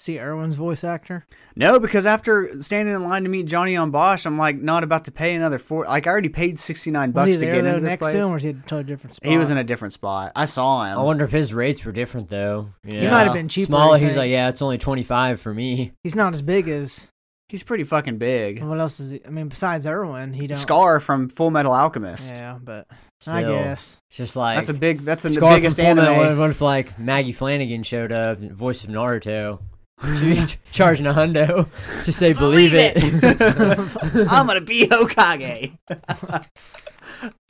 See 0.00 0.18
Erwin's 0.18 0.56
voice 0.56 0.82
actor? 0.82 1.26
No, 1.54 1.78
because 1.78 2.06
after 2.06 2.48
standing 2.62 2.94
in 2.94 3.04
line 3.04 3.24
to 3.24 3.28
meet 3.28 3.44
Johnny 3.44 3.74
Yong 3.74 3.90
Bosch, 3.90 4.24
I'm 4.24 4.38
like 4.38 4.56
not 4.56 4.82
about 4.82 5.04
to 5.04 5.10
pay 5.12 5.34
another 5.34 5.58
four. 5.58 5.84
Like 5.84 6.06
I 6.06 6.10
already 6.10 6.30
paid 6.30 6.58
sixty 6.58 6.90
nine 6.90 7.10
bucks 7.10 7.32
to 7.32 7.38
there 7.38 7.56
get 7.56 7.62
though 7.64 7.68
into 7.76 7.80
this 7.82 7.90
next 7.90 8.00
place. 8.00 8.12
to 8.14 8.18
him, 8.20 8.30
or 8.30 8.34
was 8.34 8.42
he 8.42 8.48
at 8.48 8.54
a 8.54 8.60
totally 8.60 8.84
different 8.84 9.16
spot? 9.16 9.30
he 9.30 9.36
was 9.36 9.50
in 9.50 9.58
a 9.58 9.64
different 9.64 9.92
spot. 9.92 10.32
I 10.34 10.46
saw 10.46 10.84
him. 10.84 10.98
i 10.98 11.02
wonder 11.02 11.26
if 11.26 11.32
his 11.32 11.52
rates 11.52 11.84
were 11.84 11.92
different 11.92 12.30
though 12.30 12.70
you 12.90 12.98
He 13.00 13.06
might 13.08 13.24
have 13.24 13.34
been 13.34 13.48
cheaper. 13.48 13.66
smaller 13.66 13.98
he's 13.98 14.16
like 14.16 14.30
yeah 14.30 14.48
it's 14.48 14.62
only 14.62 14.78
25 14.78 15.38
for 15.38 15.52
me 15.52 15.92
he's 16.02 16.14
not 16.14 16.32
as 16.32 16.40
big 16.40 16.66
as. 16.68 17.06
He's 17.50 17.64
pretty 17.64 17.82
fucking 17.82 18.18
big. 18.18 18.62
What 18.62 18.78
else 18.78 19.00
is 19.00 19.10
he? 19.10 19.20
I 19.26 19.28
mean, 19.28 19.48
besides 19.48 19.84
Erwin, 19.84 20.32
he 20.32 20.46
don't. 20.46 20.56
Scar 20.56 21.00
from 21.00 21.28
Full 21.28 21.50
Metal 21.50 21.72
Alchemist. 21.72 22.36
Yeah, 22.36 22.58
but 22.62 22.86
Still, 23.18 23.34
I 23.34 23.42
guess. 23.42 23.96
it's 24.08 24.16
just 24.18 24.36
like 24.36 24.56
That's 24.56 24.70
a 24.70 24.74
big. 24.74 25.00
That's 25.00 25.24
the 25.24 25.30
Scar 25.30 25.56
biggest 25.56 25.76
from 25.76 25.84
Full 25.86 25.94
Metal- 25.96 26.14
anime. 26.14 26.38
What 26.38 26.50
if 26.50 26.60
like 26.60 26.96
Maggie 26.96 27.32
Flanagan 27.32 27.82
showed 27.82 28.12
up, 28.12 28.38
voice 28.38 28.84
of 28.84 28.90
Naruto, 28.90 29.58
She 30.20 30.30
was 30.30 30.56
charging 30.72 31.06
a 31.06 31.12
hundo 31.12 31.68
to 32.04 32.12
say 32.12 32.32
believe, 32.32 32.70
Believe 32.72 33.20
it. 33.22 34.26
I'm 34.32 34.46
gonna 34.46 34.60
be 34.62 34.86
Hokage. 34.86 35.76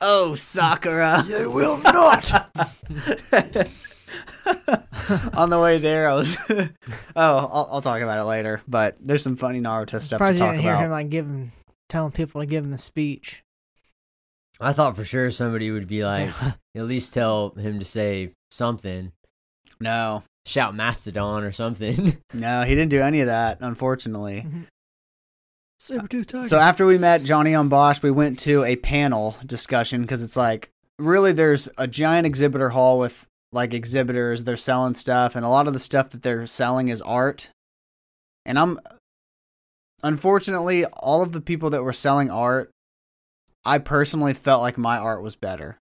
oh, 0.01 0.35
Sakura. 0.35 1.23
You 1.27 1.49
will 1.51 1.77
not. 1.77 2.49
On 5.33 5.49
the 5.49 5.59
way 5.59 5.77
there, 5.77 6.09
I 6.09 6.13
was. 6.15 6.37
oh, 6.49 6.67
I'll, 7.15 7.69
I'll 7.71 7.81
talk 7.81 8.01
about 8.01 8.19
it 8.19 8.25
later. 8.25 8.61
But 8.67 8.97
there's 8.99 9.23
some 9.23 9.35
funny 9.37 9.61
Naruto 9.61 10.01
stuff 10.01 10.01
to 10.01 10.05
Surprised 10.09 10.39
you 10.39 10.45
talk 10.45 10.51
didn't 10.53 10.63
hear 10.63 10.73
about. 10.73 10.83
him 10.85 10.91
like 10.91 11.09
giving, 11.09 11.51
telling 11.89 12.11
people 12.11 12.41
to 12.41 12.47
give 12.47 12.63
him 12.63 12.73
a 12.73 12.77
speech. 12.77 13.43
I 14.59 14.73
thought 14.73 14.95
for 14.95 15.05
sure 15.05 15.31
somebody 15.31 15.71
would 15.71 15.87
be 15.87 16.03
like, 16.03 16.29
at 16.75 16.85
least 16.85 17.13
tell 17.13 17.51
him 17.51 17.79
to 17.79 17.85
say 17.85 18.33
something, 18.51 19.11
No, 19.79 20.23
shout 20.45 20.75
Mastodon 20.75 21.43
or 21.43 21.51
something. 21.51 22.17
no, 22.33 22.63
he 22.63 22.71
didn't 22.71 22.89
do 22.89 23.01
any 23.01 23.21
of 23.21 23.27
that, 23.27 23.59
unfortunately. 23.61 24.43
Mm-hmm. 24.47 24.61
Saber 25.79 26.07
tooth 26.07 26.27
tiger. 26.27 26.47
So 26.47 26.59
after 26.59 26.85
we 26.85 26.97
met 26.97 27.23
Johnny 27.23 27.53
Yong 27.53 27.69
Bosch, 27.69 28.03
we 28.03 28.11
went 28.11 28.37
to 28.39 28.63
a 28.63 28.75
panel 28.75 29.35
discussion 29.45 30.01
because 30.01 30.21
it's 30.21 30.37
like 30.37 30.69
really 30.99 31.33
there's 31.33 31.69
a 31.77 31.87
giant 31.87 32.27
exhibitor 32.27 32.69
hall 32.69 32.99
with 32.99 33.25
like 33.51 33.73
exhibitors. 33.73 34.43
They're 34.43 34.57
selling 34.57 34.93
stuff, 34.93 35.35
and 35.35 35.43
a 35.43 35.49
lot 35.49 35.67
of 35.67 35.73
the 35.73 35.79
stuff 35.79 36.11
that 36.11 36.21
they're 36.21 36.45
selling 36.45 36.89
is 36.89 37.01
art. 37.01 37.49
And 38.45 38.59
I'm 38.59 38.79
unfortunately 40.03 40.85
all 40.85 41.23
of 41.23 41.31
the 41.31 41.41
people 41.41 41.71
that 41.71 41.83
were 41.83 41.93
selling 41.93 42.29
art, 42.29 42.69
I 43.65 43.79
personally 43.79 44.33
felt 44.33 44.61
like 44.61 44.77
my 44.77 44.99
art 44.99 45.23
was 45.23 45.35
better. 45.35 45.77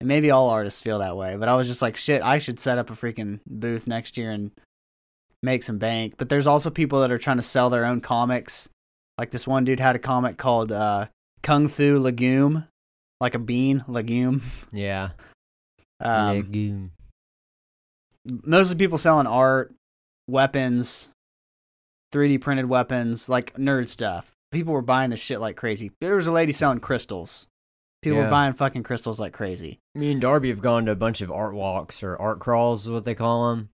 And 0.00 0.06
maybe 0.08 0.30
all 0.30 0.48
artists 0.50 0.80
feel 0.80 1.00
that 1.00 1.16
way, 1.16 1.36
but 1.36 1.48
I 1.48 1.56
was 1.56 1.66
just 1.66 1.82
like, 1.82 1.96
shit, 1.96 2.22
I 2.22 2.38
should 2.38 2.60
set 2.60 2.78
up 2.78 2.88
a 2.90 2.94
freaking 2.94 3.40
booth 3.46 3.86
next 3.88 4.16
year 4.16 4.30
and 4.30 4.52
make 5.42 5.62
some 5.64 5.78
bank. 5.78 6.14
But 6.16 6.28
there's 6.28 6.46
also 6.46 6.70
people 6.70 7.00
that 7.00 7.10
are 7.10 7.18
trying 7.18 7.38
to 7.38 7.42
sell 7.42 7.68
their 7.68 7.84
own 7.84 8.00
comics. 8.00 8.68
Like 9.18 9.30
this 9.32 9.46
one 9.46 9.64
dude 9.64 9.80
had 9.80 9.96
a 9.96 9.98
comic 9.98 10.36
called 10.38 10.70
uh, 10.70 11.06
Kung 11.42 11.66
Fu 11.66 11.98
Legume, 11.98 12.64
like 13.20 13.34
a 13.34 13.38
bean 13.40 13.84
legume. 13.88 14.42
yeah. 14.72 15.10
Um, 16.00 16.36
Legume. 16.36 16.92
mostly 18.44 18.76
people 18.76 18.98
selling 18.98 19.26
art, 19.26 19.74
weapons, 20.28 21.08
3D 22.14 22.40
printed 22.40 22.66
weapons, 22.66 23.28
like 23.28 23.54
nerd 23.54 23.88
stuff. 23.88 24.30
People 24.52 24.74
were 24.74 24.80
buying 24.80 25.10
this 25.10 25.18
shit 25.18 25.40
like 25.40 25.56
crazy. 25.56 25.90
There 26.00 26.14
was 26.14 26.28
a 26.28 26.32
lady 26.32 26.52
selling 26.52 26.78
crystals. 26.78 27.48
People 28.02 28.18
were 28.18 28.24
Yeah. 28.24 28.30
buying 28.30 28.52
fucking 28.52 28.82
crystals 28.84 29.18
like 29.18 29.32
crazy. 29.32 29.80
Me 29.94 30.12
and 30.12 30.20
Darby 30.20 30.50
have 30.50 30.60
gone 30.62 30.86
to 30.86 30.92
a 30.92 30.96
bunch 30.96 31.20
of 31.20 31.30
art 31.32 31.54
walks 31.54 32.02
or 32.02 32.16
art 32.16 32.38
crawls, 32.38 32.86
is 32.86 32.92
what 32.92 33.04
they 33.04 33.14
call 33.14 33.50
them, 33.50 33.70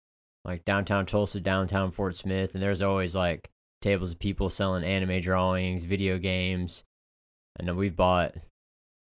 like 0.44 0.64
downtown 0.64 1.06
Tulsa, 1.06 1.40
downtown 1.40 1.90
Fort 1.90 2.16
Smith, 2.16 2.54
and 2.54 2.62
there's 2.62 2.82
always 2.82 3.16
like 3.16 3.48
tables 3.80 4.12
of 4.12 4.18
people 4.18 4.50
selling 4.50 4.84
anime 4.84 5.20
drawings, 5.22 5.84
video 5.84 6.18
games, 6.18 6.84
and 7.58 7.66
then 7.66 7.76
we've 7.76 7.96
bought, 7.96 8.34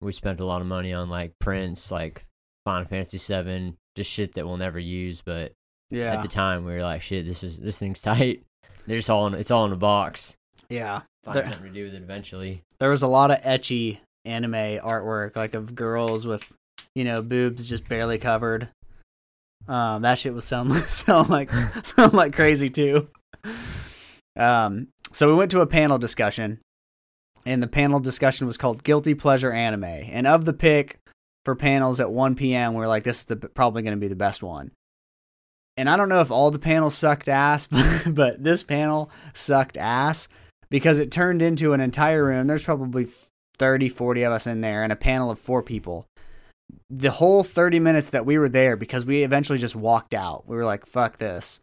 we 0.01 0.11
spent 0.11 0.39
a 0.39 0.45
lot 0.45 0.61
of 0.61 0.67
money 0.67 0.91
on 0.91 1.07
like 1.09 1.33
prints, 1.39 1.91
like 1.91 2.25
Final 2.65 2.87
Fantasy 2.87 3.17
VII, 3.19 3.75
just 3.95 4.09
shit 4.09 4.33
that 4.33 4.47
we'll 4.47 4.57
never 4.57 4.79
use, 4.79 5.21
but 5.21 5.51
Yeah. 5.91 6.15
at 6.15 6.23
the 6.23 6.27
time 6.27 6.65
we 6.65 6.73
were 6.73 6.81
like, 6.81 7.03
shit, 7.03 7.27
this 7.27 7.43
is 7.43 7.57
this 7.59 7.77
thing's 7.77 8.01
tight. 8.01 8.43
They're 8.87 8.97
just 8.97 9.09
all 9.11 9.27
in, 9.27 9.35
it's 9.35 9.51
all 9.51 9.65
in 9.65 9.71
a 9.71 9.75
box. 9.77 10.35
yeah. 10.69 11.01
Find 11.23 11.37
There- 11.37 11.45
something 11.45 11.63
to 11.67 11.71
do 11.73 11.85
with 11.85 11.93
it 11.95 12.01
eventually. 12.03 12.63
There 12.79 12.89
was 12.89 13.01
a 13.03 13.07
lot 13.07 13.29
of 13.31 13.39
ecchi 13.41 13.99
anime 14.25 14.53
artwork, 14.53 15.35
like 15.35 15.53
of 15.53 15.75
girls 15.75 16.25
with, 16.25 16.51
you 16.93 17.03
know, 17.03 17.21
boobs 17.21 17.67
just 17.67 17.87
barely 17.87 18.17
covered. 18.17 18.69
Um, 19.67 20.03
that 20.03 20.17
shit 20.17 20.33
was 20.33 20.45
sound 20.45 20.73
sound 20.89 21.29
like 21.29 21.51
sound 21.83 22.13
like 22.13 22.33
crazy 22.33 22.69
too. 22.69 23.09
Um, 24.37 24.89
so 25.11 25.27
we 25.27 25.35
went 25.35 25.51
to 25.51 25.61
a 25.61 25.67
panel 25.67 25.97
discussion, 25.97 26.59
and 27.45 27.63
the 27.63 27.67
panel 27.67 27.99
discussion 27.99 28.47
was 28.47 28.57
called 28.57 28.83
"Guilty 28.83 29.13
Pleasure 29.13 29.51
Anime." 29.51 29.83
And 29.83 30.27
of 30.27 30.45
the 30.45 30.53
pick 30.53 30.99
for 31.45 31.55
panels 31.55 31.99
at 31.99 32.11
1 32.11 32.35
p.m., 32.35 32.73
we 32.73 32.83
are 32.83 32.87
like, 32.87 33.03
"This 33.03 33.19
is 33.19 33.25
the, 33.25 33.37
probably 33.37 33.81
going 33.81 33.97
to 33.97 34.01
be 34.01 34.07
the 34.07 34.15
best 34.15 34.43
one." 34.43 34.71
And 35.77 35.89
I 35.89 35.97
don't 35.97 36.09
know 36.09 36.21
if 36.21 36.31
all 36.31 36.51
the 36.51 36.59
panels 36.59 36.95
sucked 36.95 37.27
ass, 37.27 37.67
but 38.07 38.43
this 38.43 38.63
panel 38.63 39.09
sucked 39.33 39.77
ass 39.77 40.27
because 40.69 40.99
it 40.99 41.11
turned 41.11 41.41
into 41.41 41.73
an 41.73 41.81
entire 41.81 42.23
room. 42.23 42.47
There's 42.47 42.63
probably 42.63 43.07
30, 43.55 43.89
40 43.89 44.23
of 44.23 44.33
us 44.33 44.47
in 44.47 44.61
there, 44.61 44.83
and 44.83 44.91
a 44.91 44.97
panel 44.97 45.31
of 45.31 45.39
four 45.39 45.63
people. 45.63 46.05
The 46.89 47.11
whole 47.11 47.43
30 47.43 47.79
minutes 47.79 48.09
that 48.09 48.25
we 48.25 48.37
were 48.37 48.49
there, 48.49 48.75
because 48.75 49.05
we 49.05 49.23
eventually 49.23 49.59
just 49.59 49.75
walked 49.75 50.13
out, 50.13 50.47
we 50.47 50.55
were 50.55 50.65
like, 50.65 50.85
fuck 50.85 51.17
this, 51.17 51.59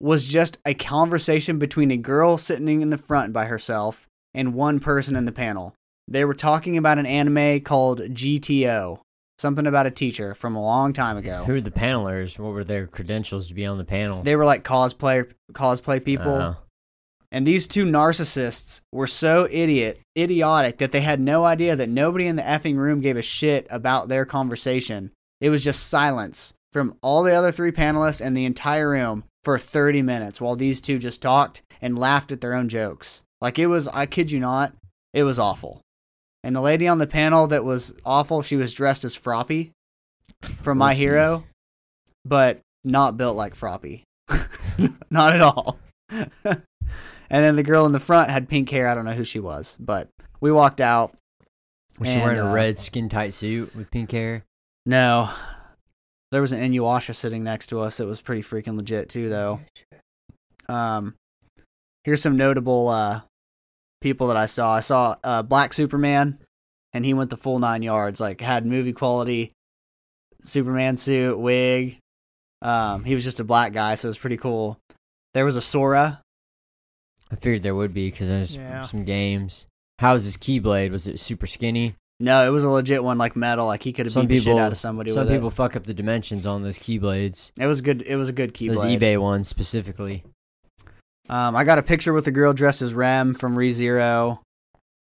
was 0.00 0.26
just 0.26 0.58
a 0.64 0.74
conversation 0.74 1.58
between 1.58 1.90
a 1.90 1.96
girl 1.96 2.36
sitting 2.38 2.82
in 2.82 2.90
the 2.90 2.98
front 2.98 3.32
by 3.32 3.46
herself 3.46 4.06
and 4.32 4.54
one 4.54 4.80
person 4.80 5.16
in 5.16 5.24
the 5.24 5.32
panel. 5.32 5.74
They 6.08 6.24
were 6.24 6.34
talking 6.34 6.76
about 6.76 6.98
an 6.98 7.06
anime 7.06 7.60
called 7.62 8.00
GTO, 8.00 9.00
something 9.38 9.66
about 9.66 9.86
a 9.86 9.90
teacher 9.90 10.34
from 10.34 10.56
a 10.56 10.62
long 10.62 10.92
time 10.92 11.16
ago. 11.16 11.44
Who 11.44 11.54
are 11.54 11.60
the 11.60 11.70
panelers? 11.70 12.38
What 12.38 12.52
were 12.52 12.64
their 12.64 12.86
credentials 12.86 13.48
to 13.48 13.54
be 13.54 13.64
on 13.64 13.78
the 13.78 13.84
panel? 13.84 14.22
They 14.22 14.36
were 14.36 14.44
like 14.44 14.64
cosplay 14.64 15.30
cosplay 15.52 16.04
people. 16.04 16.34
Uh, 16.34 16.54
And 17.34 17.44
these 17.44 17.66
two 17.66 17.84
narcissists 17.84 18.80
were 18.92 19.08
so 19.08 19.48
idiot, 19.50 20.00
idiotic 20.16 20.78
that 20.78 20.92
they 20.92 21.00
had 21.00 21.18
no 21.18 21.44
idea 21.44 21.74
that 21.74 21.88
nobody 21.88 22.28
in 22.28 22.36
the 22.36 22.42
effing 22.42 22.76
room 22.76 23.00
gave 23.00 23.16
a 23.16 23.22
shit 23.22 23.66
about 23.70 24.06
their 24.06 24.24
conversation. 24.24 25.10
It 25.40 25.50
was 25.50 25.64
just 25.64 25.88
silence 25.88 26.54
from 26.72 26.94
all 27.02 27.24
the 27.24 27.34
other 27.34 27.50
three 27.50 27.72
panelists 27.72 28.24
and 28.24 28.36
the 28.36 28.44
entire 28.44 28.88
room 28.88 29.24
for 29.42 29.58
30 29.58 30.00
minutes 30.00 30.40
while 30.40 30.54
these 30.54 30.80
two 30.80 31.00
just 31.00 31.20
talked 31.20 31.62
and 31.82 31.98
laughed 31.98 32.30
at 32.30 32.40
their 32.40 32.54
own 32.54 32.68
jokes. 32.68 33.24
Like 33.40 33.58
it 33.58 33.66
was, 33.66 33.88
I 33.88 34.06
kid 34.06 34.30
you 34.30 34.38
not, 34.38 34.72
It 35.12 35.24
was 35.24 35.40
awful. 35.40 35.80
And 36.44 36.54
the 36.54 36.60
lady 36.60 36.86
on 36.86 36.98
the 36.98 37.06
panel 37.08 37.48
that 37.48 37.64
was 37.64 37.94
awful, 38.04 38.42
she 38.42 38.54
was 38.54 38.72
dressed 38.72 39.02
as 39.02 39.16
Froppy 39.16 39.72
from 40.62 40.78
My 40.78 40.94
Hero, 40.94 41.42
but 42.24 42.60
not 42.84 43.16
built 43.16 43.34
like 43.36 43.56
Froppy. 43.56 44.04
not 45.10 45.34
at 45.34 45.40
all. 45.40 45.80
and 47.34 47.42
then 47.42 47.56
the 47.56 47.64
girl 47.64 47.84
in 47.84 47.90
the 47.90 47.98
front 47.98 48.30
had 48.30 48.48
pink 48.48 48.70
hair. 48.70 48.86
I 48.86 48.94
don't 48.94 49.04
know 49.04 49.10
who 49.12 49.24
she 49.24 49.40
was, 49.40 49.76
but 49.80 50.08
we 50.40 50.52
walked 50.52 50.80
out. 50.80 51.16
Was 51.98 52.08
she 52.08 52.14
And, 52.14 52.22
wearing 52.22 52.40
uh, 52.40 52.46
a 52.46 52.52
red 52.54 52.78
skin 52.78 53.08
tight 53.08 53.34
suit 53.34 53.74
with 53.74 53.90
pink 53.90 54.12
hair? 54.12 54.44
No, 54.86 55.30
there 56.30 56.40
was 56.40 56.52
an 56.52 56.60
Inuyasha 56.60 57.12
sitting 57.16 57.42
next 57.42 57.66
to 57.68 57.80
us. 57.80 57.98
It 57.98 58.06
was 58.06 58.20
pretty 58.20 58.42
freaking 58.42 58.76
legit 58.76 59.08
too, 59.08 59.28
though. 59.28 59.60
Um, 60.68 61.16
here's 62.04 62.22
some 62.22 62.36
notable 62.36 62.88
uh, 62.88 63.22
people 64.00 64.28
that 64.28 64.36
I 64.36 64.46
saw. 64.46 64.72
I 64.72 64.80
saw 64.80 65.16
uh, 65.24 65.42
Black 65.42 65.72
Superman, 65.72 66.38
and 66.92 67.04
he 67.04 67.14
went 67.14 67.30
the 67.30 67.36
full 67.36 67.58
nine 67.58 67.82
yards. 67.82 68.20
Like 68.20 68.40
had 68.40 68.64
movie 68.64 68.92
quality 68.92 69.50
Superman 70.44 70.96
suit, 70.96 71.36
wig. 71.36 71.98
Um, 72.62 73.02
he 73.04 73.14
was 73.14 73.24
just 73.24 73.40
a 73.40 73.44
black 73.44 73.72
guy, 73.72 73.96
so 73.96 74.06
it 74.06 74.10
was 74.10 74.18
pretty 74.18 74.36
cool. 74.36 74.78
There 75.34 75.44
was 75.44 75.56
a 75.56 75.60
Sora. 75.60 76.20
I 77.30 77.36
figured 77.36 77.62
there 77.62 77.74
would 77.74 77.92
be 77.94 78.10
because 78.10 78.28
there's 78.28 78.56
Yeah. 78.56 78.84
some 78.84 79.04
games. 79.04 79.66
How 79.98 80.12
was 80.14 80.24
his 80.24 80.36
keyblade? 80.36 80.90
Was 80.90 81.06
it 81.06 81.20
super 81.20 81.46
skinny? 81.46 81.94
No, 82.20 82.46
it 82.46 82.50
was 82.50 82.62
a 82.64 82.68
legit 82.70 83.02
one, 83.02 83.18
like 83.18 83.34
metal. 83.36 83.66
Like 83.66 83.82
he 83.82 83.92
could 83.92 84.06
have 84.06 84.12
Some 84.12 84.26
beat 84.26 84.36
the 84.36 84.40
shit 84.40 84.46
people- 84.46 84.58
out 84.60 84.72
of 84.72 84.78
somebody 84.78 85.10
Some 85.10 85.24
with 85.26 85.34
people 85.34 85.50
fuck 85.50 85.74
up 85.76 85.84
the 85.84 85.94
dimensions 85.94 86.46
on 86.46 86.62
those 86.62 86.78
keyblades. 86.78 87.50
it. 87.56 87.64
It 87.64 87.66
was 87.66 87.80
good. 87.80 88.02
It 88.02 88.16
was 88.16 88.28
a 88.28 88.32
good 88.32 88.54
keyblade. 88.54 88.74
Those 88.76 88.84
eBay 88.84 89.18
ones 89.20 89.48
specifically. 89.48 90.24
Um, 91.28 91.56
I 91.56 91.64
got 91.64 91.78
a 91.78 91.82
picture 91.82 92.12
with 92.12 92.26
a 92.26 92.30
girl 92.30 92.52
dressed 92.52 92.82
as 92.82 92.92
Rem 92.94 93.34
from 93.34 93.56
ReZero. 93.56 94.40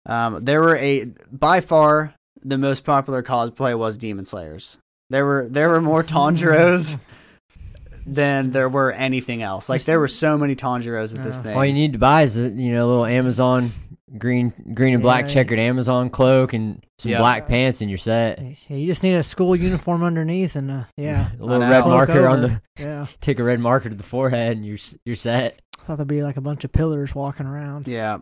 Um, 0.06 0.40
there 0.42 0.60
were 0.60 0.76
a 0.76 1.06
by 1.30 1.60
far 1.60 2.14
the 2.44 2.58
most 2.58 2.84
popular 2.84 3.22
cosplay 3.22 3.76
was 3.78 3.96
Demon 3.96 4.24
Slayers. 4.24 4.78
There 5.10 5.24
were 5.24 5.48
there 5.48 5.70
were 5.70 5.80
more 5.80 6.02
Tanjiros 6.04 6.98
than 8.06 8.50
there 8.50 8.68
were 8.68 8.92
anything 8.92 9.42
else. 9.42 9.68
Like 9.68 9.84
there 9.84 10.00
were 10.00 10.08
so 10.08 10.36
many 10.38 10.54
Tanjiros 10.56 11.16
at 11.16 11.22
this 11.22 11.36
Yeah. 11.36 11.42
thing. 11.42 11.56
All 11.56 11.64
you 11.64 11.72
need 11.72 11.92
to 11.94 11.98
buy 11.98 12.22
is 12.22 12.36
a 12.36 12.48
you 12.48 12.72
know 12.72 12.86
a 12.86 12.88
little 12.88 13.06
Amazon 13.06 13.72
green 14.18 14.52
green 14.74 14.92
and 14.94 15.02
black 15.02 15.22
Yeah. 15.24 15.28
checkered 15.34 15.58
Amazon 15.58 16.10
cloak 16.10 16.52
and 16.52 16.84
some 16.98 17.12
Yeah. 17.12 17.18
black 17.18 17.48
pants 17.48 17.80
and 17.80 17.90
you're 17.90 17.98
set. 17.98 18.40
Yeah, 18.68 18.76
you 18.76 18.86
just 18.86 19.02
need 19.02 19.14
a 19.14 19.22
school 19.22 19.56
uniform 19.56 20.02
underneath, 20.02 20.54
and 20.56 20.70
uh, 20.70 20.84
yeah, 20.96 21.30
a 21.40 21.44
little 21.44 21.62
I 21.62 21.70
red. 21.70 21.82
Cloak 21.82 21.94
marker 22.08 22.28
on 22.28 22.38
over. 22.44 22.60
the 22.76 22.82
yeah. 22.82 23.06
take 23.20 23.38
a 23.38 23.44
red 23.44 23.60
marker 23.60 23.88
to 23.88 23.94
the 23.94 24.02
forehead 24.02 24.56
and 24.56 24.66
you're 24.66 24.76
s- 24.76 24.94
you're 25.04 25.16
set. 25.16 25.60
I 25.80 25.84
thought 25.84 25.96
there'd 25.96 26.08
be 26.08 26.22
like 26.22 26.36
a 26.36 26.40
bunch 26.42 26.64
of 26.64 26.72
pillars 26.72 27.14
walking 27.14 27.46
around. 27.46 27.88
yeah, 27.88 28.18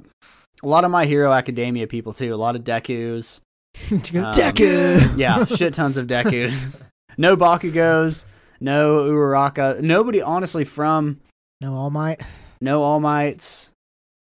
a 0.63 0.69
lot 0.69 0.85
of 0.85 0.91
My 0.91 1.05
Hero 1.07 1.33
Academia 1.33 1.87
people 1.87 2.13
too. 2.13 2.33
A 2.33 2.37
lot 2.37 2.55
of 2.57 2.63
Dekus. 2.65 3.41
You 3.91 3.99
go, 3.99 4.25
Um, 4.25 4.33
Deku! 4.35 5.17
Yeah, 5.19 5.45
shit 5.45 5.75
tons 5.75 5.97
of 5.97 6.07
Dekus. 6.07 6.75
no 7.19 7.37
Bakugos. 7.37 8.25
No 8.61 9.05
Uraraka. 9.11 9.81
Nobody 9.81 10.21
honestly 10.23 10.65
from 10.65 11.21
No 11.61 11.75
All 11.75 11.91
Might. 11.91 12.21
No 12.61 12.83
All 12.83 13.01
Mights. 13.01 13.73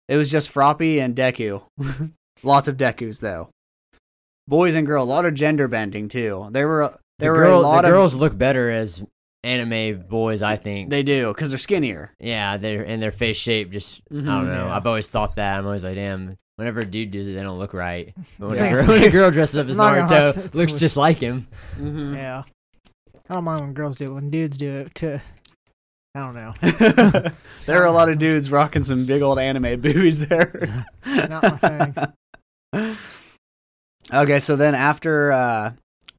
It 0.09 0.17
was 0.17 0.31
just 0.31 0.53
Froppy 0.53 0.99
and 1.01 1.17
Deku. 1.17 1.63
Lots 2.43 2.69
of 2.69 2.77
Dekus 2.77 3.19
though. 3.21 3.49
Boys 4.49 4.75
and 4.77 4.87
girls, 4.87 5.07
a 5.09 5.11
lot 5.11 5.25
of 5.25 5.35
gender 5.35 5.67
bending 5.69 6.09
too. 6.09 6.49
There 6.53 6.69
were 6.69 6.97
there 7.19 7.33
the 7.33 7.39
were 7.39 7.45
a 7.47 7.59
lot 7.59 7.83
the 7.83 7.89
of 7.89 7.95
girls 7.95 8.15
look 8.15 8.37
better 8.37 8.71
as 8.71 9.03
anime 9.43 10.03
boys, 10.09 10.43
I 10.43 10.57
think. 10.57 10.91
they 10.91 11.03
do 11.03 11.29
because 11.29 11.49
they're 11.51 11.59
skinnier. 11.59 12.13
yeah, 12.21 12.57
they're 12.57 12.83
and 12.83 13.03
their 13.03 13.13
face 13.13 13.37
shape 13.37 13.71
just 13.71 14.03
I 14.11 14.15
Mhm. 14.15 14.25
don't 14.27 14.51
know. 14.51 14.67
Yeah. 14.67 14.77
I've 14.77 14.87
always 14.87 15.09
thought 15.09 15.37
that. 15.37 15.59
I'm 15.59 15.65
always 15.67 15.83
like, 15.85 15.95
damn. 15.97 16.37
Whenever 16.57 16.81
a 16.81 16.85
dude 16.87 17.11
does 17.11 17.29
it, 17.29 17.33
they 17.33 17.43
don't 17.43 17.59
look 17.59 17.75
right. 17.75 18.15
But 18.39 18.49
when, 18.51 18.59
Yeah. 18.59 18.65
a, 18.65 18.71
girl, 18.79 18.87
when 18.87 19.03
a 19.03 19.11
girl 19.11 19.31
dresses 19.31 19.59
up 19.59 19.67
as 19.67 19.77
Not 19.77 20.09
gonna 20.09 20.27
lie, 20.27 20.33
Naruto, 20.33 20.55
looks 20.55 20.73
just 20.73 20.97
like 20.97 21.19
him. 21.19 21.49
Mm-hmm. 21.79 22.15
Yeah. 22.15 22.43
I 23.29 23.35
don't 23.35 23.45
mind 23.45 23.61
when 23.61 23.73
girls 23.73 23.97
do 23.97 24.07
it. 24.07 24.15
When 24.15 24.31
dudes 24.31 24.57
do 24.57 24.71
it, 24.71 24.95
to 24.97 25.21
I 26.17 26.21
don't 26.21 26.35
know. 26.35 26.55
there 27.67 27.83
are 27.83 27.87
a 27.87 27.93
lot 27.93 28.09
of 28.09 28.19
dudes 28.21 28.51
rocking 28.51 28.85
some 28.85 29.05
big 29.05 29.21
old 29.21 29.39
anime 29.39 29.63
boobies 29.81 30.27
there. 30.27 30.87
Not 31.05 31.43
my 31.43 31.95
thing. 32.73 32.97
okay, 34.13 34.39
so 34.39 34.57
then 34.57 34.75
after 34.75 35.31
uh, 35.31 35.73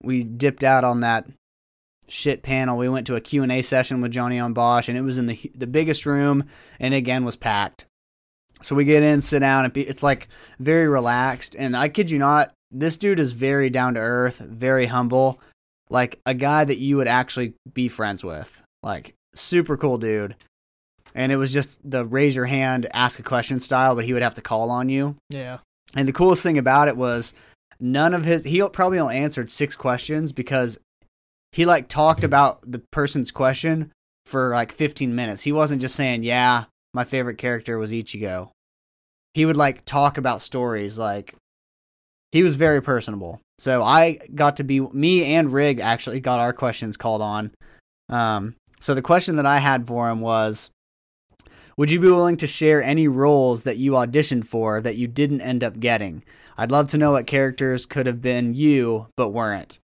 we 0.03 0.23
dipped 0.23 0.63
out 0.63 0.83
on 0.83 0.99
that 0.99 1.25
shit 2.07 2.43
panel, 2.43 2.77
we 2.77 2.89
went 2.89 3.07
to 3.07 3.15
a 3.15 3.21
Q&A 3.21 3.63
session 3.63 4.01
with 4.01 4.11
Johnny 4.11 4.37
Yong 4.37 4.53
Bosch, 4.53 4.87
and 4.87 4.97
it 4.97 5.01
was 5.01 5.17
in 5.17 5.25
the 5.25 5.51
the 5.55 5.67
biggest 5.67 6.05
room, 6.05 6.45
and 6.79 6.93
again 6.93 7.25
was 7.25 7.35
packed. 7.35 7.85
So 8.61 8.75
we 8.75 8.85
get 8.85 9.01
in, 9.01 9.21
sit 9.21 9.39
down, 9.39 9.65
and 9.65 9.73
be, 9.73 9.81
it's 9.81 10.03
like 10.03 10.27
very 10.59 10.87
relaxed. 10.87 11.55
And 11.57 11.75
I 11.75 11.89
kid 11.89 12.11
you 12.11 12.19
not, 12.19 12.53
this 12.71 12.97
dude 12.97 13.19
is 13.19 13.31
very 13.31 13.69
down 13.69 13.95
to 13.95 13.99
earth, 13.99 14.39
very 14.39 14.87
humble, 14.87 15.39
like 15.89 16.19
a 16.25 16.33
guy 16.33 16.65
that 16.65 16.77
you 16.77 16.97
would 16.97 17.07
actually 17.07 17.53
be 17.73 17.87
friends 17.87 18.23
with. 18.23 18.61
Like 18.83 19.15
super 19.33 19.77
cool 19.77 19.97
dude. 19.97 20.35
And 21.15 21.31
it 21.31 21.37
was 21.37 21.53
just 21.53 21.79
the 21.89 22.05
raise 22.05 22.35
your 22.35 22.45
hand, 22.45 22.87
ask 22.93 23.19
a 23.19 23.23
question 23.23 23.59
style, 23.59 23.95
but 23.95 24.05
he 24.05 24.13
would 24.13 24.21
have 24.21 24.35
to 24.35 24.41
call 24.41 24.69
on 24.69 24.89
you. 24.89 25.15
Yeah. 25.29 25.59
And 25.95 26.07
the 26.07 26.13
coolest 26.13 26.43
thing 26.43 26.57
about 26.57 26.87
it 26.87 26.97
was 26.97 27.33
none 27.79 28.13
of 28.13 28.25
his 28.25 28.43
he 28.43 28.61
probably 28.69 28.99
only 28.99 29.17
answered 29.17 29.51
six 29.51 29.75
questions 29.75 30.31
because 30.31 30.77
he 31.51 31.65
like 31.65 31.87
talked 31.87 32.23
about 32.23 32.59
the 32.69 32.81
person's 32.91 33.31
question 33.31 33.91
for 34.25 34.49
like 34.49 34.71
15 34.71 35.15
minutes. 35.15 35.43
He 35.43 35.51
wasn't 35.51 35.81
just 35.81 35.95
saying, 35.95 36.23
"Yeah, 36.23 36.65
my 36.93 37.05
favorite 37.05 37.37
character 37.37 37.77
was 37.77 37.91
Ichigo." 37.91 38.49
He 39.33 39.45
would 39.45 39.57
like 39.57 39.85
talk 39.85 40.17
about 40.17 40.41
stories 40.41 40.99
like 40.99 41.35
he 42.31 42.43
was 42.43 42.55
very 42.55 42.81
personable. 42.81 43.39
So 43.59 43.83
I 43.83 44.19
got 44.35 44.57
to 44.57 44.63
be 44.63 44.79
me 44.79 45.35
and 45.35 45.51
Rig 45.51 45.79
actually 45.79 46.19
got 46.19 46.39
our 46.39 46.53
questions 46.53 46.97
called 46.97 47.21
on. 47.21 47.51
Um 48.09 48.55
so 48.79 48.93
the 48.93 49.01
question 49.01 49.37
that 49.37 49.45
I 49.45 49.57
had 49.57 49.87
for 49.87 50.09
him 50.09 50.21
was 50.21 50.69
would 51.77 51.91
you 51.91 51.99
be 51.99 52.07
willing 52.07 52.37
to 52.37 52.47
share 52.47 52.81
any 52.81 53.07
roles 53.07 53.63
that 53.63 53.77
you 53.77 53.91
auditioned 53.91 54.45
for 54.45 54.81
that 54.81 54.97
you 54.97 55.07
didn't 55.07 55.41
end 55.41 55.63
up 55.63 55.79
getting? 55.79 56.23
I'd 56.57 56.71
love 56.71 56.87
to 56.89 56.97
know 56.97 57.11
what 57.11 57.27
characters 57.27 57.85
could 57.85 58.07
have 58.07 58.21
been 58.21 58.53
you 58.55 59.07
but 59.15 59.29
weren't. 59.29 59.79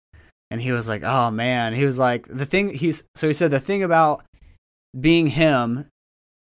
And 0.51 0.63
he 0.63 0.73
was 0.73 0.89
like, 0.89 1.03
"Oh 1.05 1.31
man." 1.31 1.75
He 1.75 1.85
was 1.85 1.99
like, 1.99 2.27
"The 2.27 2.47
thing 2.47 2.71
he's 2.71 3.05
so 3.15 3.29
he 3.29 3.35
said 3.35 3.51
the 3.51 3.61
thing 3.61 3.83
about 3.83 4.25
being 4.99 5.29
him 5.29 5.87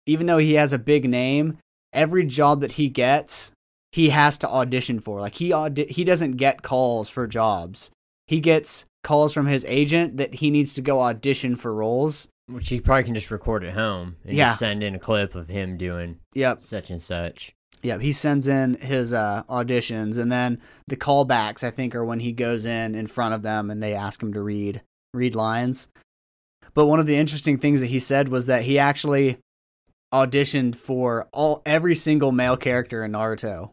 even 0.07 0.27
though 0.27 0.39
he 0.39 0.55
has 0.55 0.73
a 0.73 0.79
big 0.79 1.09
name, 1.09 1.59
every 1.93 2.25
job 2.25 2.61
that 2.61 2.73
he 2.73 2.89
gets, 2.89 3.53
he 3.93 4.09
has 4.11 4.39
to 4.39 4.49
audition 4.49 4.99
for. 5.01 5.21
Like 5.21 5.35
he 5.37 5.53
audi- 5.53 5.87
he 5.93 6.03
doesn't 6.05 6.33
get 6.33 6.63
calls 6.63 7.09
for 7.09 7.27
jobs. 7.27 7.91
He 8.27 8.41
gets 8.41 8.85
calls 9.05 9.33
from 9.35 9.47
his 9.47 9.65
agent 9.67 10.17
that 10.17 10.35
he 10.37 10.51
needs 10.51 10.75
to 10.75 10.81
go 10.83 11.01
audition 11.01 11.57
for 11.57 11.73
roles. 11.75 12.29
Which 12.49 12.69
he 12.71 12.81
probably 12.81 13.05
can 13.05 13.15
just 13.15 13.31
record 13.31 13.65
at 13.65 13.75
home 13.75 14.17
and 14.25 14.35
Yeah. 14.37 14.49
just 14.49 14.59
send 14.61 14.83
in 14.83 14.95
a 14.95 14.99
clip 14.99 15.35
of 15.35 15.49
him 15.49 15.77
doing 15.77 16.17
Yep. 16.35 16.63
such 16.65 16.91
and 16.91 17.01
such. 17.01 17.53
Yep, 17.83 18.01
he 18.01 18.13
sends 18.13 18.47
in 18.47 18.75
his 18.75 19.13
uh, 19.13 19.43
auditions, 19.49 20.17
and 20.17 20.31
then 20.31 20.61
the 20.87 20.97
callbacks. 20.97 21.65
I 21.65 21.71
think 21.71 21.95
are 21.97 22.05
when 22.05 22.21
he 22.21 22.31
goes 22.33 22.65
in 22.65 22.95
in 22.95 23.09
front 23.09 23.35
of 23.35 23.43
them 23.43 23.71
and 23.71 23.83
they 23.83 23.95
ask 23.95 24.23
him 24.23 24.33
to 24.35 24.41
read 24.43 24.83
read 25.15 25.35
lines. 25.35 25.89
But 26.75 26.87
one 26.87 27.01
of 27.01 27.07
the 27.07 27.17
interesting 27.17 27.59
things 27.59 27.81
that 27.81 27.89
he 27.89 27.99
said 27.99 28.29
was 28.29 28.47
that 28.47 28.63
he 28.63 28.79
actually 28.79 29.39
auditioned 30.15 30.77
for 30.77 31.29
all 31.33 31.63
every 31.67 31.95
single 31.95 32.33
male 32.33 32.57
character 32.57 33.05
in 33.05 33.13
Naruto, 33.13 33.71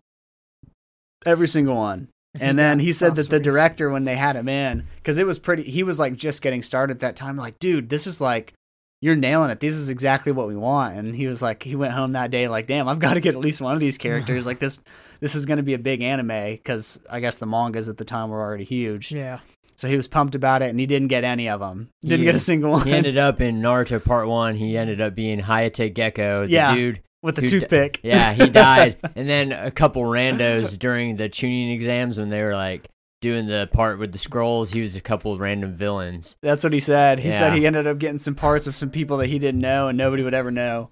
every 1.25 1.47
single 1.47 1.75
one. 1.75 2.10
And 2.39 2.60
then 2.60 2.79
he 2.79 2.91
said 2.91 3.15
that 3.15 3.29
the 3.29 3.39
director, 3.39 3.89
when 3.89 4.05
they 4.05 4.15
had 4.15 4.36
him 4.36 4.47
in, 4.47 4.88
because 4.97 5.17
it 5.17 5.25
was 5.25 5.39
pretty, 5.39 5.63
he 5.63 5.82
was 5.84 5.97
like 5.99 6.15
just 6.15 6.41
getting 6.41 6.62
started 6.62 6.97
at 6.97 6.99
that 7.01 7.15
time, 7.15 7.36
like, 7.38 7.58
dude, 7.60 7.89
this 7.89 8.05
is 8.05 8.21
like, 8.21 8.53
you're 9.01 9.15
nailing 9.15 9.49
it. 9.49 9.60
This 9.60 9.73
is 9.75 9.89
exactly 9.89 10.32
what 10.32 10.47
we 10.47 10.55
want. 10.55 10.97
And 10.97 11.15
he 11.15 11.25
was 11.25 11.41
like, 11.41 11.63
he 11.63 11.75
went 11.75 11.93
home 11.93 12.12
that 12.13 12.32
day, 12.32 12.47
like, 12.47 12.67
damn, 12.67 12.88
I've 12.88 12.99
got 12.99 13.15
to 13.15 13.19
get 13.19 13.34
at 13.34 13.41
least 13.41 13.62
one 13.62 13.73
of 13.73 13.79
these 13.79 13.97
characters. 14.05 14.45
like 14.45 14.60
this, 14.60 14.82
this 15.21 15.36
is 15.36 15.45
going 15.45 15.58
to 15.58 15.63
be 15.63 15.73
a 15.73 15.79
big 15.79 16.01
anime 16.01 16.27
because 16.55 16.99
I 17.12 17.19
guess 17.19 17.36
the 17.36 17.45
mangas 17.47 17.89
at 17.89 17.97
the 17.97 18.05
time 18.05 18.29
were 18.29 18.41
already 18.41 18.63
huge. 18.65 19.12
Yeah. 19.12 19.39
So 19.75 19.88
he 19.88 19.95
was 19.95 20.08
pumped 20.10 20.36
about 20.36 20.62
it, 20.62 20.69
and 20.69 20.79
he 20.79 20.86
didn't 20.86 21.08
get 21.08 21.23
any 21.23 21.47
of 21.49 21.62
them. 21.62 21.89
Didn't 22.03 22.19
Yeah. 22.19 22.25
get 22.25 22.36
a 22.36 22.39
single 22.39 22.71
one 22.71 22.86
He 22.86 22.91
ended 22.93 23.17
up 23.17 23.39
in 23.39 23.62
Naruto 23.62 24.03
Part 24.03 24.27
One. 24.27 24.55
He 24.55 24.77
ended 24.77 24.99
up 24.99 25.15
being 25.15 25.39
Hayate 25.39 25.93
Gekko, 25.95 26.45
the 26.45 26.51
Yeah. 26.51 26.75
dude. 26.75 26.99
With 27.21 27.36
the 27.36 27.41
Dude, 27.41 27.49
toothpick. 27.62 27.99
Yeah, 28.03 28.34
he 28.34 28.49
died. 28.49 28.97
and 29.15 29.27
then 29.29 29.51
a 29.51 29.71
couple 29.71 30.03
randos 30.03 30.77
during 30.79 31.17
the 31.17 31.27
Chunin 31.29 31.71
exams 31.73 32.17
when 32.17 32.29
they 32.29 32.41
were 32.41 32.55
like 32.55 32.88
doing 33.21 33.45
the 33.47 33.67
part 33.73 33.99
with 33.99 34.12
the 34.13 34.17
scrolls. 34.17 34.71
He 34.71 34.79
was 34.82 34.95
a 34.95 35.01
couple 35.01 35.34
of 35.34 35.39
random 35.41 35.73
villains. 35.75 36.38
That's 36.41 36.63
what 36.63 36.71
he 36.71 36.79
said. 36.79 37.19
He 37.19 37.29
said 37.32 37.53
he 37.53 37.65
ended 37.67 37.88
up 37.88 37.97
getting 37.97 38.19
some 38.19 38.36
parts 38.36 38.67
of 38.67 38.75
some 38.75 38.89
people 38.89 39.17
that 39.17 39.27
he 39.27 39.38
didn't 39.39 39.60
know, 39.60 39.89
and 39.89 39.97
nobody 39.97 40.23
would 40.23 40.34
ever 40.34 40.51
know. 40.51 40.91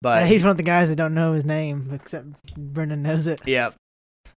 But 0.00 0.22
Yeah, 0.22 0.26
he's 0.28 0.42
one 0.42 0.50
of 0.52 0.56
the 0.58 0.62
guys 0.62 0.90
that 0.90 0.96
don't 0.96 1.14
know 1.14 1.32
his 1.32 1.44
name, 1.44 1.90
except 1.92 2.54
Brendan 2.56 3.02
knows 3.02 3.26
it. 3.26 3.40
yep. 3.46 3.74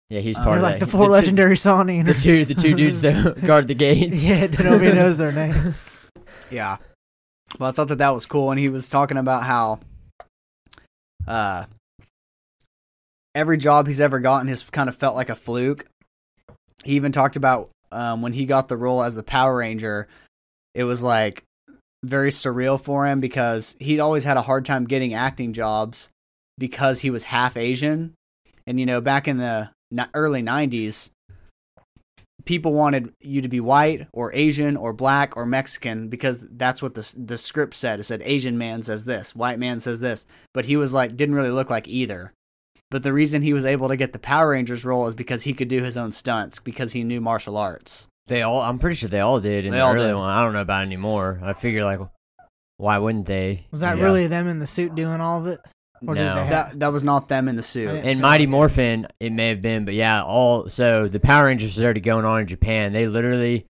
Yeah, 0.09 0.21
he's 0.21 0.37
Uh, 0.37 0.43
part 0.43 0.51
They're 0.51 0.57
of 0.57 0.63
like 0.63 0.79
that. 0.79 0.85
the 0.85 0.91
four 0.91 1.05
two- 1.07 1.11
legendary 1.11 1.57
Sonic. 1.57 2.05
The 2.05 2.13
two, 2.13 2.45
the 2.45 2.55
two 2.55 2.73
dudes 2.73 3.01
that 3.01 3.39
guard 3.45 3.67
the 3.67 3.75
gates. 3.75 4.23
yeah, 4.25 4.47
nobody 4.63 4.93
knows 4.93 5.17
their 5.17 5.33
name. 5.33 5.75
Yeah. 6.49 6.77
Well, 7.59 7.69
I 7.69 7.73
thought 7.73 7.89
that 7.89 7.97
that 7.97 8.09
was 8.13 8.25
cool, 8.25 8.49
and 8.49 8.59
he 8.59 8.69
was 8.69 8.87
talking 8.89 9.17
about 9.17 9.43
how, 9.43 9.79
uh, 11.27 11.65
every 13.35 13.57
job 13.57 13.87
he's 13.87 14.01
ever 14.01 14.19
gotten 14.19 14.47
has 14.47 14.69
kind 14.69 14.89
of 14.89 14.95
felt 14.95 15.15
like 15.15 15.29
a 15.29 15.35
fluke. 15.35 15.85
He 16.83 16.93
even 16.93 17.11
talked 17.11 17.35
about 17.35 17.69
um, 17.91 18.21
when 18.21 18.33
he 18.33 18.45
got 18.45 18.67
the 18.67 18.77
role 18.77 19.03
as 19.03 19.15
the 19.15 19.23
Power 19.23 19.57
Ranger, 19.57 20.07
it 20.73 20.83
was 20.83 21.03
like 21.03 21.43
very 22.03 22.29
surreal 22.29 22.79
for 22.79 23.05
him 23.05 23.19
because 23.19 23.75
he'd 23.79 23.99
always 23.99 24.23
had 24.23 24.37
a 24.37 24.41
hard 24.41 24.65
time 24.65 24.85
getting 24.85 25.13
acting 25.13 25.53
jobs 25.53 26.09
because 26.57 26.99
he 26.99 27.09
was 27.09 27.25
half 27.25 27.57
Asian. 27.57 28.13
And, 28.65 28.79
you 28.79 28.85
know, 28.85 29.01
back 29.01 29.27
in 29.27 29.37
the 29.37 29.69
early 30.13 30.43
90s, 30.43 31.09
people 32.47 32.73
wanted 32.73 33.13
you 33.21 33.41
to 33.41 33.47
be 33.47 33.59
white 33.59 34.07
or 34.13 34.33
Asian 34.33 34.75
or 34.75 34.93
black 34.93 35.37
or 35.37 35.45
Mexican 35.45 36.07
because 36.07 36.43
that's 36.51 36.81
what 36.81 36.95
the 36.95 37.13
the 37.17 37.37
script 37.37 37.75
said. 37.75 37.99
It 37.99 38.03
said 38.03 38.21
Asian 38.25 38.57
man 38.57 38.81
says 38.81 39.05
this, 39.05 39.35
white 39.35 39.59
man 39.59 39.79
says 39.79 39.99
this, 39.99 40.25
but 40.53 40.65
he 40.65 40.75
was 40.77 40.93
like 40.93 41.15
didn't 41.15 41.35
really 41.35 41.51
look 41.51 41.69
like 41.69 41.87
either. 41.87 42.33
But 42.89 43.03
the 43.03 43.13
reason 43.13 43.41
he 43.41 43.53
was 43.53 43.65
able 43.65 43.89
to 43.89 43.97
get 43.97 44.13
the 44.13 44.19
Power 44.19 44.51
Rangers 44.51 44.85
role 44.85 45.07
is 45.07 45.13
because 45.13 45.43
he 45.43 45.53
could 45.53 45.67
do 45.67 45.83
his 45.83 45.97
own 45.97 46.11
stunts 46.11 46.59
because 46.59 46.93
he 46.93 47.03
knew 47.03 47.19
martial 47.21 47.57
arts. 47.57 48.07
They 48.27 48.41
all. 48.41 48.61
I'm 48.61 48.79
pretty 48.79 48.95
sure 48.95 49.09
they 49.09 49.19
all 49.19 49.39
did 49.39 49.65
in 49.65 49.71
They 49.71 49.77
the 49.77 49.85
early 49.85 50.07
did. 50.07 50.15
one. 50.15 50.29
I 50.29 50.41
don't 50.43 50.53
know 50.53 50.61
about 50.61 50.83
anymore. 50.83 51.39
I 51.43 51.53
figure 51.53 51.83
like, 51.85 51.99
why 52.77 52.97
wouldn't 52.97 53.25
they? 53.25 53.65
Was 53.71 53.81
that 53.81 53.97
Yeah. 53.97 54.03
really 54.03 54.27
them 54.27 54.47
in 54.47 54.59
the 54.59 54.67
suit 54.67 54.95
doing 54.95 55.19
all 55.21 55.39
of 55.41 55.47
it? 55.47 55.59
Or 56.05 56.15
No. 56.15 56.33
have, 56.35 56.49
That 56.49 56.79
that 56.79 56.87
was 56.93 57.03
not 57.03 57.27
them 57.27 57.47
in 57.47 57.55
the 57.55 57.63
suit. 57.63 57.89
I 57.89 57.93
didn't- 57.93 58.09
In 58.09 58.21
Mighty 58.21 58.45
Morphin, 58.47 59.07
it 59.19 59.31
may 59.31 59.49
have 59.49 59.61
been, 59.61 59.85
but 59.85 59.93
yeah, 59.93 60.21
all 60.23 60.69
so 60.69 61.07
the 61.07 61.19
Power 61.19 61.45
Rangers 61.45 61.75
was 61.75 61.83
already 61.83 62.01
going 62.01 62.25
on 62.25 62.41
in 62.41 62.47
Japan. 62.47 62.93
They 62.93 63.07
literally, 63.07 63.65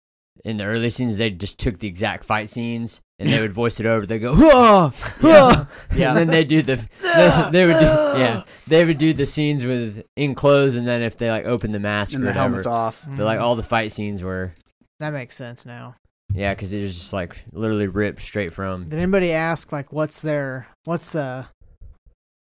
in 0.45 0.57
the 0.57 0.65
early 0.65 0.91
scenes, 0.91 1.19
they 1.19 1.31
just 1.31 1.59
took 1.59 1.79
the 1.79 1.89
exact 1.89 2.25
fight 2.25 2.49
scenes 2.49 3.01
and 3.19 3.29
they 3.29 3.41
would 3.41 3.53
voice 3.63 3.79
it 3.81 3.87
over. 3.87 4.07
They 4.07 4.19
go, 4.19 4.35
"Hua, 4.35 4.89
hua," 5.21 5.69
Yeah. 5.95 6.09
and 6.11 6.19
then 6.19 6.27
they 6.29 6.45
do 6.45 6.63
the 6.63 6.77
they, 7.03 7.49
they 7.53 7.67
would 7.67 7.79
do 7.79 7.87
yeah 8.21 8.43
they 8.67 8.85
would 8.85 8.99
do 8.99 9.13
the 9.13 9.27
scenes 9.27 9.65
with 9.65 10.03
in 10.17 10.35
clothes, 10.35 10.77
and 10.77 10.87
then 10.87 11.03
if 11.03 11.17
they 11.19 11.31
like 11.31 11.45
open 11.45 11.73
the 11.73 11.79
mask 11.79 12.13
and 12.15 12.23
or 12.23 12.27
the 12.27 12.31
whatever, 12.31 12.43
helmets 12.49 12.67
off. 12.67 13.05
but 13.09 13.25
like 13.25 13.39
all 13.41 13.55
the 13.57 13.63
fight 13.63 13.93
scenes 13.93 14.23
were 14.23 14.53
that 15.01 15.13
makes 15.13 15.37
sense 15.37 15.65
now. 15.67 15.95
yeah, 16.33 16.55
because 16.55 16.73
it 16.73 16.83
was 16.83 16.95
just 16.95 17.13
like 17.13 17.45
literally 17.53 17.87
ripped 17.87 18.23
straight 18.23 18.53
from. 18.53 18.85
Did 18.85 18.99
anybody 18.99 19.33
ask 19.33 19.71
like 19.73 19.93
what's 19.93 20.21
their 20.23 20.67
what's 20.85 21.13
the 21.13 21.47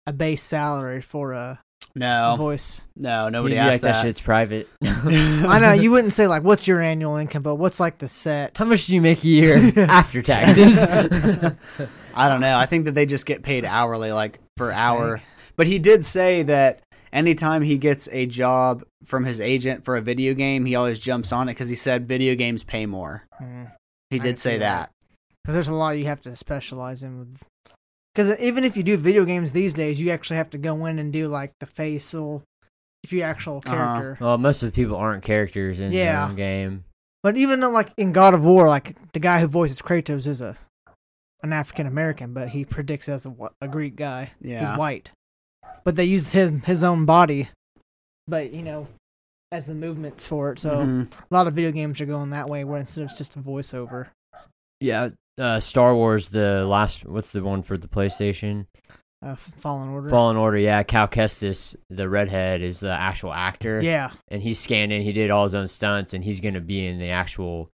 a 0.08 0.14
base 0.14 0.42
salary 0.44 1.02
for 1.02 1.34
a 1.34 1.60
No, 1.96 2.36
voice? 2.38 2.82
no, 2.96 3.30
nobody 3.30 3.56
You'd 3.56 3.62
asked 3.62 3.72
like 3.74 3.82
that. 3.82 3.92
that. 3.94 4.02
shit's 4.04 4.22
private. 4.22 4.68
I 4.84 5.60
know 5.60 5.74
you 5.74 5.92
wouldn't 5.92 6.14
say 6.14 6.28
like 6.28 6.44
what's 6.44 6.68
your 6.68 6.82
annual 6.82 7.16
income, 7.18 7.42
but 7.44 7.56
what's 7.56 7.80
like 7.80 7.98
the 8.00 8.10
set? 8.10 8.58
How 8.58 8.66
much 8.66 8.86
do 8.88 8.96
you 8.96 9.02
make 9.02 9.24
a 9.24 9.28
year 9.28 9.74
after 9.90 10.22
taxes? 10.22 10.84
I 10.84 12.30
don't 12.30 12.42
know. 12.42 12.58
I 12.58 12.66
think 12.66 12.86
that 12.86 12.92
they 12.96 13.06
just 13.06 13.26
get 13.26 13.44
paid 13.44 13.66
hourly, 13.66 14.12
like 14.12 14.40
per 14.56 14.72
hour. 14.72 15.22
But 15.58 15.68
he 15.68 15.80
did 15.80 16.06
say 16.06 16.44
that 16.44 16.82
anytime 17.14 17.62
he 17.62 17.78
gets 17.78 18.08
a 18.12 18.26
job 18.26 18.84
from 19.06 19.24
his 19.26 19.40
agent 19.40 19.86
for 19.86 19.96
a 19.96 20.02
video 20.02 20.34
game, 20.34 20.66
he 20.66 20.76
always 20.76 21.00
jumps 21.00 21.32
on 21.32 21.48
it 21.50 21.54
because 21.54 21.70
he 21.70 21.76
said 21.76 22.08
video 22.08 22.36
games 22.36 22.64
pay 22.64 22.86
more. 22.86 23.24
Mm. 23.42 23.72
He 24.10 24.20
I 24.20 24.24
did 24.24 24.40
say 24.40 24.58
that. 24.58 24.60
that. 24.60 24.92
Because 25.44 25.54
there's 25.56 25.68
a 25.68 25.74
lot 25.74 25.98
you 25.98 26.06
have 26.06 26.22
to 26.22 26.36
specialize 26.36 27.04
in 27.04 27.20
with. 27.20 27.38
Because 28.16 28.40
even 28.40 28.64
if 28.64 28.78
you 28.78 28.84
do 28.84 28.96
video 28.96 29.26
games 29.26 29.52
these 29.52 29.74
days, 29.74 30.00
you 30.00 30.10
actually 30.12 30.38
have 30.38 30.50
to 30.52 30.58
go 30.58 30.86
in 30.86 31.00
and 31.00 31.12
do 31.12 31.28
like 31.28 31.52
the 31.60 31.66
facial, 31.66 32.44
if 33.04 33.12
you 33.12 33.22
actual 33.22 33.58
Uh-huh. 33.58 33.70
character. 33.76 34.18
well, 34.22 34.38
most 34.38 34.64
of 34.64 34.72
the 34.72 34.76
people 34.76 34.96
aren't 34.96 35.22
characters 35.24 35.80
in 35.82 35.92
Yeah. 35.92 36.14
their 36.20 36.30
own 36.30 36.36
game. 36.36 36.86
But 37.24 37.36
even 37.36 37.60
though, 37.60 37.72
like 37.72 37.92
in 37.98 38.14
God 38.14 38.34
of 38.34 38.46
War, 38.46 38.68
like 38.70 38.96
the 39.12 39.20
guy 39.20 39.42
who 39.42 39.48
voices 39.48 39.82
Kratos 39.82 40.28
is 40.28 40.40
a 40.42 40.56
an 41.44 41.52
African 41.54 41.86
American, 41.86 42.34
but 42.34 42.50
he 42.50 42.64
predicts 42.66 43.08
as 43.10 43.26
a, 43.26 43.36
a 43.62 43.68
Greek 43.68 43.96
guy 43.96 44.32
Yeah. 44.42 44.66
who's 44.70 44.78
white. 44.80 45.12
But 45.84 45.96
they 45.96 46.06
used 46.06 46.30
his 46.30 46.64
his 46.66 46.84
own 46.84 47.06
body, 47.06 47.50
but 48.28 48.52
you 48.54 48.64
know, 48.64 48.88
as 49.52 49.66
the 49.66 49.76
movements 49.76 50.26
for 50.26 50.52
it. 50.54 50.60
So 50.60 50.70
Mhm. 50.86 51.12
a 51.14 51.34
lot 51.34 51.46
of 51.48 51.54
video 51.54 51.72
games 51.72 52.00
are 52.02 52.06
going 52.06 52.30
that 52.32 52.50
way, 52.50 52.64
where 52.64 52.80
instead 52.80 53.04
of 53.04 53.10
just 53.16 53.36
a 53.36 53.40
voiceover. 53.40 54.08
Yeah, 54.80 55.10
uh, 55.38 55.60
Star 55.60 55.96
Wars, 55.96 56.30
the 56.30 56.66
last, 56.66 57.06
what's 57.06 57.32
the 57.32 57.44
one 57.44 57.62
for 57.64 57.78
the 57.78 57.88
PlayStation? 57.88 58.68
Uh, 59.26 59.36
Fallen 59.36 59.90
Order. 59.90 60.10
Fallen 60.10 60.38
Order. 60.38 60.58
Yeah, 60.58 60.84
Cal 60.84 61.08
Kestis, 61.08 61.76
the 61.90 62.08
redhead, 62.08 62.62
is 62.62 62.80
the 62.80 62.92
actual 62.92 63.34
actor. 63.34 63.82
Yeah, 63.82 64.12
and 64.28 64.42
he's 64.44 64.60
scanned 64.60 64.92
in. 64.92 65.02
He 65.02 65.14
did 65.14 65.32
all 65.32 65.46
his 65.46 65.56
own 65.56 65.68
stunts, 65.68 66.14
and 66.14 66.24
he's 66.24 66.42
gonna 66.42 66.60
be 66.62 66.86
in 66.86 67.00
the 67.00 67.10
actual 67.10 67.70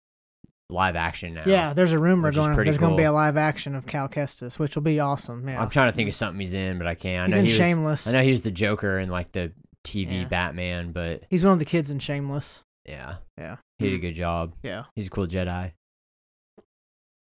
live 0.70 0.96
action 0.96 1.32
now. 1.32 1.44
yeah. 1.46 1.72
There's 1.72 1.92
a 1.92 1.98
rumor 1.98 2.30
going. 2.30 2.54
There's 2.54 2.76
going 2.76 2.90
to 2.90 2.96
be 2.98 3.04
a 3.04 3.12
live 3.12 3.38
action 3.38 3.74
of 3.74 3.86
Cal 3.86 4.06
Kestis, 4.06 4.58
which 4.58 4.74
will 4.76 4.82
be 4.82 5.00
awesome. 5.00 5.48
Yeah, 5.48 5.62
I'm 5.62 5.70
trying 5.70 5.90
to 5.90 5.96
think 5.96 6.10
of 6.10 6.14
something 6.14 6.38
he's 6.38 6.52
in, 6.52 6.76
but 6.76 6.86
I 6.86 6.94
can't. 6.94 7.22
I 7.22 7.24
he's 7.24 7.34
know 7.34 7.38
in 7.38 7.44
he 7.46 7.50
was, 7.52 7.56
Shameless. 7.56 8.06
I 8.06 8.12
know 8.12 8.22
he's 8.22 8.42
the 8.42 8.50
Joker 8.50 8.98
in 8.98 9.08
like 9.08 9.32
the 9.32 9.52
TV 9.86 10.22
Yeah. 10.22 10.28
Batman, 10.28 10.92
but 10.92 11.22
He's 11.30 11.42
one 11.42 11.54
of 11.54 11.58
the 11.58 11.64
kids 11.64 11.90
in 11.90 12.00
Shameless. 12.00 12.60
yeah, 12.86 13.14
Yeah. 13.38 13.56
he 13.78 13.86
did 13.88 13.94
a 13.94 13.98
good 13.98 14.12
job. 14.14 14.52
Yeah. 14.62 14.84
He's 14.94 15.06
a 15.06 15.10
cool 15.10 15.26
Jedi. 15.26 15.72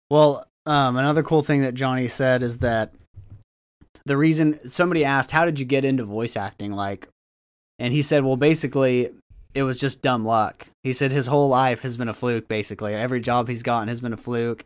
Well, 0.09 0.45
um, 0.65 0.97
another 0.97 1.23
cool 1.23 1.41
thing 1.41 1.61
that 1.61 1.73
Johnny 1.73 2.07
said 2.07 2.43
is 2.43 2.57
that 2.57 2.93
the 4.05 4.17
reason 4.17 4.59
somebody 4.67 5.03
asked, 5.03 5.31
"How 5.31 5.45
did 5.45 5.59
you 5.59 5.65
get 5.65 5.85
into 5.85 6.05
voice 6.05 6.37
acting?" 6.37 6.71
Like, 6.71 7.07
and 7.79 7.91
he 7.93 8.01
said, 8.01 8.23
"Well, 8.23 8.37
basically, 8.37 9.09
it 9.53 9.63
was 9.63 9.79
just 9.79 10.01
dumb 10.01 10.25
luck." 10.25 10.67
He 10.83 10.93
said 10.93 11.11
his 11.11 11.27
whole 11.27 11.49
life 11.49 11.81
has 11.81 11.97
been 11.97 12.09
a 12.09 12.13
fluke. 12.13 12.47
Basically, 12.47 12.93
every 12.93 13.19
job 13.19 13.47
he's 13.47 13.63
gotten 13.63 13.87
has 13.87 14.01
been 14.01 14.13
a 14.13 14.17
fluke. 14.17 14.63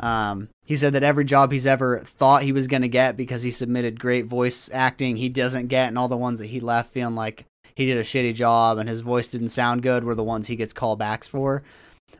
Um, 0.00 0.48
he 0.64 0.74
said 0.76 0.92
that 0.94 1.04
every 1.04 1.24
job 1.24 1.52
he's 1.52 1.68
ever 1.68 2.00
thought 2.00 2.42
he 2.42 2.52
was 2.52 2.66
going 2.66 2.82
to 2.82 2.88
get 2.88 3.16
because 3.16 3.44
he 3.44 3.52
submitted 3.52 4.00
great 4.00 4.26
voice 4.26 4.68
acting, 4.72 5.16
he 5.16 5.28
doesn't 5.28 5.68
get, 5.68 5.88
and 5.88 5.96
all 5.96 6.08
the 6.08 6.16
ones 6.16 6.40
that 6.40 6.48
he 6.48 6.58
left 6.58 6.92
feeling 6.92 7.14
like 7.14 7.46
he 7.76 7.86
did 7.86 7.96
a 7.96 8.02
shitty 8.02 8.34
job 8.34 8.78
and 8.78 8.88
his 8.88 9.00
voice 9.00 9.28
didn't 9.28 9.48
sound 9.50 9.82
good 9.82 10.04
were 10.04 10.14
the 10.14 10.24
ones 10.24 10.48
he 10.48 10.56
gets 10.56 10.74
callbacks 10.74 11.28
for. 11.28 11.62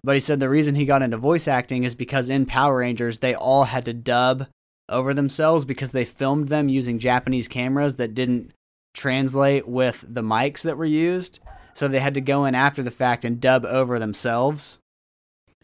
But 0.05 0.15
he 0.15 0.21
said 0.21 0.39
the 0.39 0.51
reason 0.51 0.75
he 0.75 0.85
got 0.85 1.01
into 1.01 1.17
voice 1.17 1.49
acting 1.49 1.83
is 1.83 1.95
because 1.95 2.29
in 2.29 2.45
Power 2.45 2.79
Rangers, 2.79 3.19
they 3.19 3.35
all 3.35 3.65
had 3.65 3.87
to 3.87 3.95
dub 3.95 4.47
over 4.91 5.15
themselves 5.15 5.65
because 5.65 5.93
they 5.93 6.05
filmed 6.05 6.49
them 6.49 6.69
using 6.69 6.99
Japanese 6.99 7.49
cameras 7.49 7.97
that 7.97 8.15
didn't 8.15 8.53
translate 8.93 9.67
with 9.67 10.05
the 10.07 10.23
mics 10.23 10.61
that 10.61 10.77
were 10.77 10.85
used. 10.85 11.41
So 11.73 11.89
they 11.89 12.01
had 12.01 12.15
to 12.15 12.21
go 12.21 12.45
in 12.45 12.55
after 12.55 12.83
the 12.83 12.91
fact 12.91 13.25
and 13.25 13.41
dub 13.41 13.65
over 13.65 13.99
themselves. 13.99 14.79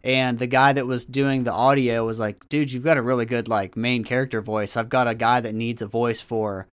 And 0.02 0.38
the 0.38 0.46
guy 0.46 0.72
that 0.72 0.86
was 0.86 1.04
doing 1.04 1.44
the 1.44 1.52
audio 1.52 2.06
was 2.06 2.18
like, 2.18 2.48
dude, 2.48 2.72
you've 2.72 2.82
got 2.82 2.96
a 2.96 3.02
really 3.02 3.26
good 3.26 3.46
like 3.46 3.76
main 3.76 4.04
character 4.04 4.40
voice. 4.40 4.74
I've 4.74 4.88
got 4.88 5.06
a 5.06 5.14
guy 5.14 5.42
that 5.42 5.54
needs 5.54 5.82
a 5.82 5.86
voice 5.86 6.22
for 6.22 6.66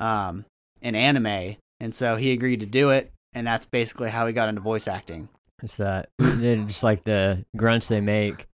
um, 0.00 0.44
an 0.82 0.96
anime. 0.96 1.56
And 1.78 1.94
so 1.94 2.16
he 2.16 2.32
agreed 2.32 2.60
to 2.60 2.66
do 2.66 2.90
it. 2.90 3.12
And 3.32 3.46
that's 3.46 3.64
basically 3.64 4.10
how 4.10 4.26
he 4.26 4.32
got 4.32 4.48
into 4.48 4.60
voice 4.60 4.88
acting. 4.88 5.28
It's 5.62 5.76
that 5.76 6.08
they're 6.18 6.56
just 6.56 6.82
like 6.82 7.04
the 7.04 7.44
grunts 7.56 7.88
they 7.88 8.00
make, 8.00 8.46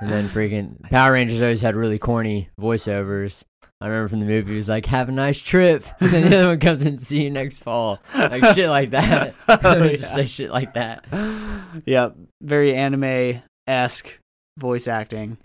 and 0.00 0.10
then 0.10 0.28
freaking 0.28 0.82
Power 0.90 1.12
Rangers 1.12 1.40
always 1.40 1.62
had 1.62 1.76
really 1.76 1.98
corny 1.98 2.48
voiceovers. 2.60 3.44
I 3.80 3.86
remember 3.86 4.10
from 4.10 4.20
the 4.20 4.26
movie, 4.26 4.52
it 4.52 4.56
was 4.56 4.68
like, 4.68 4.86
"Have 4.86 5.08
a 5.08 5.12
nice 5.12 5.38
trip," 5.38 5.84
and 6.00 6.10
then 6.10 6.30
the 6.30 6.38
other 6.38 6.48
one 6.48 6.60
comes 6.60 6.86
in, 6.86 6.98
"See 6.98 7.24
you 7.24 7.30
next 7.30 7.58
fall," 7.58 7.98
like 8.14 8.54
shit 8.54 8.68
like 8.68 8.90
that. 8.90 9.34
Oh, 9.48 9.88
just 9.88 10.14
say 10.14 10.26
shit 10.26 10.50
like 10.50 10.74
that. 10.74 11.04
yep, 11.84 12.16
very 12.40 12.74
anime 12.74 13.42
esque 13.66 14.18
voice 14.58 14.86
acting. 14.86 15.36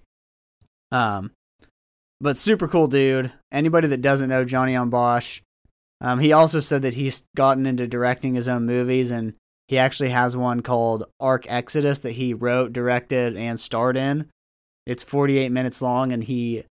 Um, 0.92 1.32
but 2.22 2.38
super 2.38 2.68
cool 2.68 2.88
dude. 2.88 3.32
Anybody 3.52 3.88
that 3.90 4.02
doesn't 4.02 4.30
know 4.30 4.46
Johnny 4.46 4.74
Yong 4.74 4.90
Bosch, 4.90 5.42
um, 6.02 6.20
he 6.20 6.32
also 6.32 6.60
said 6.60 6.84
that 6.84 6.94
he's 6.94 7.24
gotten 7.36 7.66
into 7.66 7.88
directing 7.88 8.36
his 8.36 8.48
own 8.48 8.66
movies, 8.66 9.10
and 9.12 9.34
he 9.68 9.78
actually 9.78 10.10
has 10.10 10.38
one 10.38 10.62
called 10.62 11.06
Arc 11.20 11.46
Exodus 11.50 12.00
that 12.00 12.14
he 12.14 12.34
wrote, 12.34 12.74
directed, 12.74 13.38
and 13.38 13.60
starred 13.60 13.98
in. 13.98 14.28
It's 14.86 15.04
48 15.04 15.52
minutes 15.52 15.82
long, 15.82 16.12
and 16.12 16.24
he 16.24 16.64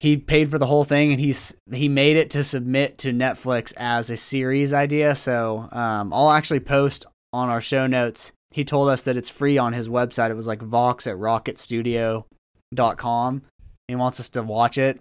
he 0.00 0.16
paid 0.16 0.50
for 0.50 0.58
the 0.58 0.66
whole 0.66 0.84
thing, 0.84 1.12
and 1.12 1.20
he's 1.20 1.54
he 1.72 1.88
made 1.88 2.16
it 2.16 2.30
to 2.30 2.42
submit 2.42 2.98
to 2.98 3.12
Netflix 3.12 3.72
as 3.76 4.10
a 4.10 4.16
series 4.16 4.72
idea. 4.72 5.14
So 5.14 5.68
um, 5.72 6.12
I'll 6.12 6.30
actually 6.30 6.60
post 6.60 7.06
on 7.32 7.48
our 7.48 7.60
show 7.60 7.86
notes. 7.86 8.32
He 8.50 8.64
told 8.64 8.88
us 8.88 9.02
that 9.02 9.16
it's 9.16 9.30
free 9.30 9.58
on 9.58 9.72
his 9.72 9.88
website. 9.88 10.30
It 10.30 10.34
was 10.34 10.46
like 10.46 10.60
Vox 10.60 11.06
at 11.06 11.16
rocketstudio.com. 11.16 13.42
He 13.88 13.96
wants 13.96 14.20
us 14.20 14.30
to 14.30 14.42
watch 14.42 14.78
it. 14.78 15.00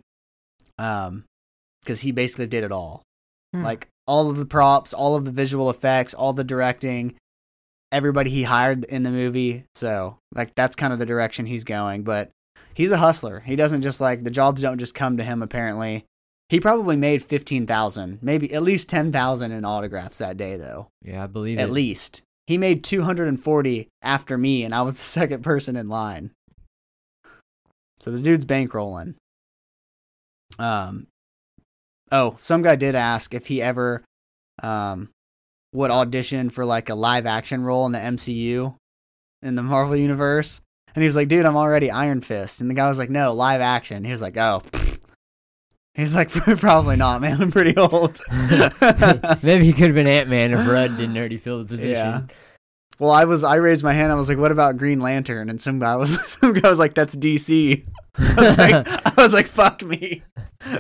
Um, 0.80 1.26
because 1.82 2.02
he 2.02 2.12
basically 2.12 2.48
did 2.48 2.64
it 2.64 2.72
all. 2.72 3.04
Hmm. 3.54 3.64
Like 3.64 3.88
all 4.12 4.30
of 4.30 4.36
the 4.36 4.46
props, 4.46 4.94
all 4.94 5.16
of 5.16 5.24
the 5.24 5.32
visual 5.32 5.70
effects, 5.70 6.14
all 6.14 6.34
the 6.34 6.44
directing, 6.44 7.16
everybody 7.94 8.30
he 8.30 8.44
hired 8.44 8.84
in 8.84 9.04
the 9.04 9.10
movie. 9.10 9.64
So, 9.74 10.18
like 10.36 10.54
that's 10.54 10.76
kind 10.76 10.92
of 10.92 11.00
the 11.00 11.06
direction 11.06 11.46
he's 11.46 11.64
going, 11.64 12.04
but 12.04 12.30
he's 12.74 12.92
a 12.92 12.98
hustler. 12.98 13.40
He 13.40 13.56
doesn't 13.56 13.84
just 13.84 14.02
like 14.02 14.26
the 14.26 14.30
jobs 14.30 14.64
don't 14.64 14.80
just 14.80 14.94
come 14.96 15.16
to 15.16 15.24
him 15.24 15.42
apparently. 15.42 16.04
He 16.50 16.60
probably 16.60 16.98
made 16.98 17.24
15,000, 17.24 18.20
maybe 18.22 18.54
at 18.54 18.64
least 18.64 18.90
10,000 18.90 19.54
in 19.54 19.64
autographs 19.64 20.18
that 20.18 20.36
day 20.36 20.58
though. 20.58 20.90
Yeah, 21.02 21.24
I 21.24 21.28
believe 21.28 21.58
At 21.58 21.70
it. 21.70 21.72
least. 21.72 22.22
He 22.48 22.58
made 22.58 22.84
240 22.84 23.88
after 24.02 24.38
me 24.38 24.66
and 24.66 24.76
I 24.76 24.82
was 24.82 24.98
the 24.98 25.04
second 25.04 25.42
person 25.42 25.78
in 25.78 25.88
line. 25.88 26.32
So 28.02 28.12
the 28.12 28.20
dude's 28.20 28.44
bankrolling. 28.44 29.16
Um 30.60 31.08
oh, 32.12 32.38
some 32.40 32.62
guy 32.62 32.76
did 32.76 32.96
ask 32.96 33.34
if 33.34 33.48
he 33.48 33.62
ever 33.62 34.04
um 34.64 35.10
would 35.74 35.92
audition 35.92 36.50
for 36.50 36.66
like 36.66 36.90
a 36.90 36.96
live 36.96 37.26
action 37.26 37.64
role 37.64 37.86
in 37.86 37.92
the 37.92 38.00
MCU 38.00 38.76
in 39.42 39.56
the 39.56 39.64
Marvel 39.64 39.96
universe. 39.96 40.62
And 40.94 41.02
he 41.02 41.06
was 41.06 41.16
like, 41.16 41.30
dude, 41.30 41.46
I'm 41.46 41.56
already 41.56 41.90
Iron 41.90 42.22
Fist. 42.22 42.60
And 42.60 42.70
the 42.70 42.74
guy 42.74 42.88
was 42.88 43.00
like, 43.00 43.10
no, 43.10 43.34
live 43.34 43.62
action. 43.62 44.04
He 44.04 44.12
was 44.12 44.22
like, 44.22 44.38
oh. 44.38 44.62
He's 45.94 46.16
like, 46.16 46.30
probably 46.60 46.96
not, 46.96 47.22
man. 47.22 47.42
I'm 47.42 47.52
pretty 47.52 47.76
old. 47.76 48.22
Maybe 49.44 49.66
he 49.66 49.74
could 49.74 49.88
have 49.88 49.96
been 49.96 50.08
Ant 50.08 50.30
Man 50.30 50.54
if 50.54 50.66
Rudd 50.66 50.96
didn't 50.96 51.18
already 51.18 51.38
fill 51.38 51.60
the 51.60 51.66
position. 51.66 51.92
Yeah. 51.92 52.22
Well, 52.98 53.12
I 53.12 53.26
was 53.26 53.44
I 53.44 53.56
raised 53.56 53.84
my 53.84 53.92
hand. 53.94 54.12
I 54.12 54.16
was 54.16 54.30
like, 54.30 54.38
"What 54.38 54.52
about 54.52 54.78
Green 54.78 55.00
Lantern?" 55.00 55.50
And 55.50 55.60
some 55.60 55.80
guy 55.80 55.96
was 55.96 56.22
some 56.40 56.54
guy 56.54 56.70
was 56.70 56.78
like, 56.80 56.94
"That's 56.94 57.16
DC." 57.16 57.84
I 58.16 58.36
was 58.38 58.58
like, 58.58 58.88
I 58.88 59.14
was 59.18 59.34
like 59.34 59.48
"Fuck 59.48 59.82
me, 59.82 60.22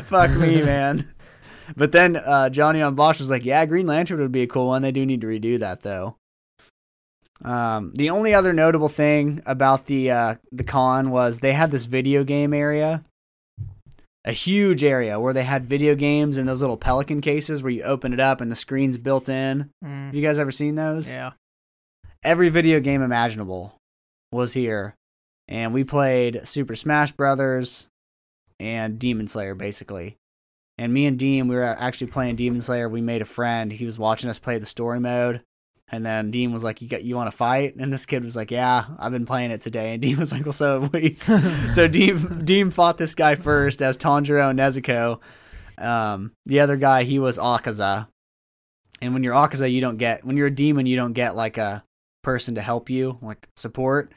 fuck 0.06 0.30
me, 0.30 0.62
man." 0.62 1.12
But 1.75 1.91
then 1.91 2.15
uh, 2.17 2.49
Johnny 2.49 2.79
Yong 2.79 2.95
Bosch 2.95 3.19
was 3.19 3.29
like, 3.29 3.45
"Yeah, 3.45 3.65
Green 3.65 3.88
Lantern 3.88 4.19
would 4.19 4.31
be 4.31 4.41
a 4.43 4.47
cool 4.47 4.67
one. 4.67 4.81
They 4.81 4.91
do 4.91 5.05
need 5.05 5.21
to 5.21 5.27
redo 5.27 5.60
that 5.60 5.81
though." 5.84 6.15
Um, 7.43 7.91
the 7.95 8.10
only 8.12 8.34
other 8.36 8.53
notable 8.53 8.89
thing 8.89 9.41
about 9.45 9.88
the 9.88 10.12
uh, 10.12 10.36
the 10.51 10.63
con 10.63 11.10
was 11.10 11.39
they 11.39 11.53
had 11.53 11.71
this 11.71 11.86
video 11.86 12.23
game 12.23 12.53
area, 12.53 13.03
a 14.23 14.31
huge 14.31 14.84
area 14.84 15.19
where 15.19 15.34
they 15.34 15.43
had 15.43 15.65
video 15.65 15.95
games 15.95 16.38
in 16.38 16.45
those 16.45 16.62
little 16.62 16.77
Pelican 16.77 17.19
cases 17.19 17.63
where 17.63 17.71
you 17.71 17.81
open 17.84 18.13
it 18.13 18.19
up 18.19 18.41
and 18.41 18.51
the 18.51 18.55
screen's 18.55 18.99
built 18.99 19.27
in. 19.27 19.71
Have 19.81 19.89
Mm, 19.91 20.13
you 20.13 20.21
guys 20.21 20.38
ever 20.38 20.51
seen 20.51 20.75
those? 20.75 21.10
yeah. 21.10 21.31
every 22.23 22.49
video 22.49 22.79
game 22.79 23.01
imaginable 23.01 23.73
was 24.31 24.53
here 24.53 24.93
and 25.47 25.73
we 25.73 25.84
played 25.84 26.41
super 26.47 26.75
smash 26.75 27.12
brothers 27.12 27.88
and 28.60 28.99
demon 28.99 29.27
slayer 29.27 29.55
basically 29.55 30.15
and 30.82 30.94
me 30.94 31.06
and 31.06 31.17
dean 31.17 31.48
we 31.48 31.56
were 31.56 31.63
actually 31.63 32.08
playing 32.08 32.36
demon 32.36 32.62
slayer. 32.62 32.89
We 32.89 33.02
made 33.02 33.22
a 33.22 33.26
friend. 33.26 33.72
He 33.72 33.86
was 33.86 34.00
watching 34.00 34.30
us 34.30 34.39
play 34.39 34.58
the 34.58 34.65
story 34.65 35.00
mode. 35.00 35.41
And 35.94 36.06
then 36.06 36.32
dean 36.32 36.54
was 36.54 36.63
like 36.63 36.82
you 36.82 36.88
got 36.88 37.04
you 37.04 37.15
want 37.15 37.30
to 37.30 37.38
fight? 37.38 37.76
And 37.76 37.91
this 37.91 38.06
kid 38.06 38.24
was 38.24 38.36
like 38.36 38.50
yeah 38.50 38.86
i've 38.98 39.12
been 39.12 39.26
playing 39.26 39.52
it 39.52 39.62
today. 39.62 39.94
And 39.94 40.02
dean 40.02 40.17
was 40.17 40.32
like 40.32 40.46
well 40.46 40.54
so 40.54 40.89
we. 40.91 41.17
So 41.74 41.88
dean 41.88 42.44
dean 42.46 42.72
fought 42.72 42.98
this 42.98 43.15
guy 43.15 43.36
first 43.36 43.82
as 43.82 43.98
tanjiro 43.98 44.54
nezuko. 44.56 45.20
Um 45.84 46.32
the 46.46 46.62
other 46.62 46.78
guy 46.78 47.04
he 47.04 47.20
was 47.20 47.38
akaza. 47.38 48.08
And 49.02 49.13
when 49.13 49.24
you're 49.24 49.36
akaza 49.36 49.72
you 49.72 49.82
don't 49.82 49.98
get 49.98 50.26
when 50.26 50.36
you're 50.36 50.48
a 50.48 50.56
demon 50.56 50.86
you 50.86 50.96
don't 50.96 51.13
get 51.13 51.36
like 51.36 51.58
a 51.58 51.84
person 52.22 52.56
to 52.56 52.62
help 52.62 52.89
you, 52.89 53.17
like 53.22 53.48
support. 53.56 54.13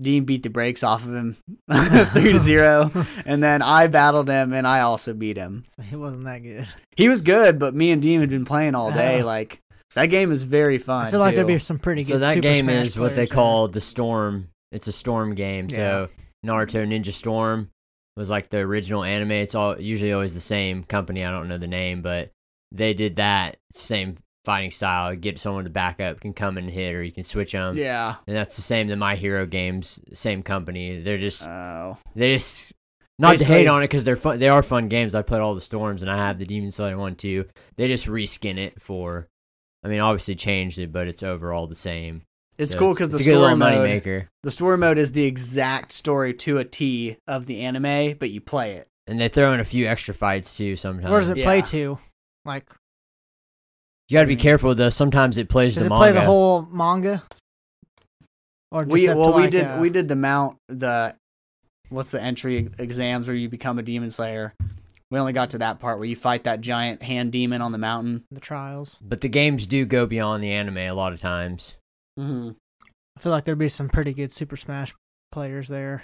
Dean 0.00 0.24
beat 0.24 0.42
the 0.42 0.50
brakes 0.50 0.82
off 0.82 1.04
of 1.04 1.14
him 1.14 1.36
three 2.12 2.32
to 2.32 2.38
zero, 2.38 2.90
and 3.26 3.42
then 3.42 3.62
I 3.62 3.86
battled 3.88 4.28
him 4.28 4.52
and 4.52 4.66
I 4.66 4.80
also 4.80 5.12
beat 5.12 5.36
him. 5.36 5.64
He 5.82 5.96
wasn't 5.96 6.24
that 6.24 6.38
good. 6.38 6.68
He 6.96 7.08
was 7.08 7.22
good, 7.22 7.58
but 7.58 7.74
me 7.74 7.90
and 7.90 8.00
Dean 8.00 8.20
had 8.20 8.30
been 8.30 8.44
playing 8.44 8.74
all 8.74 8.92
day. 8.92 9.22
Like 9.22 9.60
that 9.94 10.06
game 10.06 10.30
is 10.30 10.42
very 10.42 10.78
fun. 10.78 11.06
I 11.06 11.10
feel 11.10 11.20
like 11.20 11.32
too. 11.32 11.36
there'd 11.36 11.46
be 11.48 11.58
some 11.58 11.78
pretty 11.78 12.04
good. 12.04 12.14
So 12.14 12.18
that 12.20 12.34
Super 12.34 12.42
game 12.42 12.66
Smash 12.66 12.86
is 12.86 12.98
what 12.98 13.10
they 13.10 13.26
players 13.26 13.32
call 13.32 13.68
the 13.68 13.80
Storm. 13.80 14.48
It's 14.70 14.86
a 14.86 14.92
Storm 14.92 15.34
game. 15.34 15.68
So 15.68 16.08
Naruto 16.44 16.86
Ninja 16.86 17.12
Storm 17.12 17.70
was 18.16 18.30
like 18.30 18.50
the 18.50 18.58
original 18.58 19.04
anime. 19.04 19.32
It's 19.32 19.54
all 19.54 19.80
usually 19.80 20.12
always 20.12 20.34
the 20.34 20.40
same 20.40 20.84
company. 20.84 21.24
I 21.24 21.30
don't 21.30 21.48
know 21.48 21.58
the 21.58 21.66
name, 21.66 22.02
but 22.02 22.32
they 22.70 22.94
did 22.94 23.16
that 23.16 23.58
same 23.72 24.18
fighting 24.48 24.70
style. 24.70 25.14
Get 25.14 25.38
someone 25.38 25.64
to 25.64 25.70
back 25.70 26.00
up, 26.00 26.20
can 26.20 26.32
come 26.32 26.56
and 26.56 26.70
hit, 26.70 26.94
or 26.94 27.02
you 27.02 27.12
can 27.12 27.24
switch 27.24 27.52
them. 27.52 27.76
yeah. 27.76 28.14
And 28.26 28.34
that's 28.34 28.56
the 28.56 28.62
same. 28.62 28.88
The 28.88 28.96
My 28.96 29.14
Hero 29.14 29.44
games, 29.46 30.00
same 30.14 30.42
company. 30.42 31.00
They're 31.00 31.18
just 31.18 31.46
Oh, 31.46 31.98
they 32.14 32.32
just 32.34 32.72
not 33.18 33.36
to 33.38 33.44
hate 33.44 33.66
on 33.66 33.82
it 33.82 33.84
because 33.88 34.04
they're 34.04 34.16
fun. 34.16 34.38
They 34.38 34.48
are 34.48 34.62
fun 34.62 34.88
games. 34.88 35.14
I 35.14 35.22
played 35.22 35.40
all 35.42 35.54
the 35.54 35.60
storms 35.60 36.02
and 36.02 36.10
I 36.10 36.16
have 36.16 36.38
the 36.38 36.46
Demon 36.46 36.70
Slayer 36.70 36.96
one 36.96 37.14
too. 37.16 37.44
They 37.76 37.88
just 37.88 38.06
reskin 38.06 38.56
it 38.58 38.80
for. 38.80 39.28
I 39.84 39.88
mean, 39.88 40.00
obviously 40.00 40.34
changed 40.34 40.78
it, 40.78 40.92
but 40.92 41.06
it's 41.08 41.22
overall 41.22 41.66
the 41.66 41.74
same. 41.74 42.22
it's 42.58 42.72
So 42.72 42.78
cool 42.78 42.92
because 42.94 43.10
the 43.10 43.16
it's 43.18 43.26
a 43.26 43.30
good 43.30 43.36
story 43.40 43.54
mode, 43.56 43.82
maker. 43.88 44.28
the 44.42 44.50
story 44.50 44.78
mode 44.78 44.98
is 44.98 45.12
the 45.12 45.24
exact 45.26 45.92
story 45.92 46.32
to 46.34 46.58
a 46.58 46.64
T 46.64 47.16
of 47.26 47.46
the 47.46 47.60
anime, 47.60 48.16
but 48.18 48.30
you 48.30 48.40
play 48.40 48.72
it. 48.72 48.88
And 49.06 49.20
they 49.20 49.28
throw 49.28 49.52
in 49.52 49.60
a 49.60 49.64
few 49.64 49.86
extra 49.86 50.14
fights 50.14 50.56
too. 50.56 50.74
Sometimes 50.76 51.08
Where 51.10 51.20
does 51.20 51.30
it 51.30 51.38
play 51.38 51.58
Yeah. 51.58 51.64
to? 51.66 51.98
Like, 52.44 52.70
you 54.08 54.14
got 54.16 54.22
to 54.22 54.26
be 54.26 54.36
careful 54.36 54.74
though. 54.74 54.88
Sometimes 54.88 55.38
it 55.38 55.48
plays 55.48 55.74
does 55.74 55.84
the 55.84 55.86
it 55.86 55.90
manga. 55.90 56.00
play 56.00 56.12
the 56.12 56.20
whole 56.26 56.62
manga? 56.70 57.22
Or 58.70 58.84
just 58.84 58.92
We 58.92 59.08
up 59.08 59.14
to 59.14 59.18
well 59.18 59.32
we 59.34 59.42
like, 59.42 59.50
did 59.50 59.64
uh, 59.64 59.78
we 59.80 59.90
did 59.90 60.08
the 60.08 60.16
mount 60.16 60.56
the 60.68 61.14
what's 61.88 62.10
the 62.10 62.22
entry 62.22 62.68
exams 62.78 63.26
where 63.26 63.36
you 63.36 63.48
become 63.48 63.78
a 63.78 63.82
demon 63.82 64.10
slayer. 64.10 64.52
We 65.10 65.18
only 65.18 65.32
got 65.32 65.50
to 65.50 65.58
that 65.58 65.78
part 65.80 65.98
where 65.98 66.06
you 66.06 66.16
fight 66.16 66.44
that 66.44 66.60
giant 66.60 67.02
hand 67.02 67.32
demon 67.32 67.62
on 67.62 67.72
the 67.72 67.78
mountain. 67.78 68.24
the 68.30 68.40
trials. 68.40 68.98
but 69.00 69.22
the 69.22 69.28
games 69.28 69.66
do 69.66 69.86
go 69.86 70.04
beyond 70.04 70.42
the 70.44 70.52
anime 70.52 70.76
a 70.76 70.90
lot 70.92 71.14
of 71.14 71.20
times. 71.20 71.76
Mm-hmm. 72.20 72.50
I 73.16 73.20
feel 73.20 73.32
like 73.32 73.44
there'd 73.46 73.58
be 73.58 73.68
some 73.68 73.88
pretty 73.88 74.12
good 74.12 74.32
Super 74.34 74.56
Smash 74.56 74.94
players 75.32 75.68
there. 75.68 76.02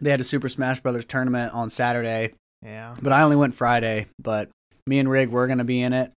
They 0.00 0.10
had 0.10 0.20
a 0.20 0.24
Super 0.24 0.50
Smash 0.50 0.80
Brothers 0.80 1.06
tournament 1.06 1.54
on 1.54 1.70
Saturday, 1.70 2.34
Yeah. 2.62 2.94
but 3.00 3.12
I 3.14 3.22
only 3.22 3.36
went 3.36 3.54
Friday. 3.54 4.06
But 4.22 4.50
me 4.86 4.98
and 4.98 5.08
Rig 5.08 5.30
were 5.30 5.46
gonna 5.46 5.64
be 5.64 5.80
in 5.80 5.94
it. 5.94 6.12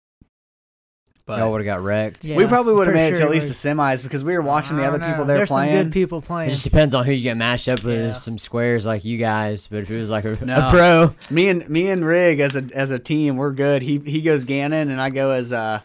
But 1.27 1.39
Y'all 1.39 1.51
would 1.53 1.61
have 1.61 1.65
got 1.65 1.81
wrecked. 1.83 2.23
yeah. 2.23 2.35
we 2.35 2.45
probably 2.45 2.75
would 2.75 2.85
have 2.85 2.93
pretty 2.93 3.07
made 3.09 3.15
it 3.15 3.19
to 3.19 3.23
at 3.25 3.31
least 3.31 3.47
was- 3.47 3.59
the 3.63 3.69
semis 3.69 4.03
because 4.03 4.23
we 4.23 4.33
were 4.33 4.43
watching 4.43 4.77
the 4.77 4.83
other 4.83 4.99
don't 4.99 5.09
people 5.09 5.23
know. 5.23 5.27
there 5.29 5.38
There's 5.38 5.49
playing. 5.49 5.75
some 5.75 5.83
good 5.85 5.91
people 5.91 6.21
playing. 6.21 6.25
It 6.25 6.27
playing. 6.27 6.49
just 6.51 6.63
depends 6.63 6.93
on 6.93 7.03
who 7.03 7.13
you 7.13 7.23
get 7.23 7.35
matched 7.35 7.67
up 7.67 7.83
with. 7.83 7.99
Yeah. 7.99 8.13
Some 8.13 8.38
squares 8.38 8.85
like 8.85 9.03
you 9.03 9.17
guys, 9.17 9.65
but 9.65 9.79
if 9.79 9.89
it 9.89 9.97
was 9.97 10.11
like 10.11 10.23
a, 10.25 10.45
No. 10.45 10.67
a 10.67 10.69
pro, 10.69 11.15
Me 11.31 11.49
and 11.49 11.67
me 11.67 11.89
and 11.89 12.05
Rig 12.05 12.39
as 12.39 12.55
a 12.55 12.67
as 12.75 12.91
a 12.91 12.99
team, 12.99 13.38
we're 13.38 13.53
good. 13.53 13.81
He 13.81 13.97
he 13.97 14.21
goes 14.21 14.45
Ganon 14.45 14.73
and 14.91 15.01
I 15.01 15.09
go 15.09 15.31
as 15.31 15.51
uh, 15.51 15.79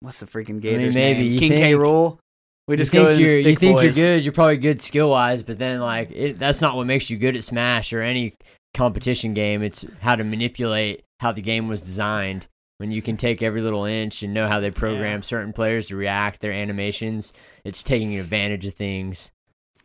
what's 0.00 0.20
the 0.20 0.26
freaking 0.26 0.60
Gator's 0.60 0.94
maybe 0.94 1.20
name? 1.20 1.32
you 1.34 1.38
King 1.38 1.50
K. 1.52 1.60
think- 1.60 1.78
Rule. 1.80 2.18
We 2.66 2.76
just 2.76 2.92
you 2.92 3.00
go 3.00 3.06
think 3.06 3.20
as 3.20 3.26
you're 3.32 3.38
you 3.38 3.44
thick 3.44 3.58
think 3.58 3.76
boys. 3.76 3.96
you're 3.96 4.06
good. 4.06 4.24
You're 4.24 4.32
probably 4.32 4.56
good 4.56 4.80
skill 4.80 5.10
wise, 5.10 5.42
but 5.42 5.58
then 5.58 5.80
like 5.80 6.10
it, 6.12 6.38
that's 6.38 6.60
not 6.60 6.76
what 6.76 6.86
makes 6.86 7.10
you 7.10 7.16
good 7.16 7.36
at 7.36 7.42
Smash 7.44 7.92
or 7.92 8.00
any 8.00 8.34
competition 8.74 9.34
game. 9.34 9.62
It's 9.62 9.84
how 10.00 10.14
to 10.14 10.22
manipulate 10.24 11.02
how 11.20 11.32
the 11.32 11.42
game 11.42 11.66
was 11.68 11.80
designed. 11.80 12.46
When 12.80 12.90
you 12.90 13.02
can 13.02 13.18
take 13.18 13.42
every 13.42 13.60
little 13.60 13.84
inch 13.84 14.22
and 14.22 14.32
know 14.32 14.48
how 14.48 14.58
they 14.60 14.70
program 14.70 15.22
certain 15.22 15.52
players 15.52 15.88
to 15.88 15.96
react, 15.96 16.40
their 16.40 16.52
animations, 16.52 17.34
it's 17.62 17.82
taking 17.82 18.18
advantage 18.18 18.64
of 18.64 18.72
things, 18.72 19.30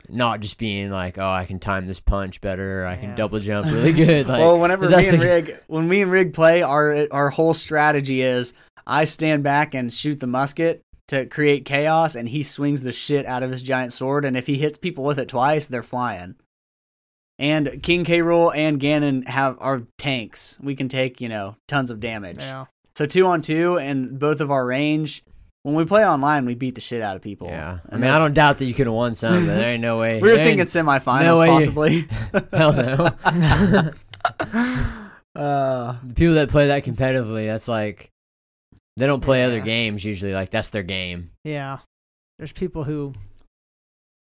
not 0.07 0.39
just 0.39 0.57
being 0.57 0.91
like, 0.91 1.17
oh, 1.17 1.29
I 1.29 1.43
can 1.43 1.59
time 1.59 1.87
this 1.87 1.99
punch 1.99 2.39
better, 2.39 2.83
or 2.83 2.85
I 2.85 2.95
can 2.95 3.13
double 3.13 3.39
jump 3.39 3.65
really 3.65 3.91
good. 4.05 4.29
Like, 4.29 4.39
well, 4.39 4.57
whenever 4.61 4.87
me 4.87 4.95
and 5.09 5.21
the- 5.21 5.25
Rig, 5.25 5.59
when 5.67 5.89
me 5.89 6.03
and 6.03 6.09
Rig 6.09 6.33
play, 6.33 6.61
our 6.61 7.05
our 7.11 7.29
whole 7.31 7.53
strategy 7.53 8.21
is 8.21 8.53
I 8.87 9.03
stand 9.03 9.43
back 9.43 9.73
and 9.73 9.91
shoot 9.91 10.21
the 10.21 10.27
musket 10.27 10.81
to 11.09 11.25
create 11.25 11.65
chaos, 11.65 12.15
and 12.15 12.29
he 12.29 12.43
swings 12.43 12.81
the 12.81 12.93
shit 12.93 13.25
out 13.25 13.43
of 13.43 13.51
his 13.51 13.61
giant 13.61 13.91
sword, 13.91 14.23
and 14.23 14.37
if 14.37 14.47
he 14.47 14.55
hits 14.55 14.77
people 14.77 15.03
with 15.03 15.19
it 15.19 15.27
twice, 15.27 15.67
they're 15.67 15.83
flying. 15.83 16.35
And 17.37 17.83
King 17.83 18.05
K. 18.05 18.19
Rool 18.19 18.55
and 18.55 18.79
Ganon 18.79 19.27
have 19.27 19.57
our 19.59 19.81
tanks. 19.97 20.57
We 20.63 20.77
can 20.77 20.87
take 20.87 21.19
you 21.19 21.27
know 21.27 21.57
tons 21.67 21.91
of 21.91 21.99
damage. 21.99 22.37
Yeah. 22.39 22.67
So 22.95 23.05
two 23.05 23.25
on 23.27 23.41
two, 23.41 23.77
and 23.77 24.17
both 24.19 24.39
of 24.41 24.51
our 24.51 24.65
range. 24.65 25.23
When 25.63 25.73
we 25.73 25.83
play 25.83 26.05
online, 26.07 26.45
we 26.45 26.53
beat 26.53 26.75
the 26.75 26.81
shit 26.81 27.01
out 27.01 27.15
of 27.15 27.23
people. 27.23 27.47
yeah. 27.47 27.79
I 27.89 27.93
And 27.93 28.01
mean, 28.01 28.11
I 28.11 28.19
don't 28.19 28.35
doubt 28.35 28.59
that 28.59 28.65
you 28.65 28.75
could 28.75 28.85
have 28.85 28.93
won 28.93 29.15
some, 29.15 29.47
but 29.47 29.55
there 29.55 29.71
ain't 29.71 29.81
no 29.81 29.97
way. 29.97 30.15
We 30.21 30.29
were 30.29 30.35
there 30.35 30.45
thinking 30.45 30.65
semifinals, 30.67 31.23
no 31.23 31.39
way 31.39 31.47
you- 31.47 31.53
possibly. 31.53 32.07
hell 32.53 32.71
no. 32.73 33.91
uh, 35.35 35.95
the 36.03 36.13
people 36.13 36.35
that 36.35 36.49
play 36.49 36.67
that 36.67 36.85
competitively, 36.85 37.47
that's 37.47 37.67
like 37.67 38.11
they 38.97 39.07
don't 39.07 39.21
play 39.23 39.43
other 39.43 39.59
games 39.59 40.05
usually. 40.05 40.33
Like 40.33 40.51
that's 40.51 40.69
their 40.69 40.83
game. 40.83 41.31
Yeah. 41.43 41.79
There's 42.37 42.51
people 42.53 42.83
who. 42.83 43.13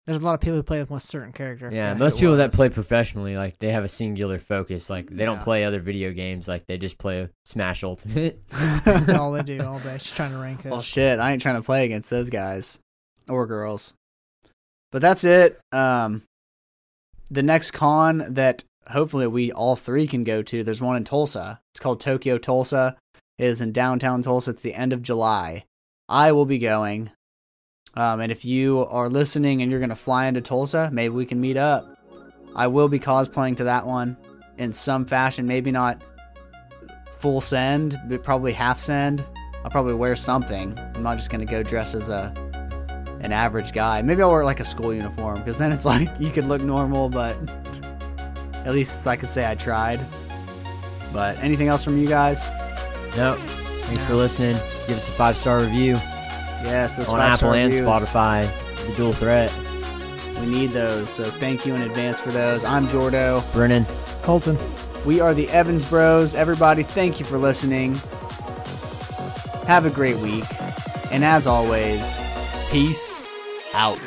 There's 0.10 0.22
a 0.24 0.26
lot 0.26 0.34
of 0.34 0.40
people 0.42 0.56
who 0.56 0.64
play 0.64 0.80
with 0.80 0.90
one 0.90 1.00
certain 1.02 1.32
character. 1.32 1.70
Yeah, 1.72 1.94
most 1.94 2.14
who 2.14 2.18
it 2.18 2.22
people 2.22 2.38
that 2.38 2.52
play 2.52 2.70
professionally, 2.70 3.38
like 3.38 3.60
they 3.60 3.72
have 3.72 3.84
a 3.84 3.88
singular 3.88 4.40
focus. 4.40 4.90
Like 4.90 5.08
they 5.08 5.24
don't 5.24 5.38
Yeah. 5.38 5.44
play 5.44 5.64
other 5.66 5.80
video 5.80 6.12
games. 6.14 6.48
Like 6.48 6.66
they 6.66 6.80
just 6.80 6.98
play 6.98 7.30
Smash 7.46 7.84
Ultimate. 7.84 8.42
That's 8.50 9.10
all 9.10 9.32
they 9.34 9.44
do 9.44 9.62
all 9.64 9.78
day. 9.78 10.00
Just 10.00 10.16
trying 10.16 10.32
to 10.32 10.40
rank 10.40 10.62
up. 10.66 10.72
well, 10.72 10.82
shit, 10.82 11.20
I 11.20 11.32
ain't 11.32 11.44
trying 11.44 11.58
to 11.58 11.62
play 11.62 11.86
against 11.86 12.10
those 12.10 12.32
guys 12.32 12.80
or 13.30 13.46
girls. 13.46 13.94
But 14.92 15.04
that's 15.04 15.24
it. 15.24 15.60
Um, 15.72 16.24
the 17.30 17.44
next 17.44 17.70
con 17.70 18.26
that 18.34 18.64
hopefully 18.90 19.28
we 19.28 19.52
all 19.52 19.76
three 19.76 20.08
can 20.08 20.24
go 20.24 20.42
to. 20.42 20.64
There's 20.64 20.82
one 20.82 20.96
in 20.96 21.04
Tulsa. 21.04 21.62
It's 21.72 21.80
called 21.80 22.02
Tokyo 22.02 22.40
Tulsa. 22.40 22.98
It 23.38 23.46
is 23.46 23.62
in 23.62 23.74
downtown 23.74 24.24
Tulsa. 24.24 24.50
It's 24.50 24.64
the 24.64 24.74
end 24.74 24.92
of 24.92 25.04
July. 25.04 25.66
I 26.08 26.32
will 26.32 26.48
be 26.48 26.58
going. 26.58 27.12
Um, 27.96 28.20
and 28.20 28.32
if 28.32 28.46
you 28.46 28.86
are 28.90 29.10
listening 29.10 29.62
and 29.62 29.72
you're 29.72 29.80
gonna 29.80 29.96
fly 29.96 30.28
into 30.28 30.42
Tulsa, 30.42 30.90
maybe 30.94 31.14
we 31.14 31.26
can 31.26 31.42
meet 31.42 31.58
up. 31.58 31.86
I 32.56 32.68
will 32.68 32.88
be 32.88 33.00
cosplaying 33.00 33.58
to 33.58 33.64
that 33.66 33.86
one 33.86 34.18
in 34.58 34.74
some 34.74 35.06
fashion. 35.06 35.48
Maybe 35.48 35.72
not 35.72 36.02
full 37.20 37.42
send, 37.42 38.00
but 38.08 38.24
probably 38.24 38.54
half 38.54 38.80
send. 38.80 39.26
I'll 39.64 39.72
probably 39.72 39.94
wear 39.94 40.16
something. 40.16 40.78
I'm 40.96 41.04
not 41.04 41.18
just 41.18 41.30
gonna 41.30 41.46
go 41.46 41.64
dress 41.64 41.96
as 41.96 42.10
a 42.10 42.34
an 43.22 43.34
average 43.34 43.74
guy. 43.74 44.02
Maybe 44.02 44.22
I'll 44.22 44.32
wear 44.32 44.46
like 44.46 44.62
a 44.62 44.66
school 44.66 44.94
uniform 44.94 45.40
because 45.40 45.58
then 45.58 45.72
it's 45.72 45.86
like 45.94 46.10
you 46.20 46.30
could 46.32 46.46
look 46.46 46.62
normal, 46.62 47.10
but 47.10 47.36
at 48.66 48.74
least 48.74 49.06
I 49.08 49.16
could 49.16 49.32
say 49.32 49.50
I 49.50 49.56
tried. 49.56 50.00
But 51.12 51.38
anything 51.40 51.68
else 51.68 51.84
from 51.84 51.98
you 51.98 52.08
guys? 52.08 52.48
No. 53.18 53.36
Thanks 53.82 54.04
for 54.04 54.14
listening. 54.14 54.56
Give 54.88 54.98
us 54.98 55.10
a 55.10 55.12
five 55.12 55.36
star 55.36 55.60
review 55.60 55.98
Yes, 56.64 56.98
those 56.98 57.10
on 57.10 57.20
Apple 57.20 57.54
and 57.54 57.72
reviews. 57.72 57.88
Spotify. 57.88 58.86
The 58.86 58.94
dual 58.94 59.14
threat. 59.14 59.54
We 60.42 60.48
need 60.48 60.70
those. 60.70 61.10
So 61.10 61.26
thank 61.26 61.66
you 61.66 61.76
in 61.76 61.82
advance 61.82 62.20
for 62.20 62.32
those. 62.32 62.64
I'm 62.64 62.86
Jordo. 62.88 63.44
Brennan. 63.54 63.86
Colton. 64.24 64.58
We 65.06 65.20
are 65.22 65.34
the 65.34 65.50
Evans 65.50 65.86
Bros. 65.86 66.36
Everybody, 66.36 66.84
thank 66.84 67.20
you 67.20 67.26
for 67.26 67.38
listening. 67.38 67.96
Have 69.68 69.86
a 69.86 69.90
great 69.90 70.18
week. 70.18 70.46
And 71.12 71.24
as 71.24 71.48
always, 71.48 72.20
peace 72.70 73.24
out. 73.74 74.00